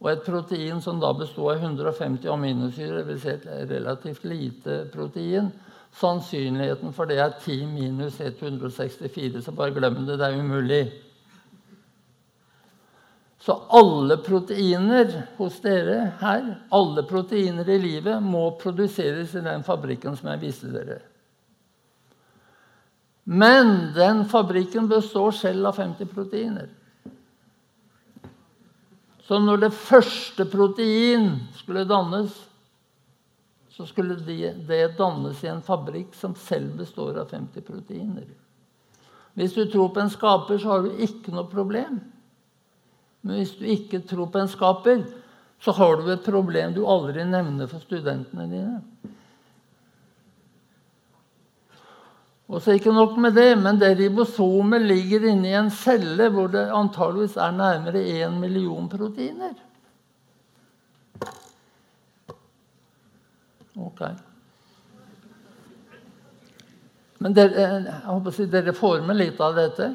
Og 0.00 0.12
et 0.12 0.22
protein 0.24 0.78
som 0.80 1.00
da 1.02 1.10
bestod 1.12 1.56
av 1.56 1.64
150 1.66 2.30
aminosyrer, 2.32 3.02
dvs. 3.04 3.24
Si 3.24 3.34
et 3.34 3.70
relativt 3.70 4.24
lite 4.24 4.84
protein, 4.94 5.50
sannsynligheten 5.98 6.94
for 6.94 7.10
det 7.10 7.18
er 7.18 7.34
10 7.34 7.66
minus 7.74 8.20
164, 8.22 9.42
så 9.42 9.52
bare 9.52 9.74
glem 9.76 10.04
det. 10.06 10.16
Det 10.16 10.26
er 10.30 10.38
umulig. 10.38 10.84
Så 13.40 13.62
alle 13.68 14.16
proteiner 14.20 15.22
hos 15.38 15.60
dere 15.64 16.10
her, 16.20 16.48
alle 16.68 17.02
proteiner 17.08 17.68
i 17.68 17.78
livet, 17.80 18.20
må 18.22 18.50
produseres 18.60 19.32
i 19.34 19.44
den 19.44 19.64
fabrikken 19.64 20.18
som 20.18 20.28
jeg 20.28 20.42
viste 20.42 20.72
dere. 20.74 20.98
Men 23.24 23.94
den 23.96 24.26
fabrikken 24.28 24.90
består 24.90 25.32
selv 25.38 25.70
av 25.70 25.80
50 25.80 26.12
proteiner. 26.12 26.68
Så 29.24 29.38
når 29.38 29.64
det 29.64 29.72
første 29.72 30.44
protein 30.50 31.32
skulle 31.56 31.86
dannes, 31.88 32.36
så 33.70 33.86
skulle 33.86 34.20
det, 34.20 34.96
dannes 34.98 35.44
i 35.44 35.48
en 35.48 35.62
fabrikk 35.64 36.12
som 36.18 36.34
selv 36.36 36.74
består 36.82 37.22
av 37.22 37.30
50 37.32 37.64
proteiner. 37.64 38.26
Hvis 39.38 39.54
du 39.56 39.64
tror 39.70 39.94
på 39.94 40.02
en 40.02 40.10
skaper, 40.12 40.58
så 40.58 40.74
har 40.74 40.82
du 40.84 41.04
ikke 41.06 41.32
noe 41.32 41.46
problem. 41.48 42.02
Men 43.20 43.40
hvis 43.40 43.56
du 43.58 43.66
ikke 43.68 44.02
tror 44.08 44.30
på 44.32 44.40
en 44.40 44.50
skaper, 44.50 45.02
så 45.60 45.74
har 45.76 45.96
du 46.00 46.08
et 46.12 46.24
problem 46.24 46.72
du 46.72 46.84
aldri 46.88 47.24
nevner 47.28 47.68
for 47.68 47.84
studentene 47.84 48.46
dine. 48.48 48.78
Og 52.50 52.62
så 52.62 52.74
Ikke 52.74 52.92
nok 52.92 53.14
med 53.20 53.36
det, 53.38 53.58
men 53.58 53.78
det 53.78 53.92
ribosomet 53.98 54.82
ligger 54.82 55.28
inni 55.30 55.52
en 55.54 55.70
celle 55.70 56.26
hvor 56.34 56.48
det 56.50 56.64
antageligvis 56.74 57.36
er 57.36 57.52
nærmere 57.54 58.02
1 58.26 58.40
million 58.40 58.88
proteiner. 58.90 59.54
Ok. 63.78 64.02
Men 67.20 67.36
dere, 67.36 67.66
jeg 67.84 68.02
håper 68.08 68.32
å 68.32 68.34
si, 68.34 68.48
dere 68.50 68.74
får 68.74 69.04
med 69.06 69.20
litt 69.20 69.40
av 69.44 69.54
dette? 69.54 69.92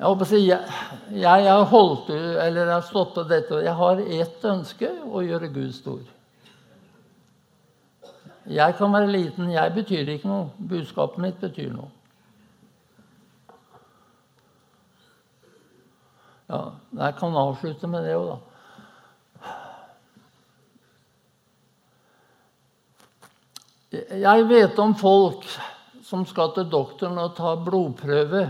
Jeg 0.00 0.08
håper 0.08 0.24
å 0.24 0.28
si, 0.30 0.38
jeg, 0.48 1.44
har 1.44 1.66
holdt 1.68 2.06
eller 2.08 2.62
jeg 2.62 2.72
har 2.72 2.84
stått 2.86 3.10
på 3.18 3.22
dette, 3.28 3.52
og 3.52 3.66
jeg 3.66 3.76
har 3.76 3.98
ett 4.00 4.44
ønske 4.48 4.88
å 5.04 5.20
gjøre 5.20 5.50
Gud 5.52 5.74
stor. 5.76 5.98
Jeg 8.48 8.76
kan 8.78 8.94
være 8.96 9.10
liten, 9.12 9.50
jeg 9.52 9.74
betyr 9.74 10.08
ikke 10.14 10.30
noe. 10.30 10.46
Budskapet 10.70 11.20
mitt 11.20 11.36
betyr 11.42 11.68
noe. 11.74 11.90
Ja, 16.48 16.62
jeg 17.02 17.18
kan 17.20 17.36
avslutte 17.42 17.92
med 17.92 18.08
det 18.08 18.16
òg, 18.16 18.32
da. 18.32 18.38
Jeg 24.24 24.48
vet 24.48 24.80
om 24.80 24.96
folk 24.96 25.44
som 26.08 26.24
skal 26.24 26.56
til 26.56 26.72
doktoren 26.72 27.20
og 27.20 27.36
ta 27.36 27.52
blodprøve 27.68 28.48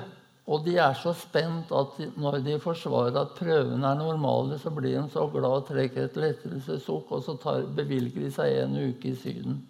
og 0.48 0.64
de 0.64 0.76
er 0.80 0.94
så 0.98 1.12
spent 1.14 1.70
at 1.76 1.98
når 2.18 2.40
de 2.46 2.56
forsvarer 2.62 3.18
at 3.20 3.34
prøvene 3.38 3.86
er 3.86 3.98
normale, 3.98 4.58
så 4.58 4.72
blir 4.74 4.96
de 4.96 5.04
så 5.12 5.26
glad 5.30 5.50
og 5.60 5.66
trekker 5.68 6.08
et 6.08 6.16
lettelsessukk, 6.18 7.12
og 7.12 7.24
så 7.26 7.36
tar, 7.42 7.66
bevilger 7.76 8.24
de 8.24 8.30
seg 8.34 8.62
en 8.62 8.78
uke 8.80 9.12
i 9.12 9.18
Syden. 9.18 9.60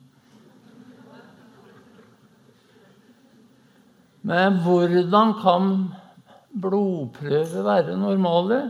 Men 4.22 4.60
hvordan 4.64 5.34
kan 5.40 5.70
blodprøver 6.60 7.64
være 7.64 7.96
normale? 7.96 8.60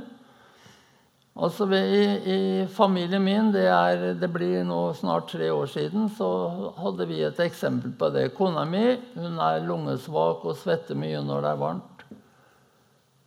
Altså 1.41 1.65
i, 1.73 2.03
i, 2.27 2.67
familien 2.69 3.23
min, 3.25 3.53
det, 3.55 3.65
er, 3.71 4.03
det, 4.19 4.29
blir 4.33 4.65
nå 4.67 4.81
snart 4.99 5.31
tre 5.31 5.49
år 5.55 5.71
siden, 5.73 6.09
så 6.13 6.29
hadde 6.77 7.07
vi 7.09 7.23
et 7.25 7.39
eksempel 7.41 7.95
på 7.97 8.11
det. 8.13 8.33
Kona 8.37 8.67
mi 8.69 8.99
hun 9.15 9.39
er 9.41 9.63
lungesvak 9.65 10.45
og 10.45 10.59
svetter 10.59 10.99
mye 10.99 11.23
når 11.25 11.47
det 11.47 11.53
er 11.55 11.63
varmt. 11.63 11.90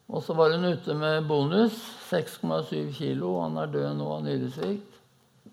Og 0.07 0.23
så 0.23 0.33
var 0.35 0.51
hun 0.51 0.65
ute 0.65 0.93
med 0.97 1.27
bonus. 1.27 1.73
6,7 2.09 2.93
kilo. 2.93 3.39
Han 3.41 3.57
er 3.57 3.67
død 3.71 3.95
nå 3.97 4.09
av 4.17 4.23
nyresvikt. 4.25 4.89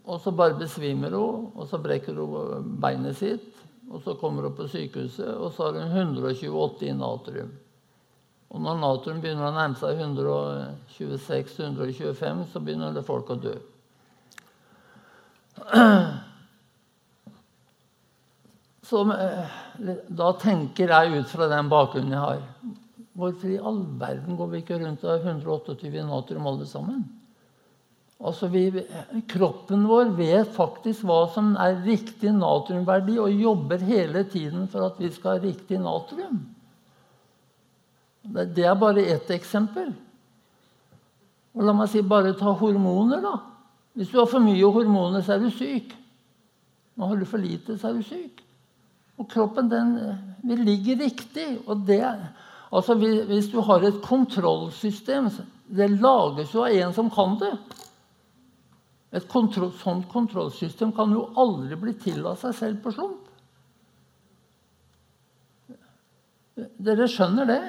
Og 0.05 0.20
så 0.20 0.30
bare 0.34 0.59
besvimer 0.59 1.11
hun, 1.14 1.53
og 1.55 1.68
så 1.68 1.78
brekker 1.78 2.14
hun 2.18 2.78
beinet 2.82 3.16
sitt. 3.18 3.57
Og 3.90 4.03
så 4.05 4.14
kommer 4.18 4.42
hun 4.46 4.57
på 4.57 4.68
sykehuset, 4.70 5.36
og 5.36 5.53
så 5.53 5.62
har 5.66 5.72
hun 5.80 6.16
128 6.16 6.86
i 6.86 6.92
natrium. 6.96 7.51
Og 8.51 8.61
når 8.62 8.76
natrium 8.82 9.20
begynner 9.22 9.46
å 9.46 9.55
nærme 9.55 9.76
seg 9.78 10.01
126-125, 10.03 12.46
så 12.51 12.59
begynner 12.62 12.94
det 12.94 13.07
folk 13.07 13.30
å 13.30 13.36
dø. 13.38 13.55
Så 18.90 18.98
eh, 19.14 19.46
da 20.09 20.32
tenker 20.40 20.88
jeg 20.90 21.20
ut 21.20 21.28
fra 21.30 21.46
den 21.53 21.68
bakgrunnen 21.70 22.16
jeg 22.16 22.24
har 22.24 22.40
Hvorfor 23.20 23.52
i 23.52 23.60
all 23.60 23.80
verden 24.00 24.36
går 24.38 24.52
vi 24.52 24.60
ikke 24.62 24.78
rundt 24.80 25.04
og 25.04 25.12
er 25.12 25.24
128 25.26 26.04
natrium 26.08 26.46
alle 26.48 26.68
sammen? 26.68 27.02
Altså 28.20 28.50
vi, 28.52 28.66
kroppen 29.32 29.86
vår 29.88 30.10
vet 30.18 30.50
faktisk 30.52 31.06
hva 31.08 31.22
som 31.32 31.54
er 31.60 31.78
riktig 31.86 32.34
natriumverdi, 32.36 33.16
og 33.16 33.32
jobber 33.32 33.80
hele 33.88 34.26
tiden 34.28 34.66
for 34.68 34.90
at 34.90 34.98
vi 35.00 35.08
skal 35.12 35.38
ha 35.38 35.44
riktig 35.44 35.80
natrium. 35.80 36.42
Det 38.28 38.66
er 38.68 38.76
bare 38.76 39.06
ett 39.08 39.30
eksempel. 39.32 39.94
Og 41.56 41.64
la 41.64 41.72
meg 41.74 41.88
si 41.90 42.02
bare 42.04 42.36
ta 42.36 42.52
hormoner, 42.60 43.24
da. 43.24 43.38
Hvis 43.96 44.12
du 44.12 44.20
har 44.20 44.28
for 44.30 44.44
mye 44.44 44.68
hormoner, 44.68 45.24
så 45.24 45.34
er 45.34 45.42
du 45.42 45.48
syk. 45.54 45.96
Nå 47.00 47.08
har 47.08 47.16
du 47.16 47.24
for 47.26 47.40
lite, 47.40 47.78
så 47.80 47.88
er 47.88 47.96
du 47.96 48.04
syk. 48.04 48.44
Og 49.16 49.28
kroppen 49.32 49.72
den 49.72 49.96
vil 50.44 50.60
ligge 50.68 50.98
riktig. 51.00 51.58
og 51.66 51.86
det 51.88 52.02
er 52.04 52.20
Altså, 52.70 52.94
Hvis 52.94 53.50
du 53.50 53.60
har 53.60 53.82
et 53.82 54.02
kontrollsystem 54.02 55.30
Det 55.66 55.90
lages 55.90 56.54
jo 56.54 56.64
av 56.64 56.74
en 56.74 56.92
som 56.94 57.10
kan 57.10 57.36
det. 57.38 57.52
Et 59.12 59.26
kontroll, 59.28 59.72
sånt 59.72 60.06
kontrollsystem 60.10 60.92
kan 60.94 61.10
jo 61.10 61.28
aldri 61.38 61.76
bli 61.78 61.94
til 61.98 62.26
av 62.26 62.38
seg 62.38 62.54
selv 62.54 62.82
på 62.82 62.92
slump. 62.94 63.26
Dere 66.78 67.08
skjønner 67.10 67.48
det? 67.48 67.60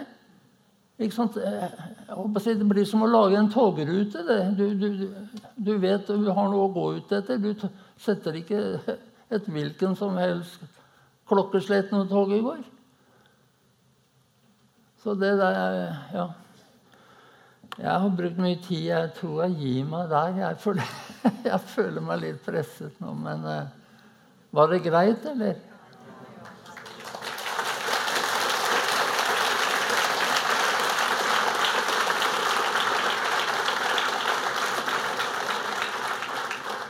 Ikke 1.02 1.16
sant? 1.16 1.38
Det 1.38 2.68
blir 2.70 2.86
som 2.86 3.06
å 3.06 3.10
lage 3.10 3.40
en 3.40 3.50
togrute. 3.54 4.22
Du, 4.58 4.66
du, 4.78 4.90
du, 5.56 5.72
vet 5.82 6.10
du 6.10 6.30
har 6.30 6.52
noe 6.52 6.68
å 6.68 6.74
gå 6.76 6.86
ut 7.00 7.16
etter. 7.18 7.42
Du 7.42 7.56
setter 8.02 8.38
ikke 8.38 8.62
et 9.32 9.50
hvilken 9.50 9.98
som 9.98 10.18
helst 10.22 10.62
klokkeslett 11.30 11.94
når 11.94 12.10
toget 12.12 12.46
går. 12.46 12.62
Så 15.04 15.14
det 15.16 15.38
der 15.38 15.98
Ja. 16.14 16.30
Jeg 17.78 18.00
har 18.00 18.10
brukt 18.10 18.38
mye 18.38 18.56
tid. 18.62 18.86
Jeg 18.86 19.14
tror 19.16 19.44
jeg 19.44 19.56
gir 19.58 19.86
meg 19.86 20.10
der. 20.10 20.36
Jeg 20.38 20.58
føler, 20.60 20.84
jeg 21.52 21.60
føler 21.60 22.02
meg 22.02 22.20
litt 22.22 22.46
presset 22.46 23.00
nå, 23.02 23.14
men 23.14 23.46
eh, 23.46 23.68
var 24.52 24.68
det 24.68 24.84
greit, 24.84 25.26
eller? 25.26 25.56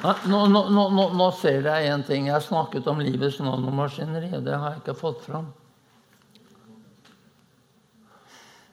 Nå, 0.01 0.47
nå, 0.49 0.61
nå, 0.73 1.09
nå, 1.13 1.31
ser 1.37 1.61
jeg 1.61 1.87
en 1.93 2.03
ting. 2.03 2.25
Jeg 2.27 2.33
har 2.33 2.43
snakket 2.43 2.87
om 2.89 2.99
livets 2.99 3.39
nanomaskineri. 3.39 4.33
og 4.35 4.43
Det 4.43 4.57
har 4.57 4.73
jeg 4.73 4.81
ikke 4.81 4.97
fått 4.97 5.21
fram. 5.29 5.51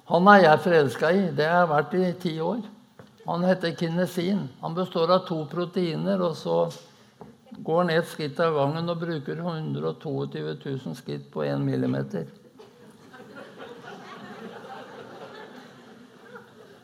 Han 0.08 0.28
er 0.32 0.38
jeg 0.40 0.60
forelska 0.64 1.10
i. 1.12 1.24
Det 1.36 1.44
har 1.44 1.66
jeg 1.66 1.70
vært 1.74 1.94
i 1.98 2.12
ti 2.22 2.34
år. 2.40 2.62
Han 3.28 3.42
heter 3.44 3.74
kinesin. 3.76 4.46
Han 4.62 4.76
består 4.76 5.10
av 5.12 5.26
to 5.28 5.42
proteiner, 5.50 6.22
og 6.24 6.36
så 6.36 6.62
går 7.58 7.82
han 7.82 7.90
ett 7.92 8.08
skritt 8.08 8.40
av 8.40 8.56
gangen 8.56 8.88
og 8.88 9.02
bruker 9.02 9.42
122 9.42 10.14
000 10.64 10.96
skritt 10.96 11.26
på 11.32 11.44
1 11.44 11.60
millimeter. 11.60 12.24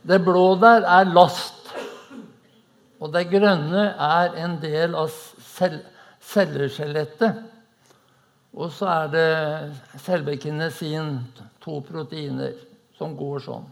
Det 0.05 0.20
blå 0.20 0.55
der 0.61 0.85
er 0.85 1.09
last. 1.09 1.72
Og 3.01 3.09
det 3.12 3.31
grønne 3.33 3.87
er 3.97 4.37
en 4.45 4.59
del 4.61 4.93
av 5.01 5.09
celleskjelettet. 6.29 7.41
Og 8.53 8.68
så 8.72 8.87
er 8.93 9.09
det 9.16 9.33
selve 10.05 10.37
kinesin, 10.37 11.25
to 11.64 11.81
proteiner, 11.89 12.53
som 13.05 13.16
går 13.18 13.44
sånn. 13.44 13.68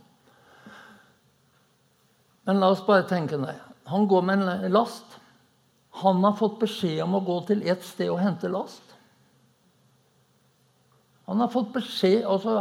Men 2.44 2.60
la 2.60 2.72
oss 2.74 2.84
bare 2.84 3.06
tenke 3.08 3.38
det. 3.40 3.56
Han 3.90 4.06
går 4.10 4.24
med 4.26 4.42
en 4.42 4.72
last. 4.72 5.18
Han 6.02 6.22
har 6.24 6.36
fått 6.38 6.60
beskjed 6.62 7.02
om 7.04 7.16
å 7.18 7.24
gå 7.24 7.38
til 7.48 7.62
ett 7.68 7.84
sted 7.84 8.10
og 8.10 8.20
hente 8.22 8.50
last. 8.50 8.82
Han 11.30 11.40
har 11.40 11.48
fått 11.52 11.70
beskjed 11.72 12.26
altså, 12.26 12.56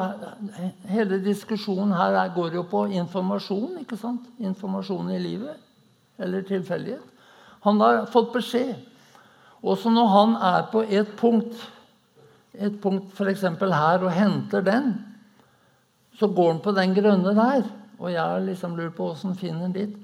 Hele 0.87 1.17
diskusjonen 1.23 1.95
her 1.97 2.29
går 2.35 2.59
jo 2.59 2.65
på 2.69 2.85
informasjon. 2.93 3.81
ikke 3.81 3.97
sant? 3.99 4.27
Informasjon 4.39 5.11
i 5.11 5.19
livet 5.19 5.57
eller 6.21 6.45
tilfeldighet. 6.45 7.03
Han 7.65 7.81
har 7.81 8.05
fått 8.13 8.33
beskjed. 8.35 8.75
Også 9.61 9.89
når 9.93 10.09
han 10.13 10.35
er 10.35 10.67
på 10.69 10.83
et 10.85 11.09
punkt, 11.17 11.57
et 12.53 12.77
punkt 12.81 13.09
f.eks. 13.15 13.41
her, 13.41 14.03
og 14.03 14.11
henter 14.13 14.61
den, 14.65 14.93
så 16.21 16.29
går 16.29 16.51
han 16.51 16.61
på 16.61 16.73
den 16.77 16.93
grønne 16.93 17.33
der. 17.33 17.65
Og 17.97 18.11
jeg 18.13 18.45
liksom 18.45 18.75
lurt 18.77 18.93
på 18.97 19.09
åssen 19.15 19.33
finner 19.37 19.65
han 19.65 19.73
dit. 19.73 19.95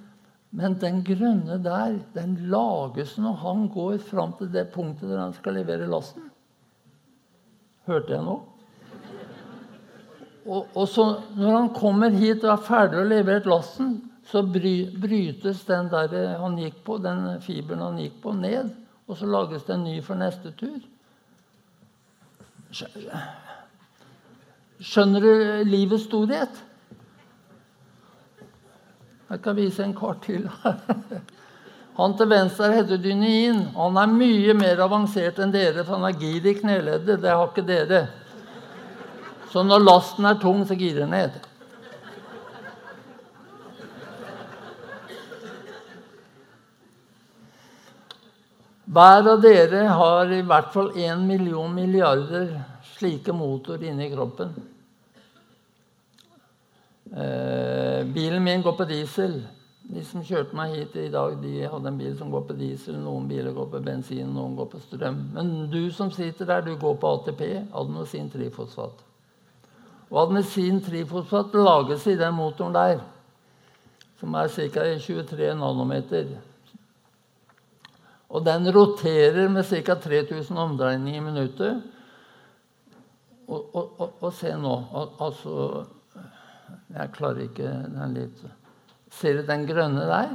Men 0.57 0.77
den 0.81 1.03
grønne 1.05 1.59
der, 1.61 1.99
den 2.15 2.33
lages 2.49 3.17
når 3.21 3.35
han 3.43 3.67
går 3.69 3.99
fram 4.01 4.33
til 4.39 4.49
det 4.49 4.71
punktet 4.73 5.11
der 5.11 5.21
han 5.21 5.35
skal 5.37 5.59
levere 5.59 5.89
lasten. 5.91 6.31
Hørte 7.85 8.15
jeg 8.15 8.25
nå? 8.25 8.35
Og, 10.47 10.65
og 10.73 10.85
så 10.89 11.05
når 11.35 11.53
han 11.53 11.71
kommer 11.75 12.15
hit 12.15 12.45
og 12.47 12.53
er 12.55 12.65
ferdig 12.65 13.01
å 13.01 13.07
levere 13.07 13.51
lasten, 13.51 13.97
så 14.27 14.41
bry, 14.41 14.75
brytes 14.97 15.61
den 15.69 15.91
der 15.91 16.37
han 16.41 16.57
gikk 16.59 16.81
på, 16.87 16.97
den 17.03 17.27
fiberen 17.45 17.83
han 17.83 18.01
gikk 18.01 18.17
på, 18.23 18.33
ned. 18.35 18.73
Og 19.07 19.19
så 19.19 19.29
lages 19.29 19.67
det 19.67 19.77
en 19.77 19.85
ny 19.85 19.99
for 20.03 20.19
neste 20.19 20.55
tur. 20.57 20.81
Skjønner 24.77 25.23
du 25.23 25.31
livets 25.65 26.05
storhet? 26.05 26.59
Jeg 29.27 29.41
kan 29.43 29.57
vise 29.57 29.83
en 29.83 29.95
kart 29.97 30.21
til. 30.27 30.45
Han 31.97 32.13
til 32.13 32.29
venstre 32.29 32.69
heter 32.75 33.01
Dynein. 33.01 33.63
Han 33.73 33.97
er 33.97 34.11
mye 34.13 34.53
mer 34.53 34.83
avansert 34.85 35.39
enn 35.41 35.51
dere, 35.51 35.81
for 35.81 35.97
han 35.97 36.05
har 36.05 36.19
gir 36.21 36.45
i 36.45 36.53
kneleddet. 36.59 37.23
Det 37.23 37.31
har 37.31 37.47
ikke 37.49 37.65
dere. 37.65 38.03
Så 39.49 39.63
når 39.65 39.81
lasten 39.81 40.27
er 40.29 40.37
tung, 40.37 40.61
så 40.69 40.77
girer 40.77 41.07
den 41.07 41.15
ned. 41.15 41.39
Hver 48.85 49.31
av 49.33 49.41
dere 49.41 49.87
har 49.97 50.37
i 50.37 50.43
hvert 50.45 50.69
fall 50.75 50.93
én 51.01 51.25
million 51.25 51.73
milliarder 51.73 52.53
slike 52.97 53.33
motorer 53.33 53.83
inni 53.89 54.09
kroppen. 54.11 54.53
Eh, 57.11 58.05
bilen 58.05 58.43
min 58.43 58.61
går 58.61 58.73
på 58.77 58.85
diesel. 58.89 59.39
De 59.87 60.01
som 60.03 60.23
kjørte 60.25 60.55
meg 60.57 60.73
hit 60.75 60.95
i 60.99 61.09
dag, 61.11 61.37
de 61.39 61.61
hadde 61.63 61.87
en 61.87 61.99
bil 61.99 62.15
som 62.19 62.31
går 62.33 62.43
på 62.49 62.55
diesel. 62.59 62.97
Noen 62.99 63.29
biler 63.29 63.53
går 63.55 63.69
på 63.71 63.79
bensin, 63.85 64.33
noen 64.35 64.57
går 64.57 64.67
på 64.73 64.81
strøm. 64.83 65.21
Men 65.35 65.53
du 65.71 65.85
som 65.95 66.11
sitter 66.11 66.49
der, 66.49 66.65
du 66.65 66.73
går 66.75 66.97
på 66.99 67.11
ATP, 67.15 67.43
adenosin 67.71 68.27
trifosfat. 68.33 69.05
Og 70.09 70.19
adenosin 70.25 70.81
trifosfat 70.83 71.55
lages 71.55 72.03
i 72.11 72.17
den 72.19 72.35
motoren 72.35 72.75
der, 72.75 72.99
som 74.19 74.35
er 74.35 74.51
ca. 74.51 74.83
23 74.99 75.53
nanometer. 75.55 76.35
Og 78.27 78.43
den 78.43 78.67
roterer 78.75 79.47
med 79.47 79.63
ca. 79.71 79.95
3000 79.95 80.57
omdreininger 80.57 81.21
i 81.21 81.23
minuttet. 81.23 81.93
Og, 83.47 83.75
og, 83.75 84.01
og, 84.19 84.33
se 84.35 84.49
nå 84.59 84.73
Altså 85.23 85.85
Jeg 86.91 87.11
klarer 87.15 87.45
ikke 87.45 87.69
den 87.93 88.17
litt 88.17 88.41
Ser 89.17 89.39
du 89.39 89.47
den 89.47 89.63
grønne 89.69 90.03
der? 90.09 90.33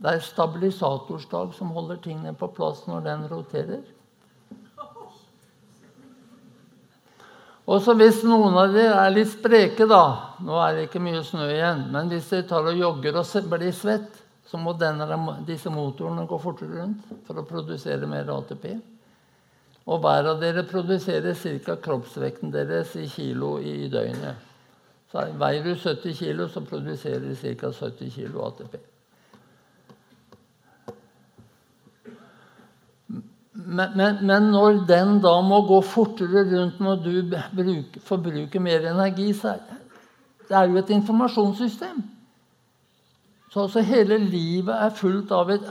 Det 0.00 0.12
er 0.12 0.24
stabilisatorstag 0.24 1.52
som 1.56 1.74
holder 1.76 2.00
tingene 2.04 2.32
på 2.36 2.48
plass 2.56 2.82
når 2.88 3.04
den 3.04 3.22
roterer. 3.30 3.84
Og 7.66 7.80
så 7.82 7.94
Hvis 7.98 8.22
noen 8.26 8.56
av 8.60 8.74
dere 8.74 8.98
er 9.06 9.14
litt 9.14 9.32
spreke, 9.32 9.86
da 9.88 10.36
Nå 10.44 10.58
er 10.62 10.74
det 10.76 10.88
ikke 10.88 11.04
mye 11.04 11.22
snø 11.24 11.48
igjen. 11.50 11.86
Men 11.92 12.10
hvis 12.12 12.28
dere 12.32 12.48
tar 12.48 12.68
og 12.68 12.80
jogger 12.80 13.20
og 13.22 13.48
blir 13.52 13.72
svett, 13.76 14.20
så 14.46 14.60
må 14.60 14.76
denne, 14.78 15.06
disse 15.46 15.72
motorene 15.72 16.26
gå 16.28 16.38
fortere 16.38 16.82
rundt 16.82 17.08
for 17.26 17.40
å 17.40 17.46
produsere 17.48 18.06
mer 18.06 18.28
ATP. 18.30 18.76
Og 19.86 20.02
hver 20.02 20.26
av 20.32 20.40
dere 20.42 20.64
produserer 20.66 21.36
ca. 21.62 21.76
kroppsvekten 21.78 22.50
deres 22.50 22.96
i 22.98 23.06
kilo 23.06 23.56
i 23.62 23.86
døgnet. 23.88 24.42
Så 25.12 25.22
Veier 25.38 25.62
du 25.62 25.76
70 25.78 26.16
kilo, 26.18 26.48
så 26.48 26.60
produserer 26.60 27.22
du 27.22 27.34
ca. 27.34 27.70
70 27.70 28.10
kilo 28.10 28.42
ATP. 28.48 28.76
Men, 33.56 33.94
men, 33.96 34.18
men, 34.26 34.50
når 34.52 34.82
den 34.88 35.20
da 35.24 35.38
må 35.42 35.62
gå 35.66 35.80
fortere 35.86 36.44
rundt 36.50 36.82
når 36.82 36.98
du 37.02 37.14
bruker, 37.56 38.02
forbruker 38.04 38.60
mer 38.60 38.84
energi, 38.90 39.30
så 39.34 39.54
er 40.50 40.66
det 40.66 40.74
jo 40.74 40.82
et 40.82 40.92
informasjonssystem. 40.98 42.02
Så 43.50 43.80
hele 43.80 44.18
livet 44.20 44.74
er 44.74 44.92
fullt 44.92 45.32
av 45.32 45.50
et, 45.54 45.64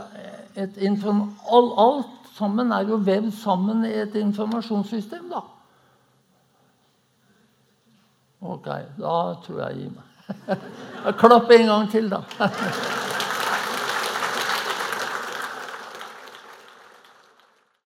et 0.58 0.80
all, 1.06 1.70
Alt 1.78 2.25
sammen 2.36 2.72
er 2.72 2.88
jo 2.90 3.00
vevd 3.00 3.32
sammen 3.32 3.86
i 3.88 3.94
et 4.04 4.16
informasjonssystem, 4.20 5.30
da. 5.32 5.44
Ok, 8.46 8.68
da 9.00 9.16
tror 9.46 9.62
jeg 9.62 9.70
jeg 9.70 9.78
gir 9.80 9.92
meg. 9.96 10.12
Klapp 11.22 11.52
en 11.56 11.68
gang 11.72 11.90
til, 11.92 12.12
da. 12.12 12.22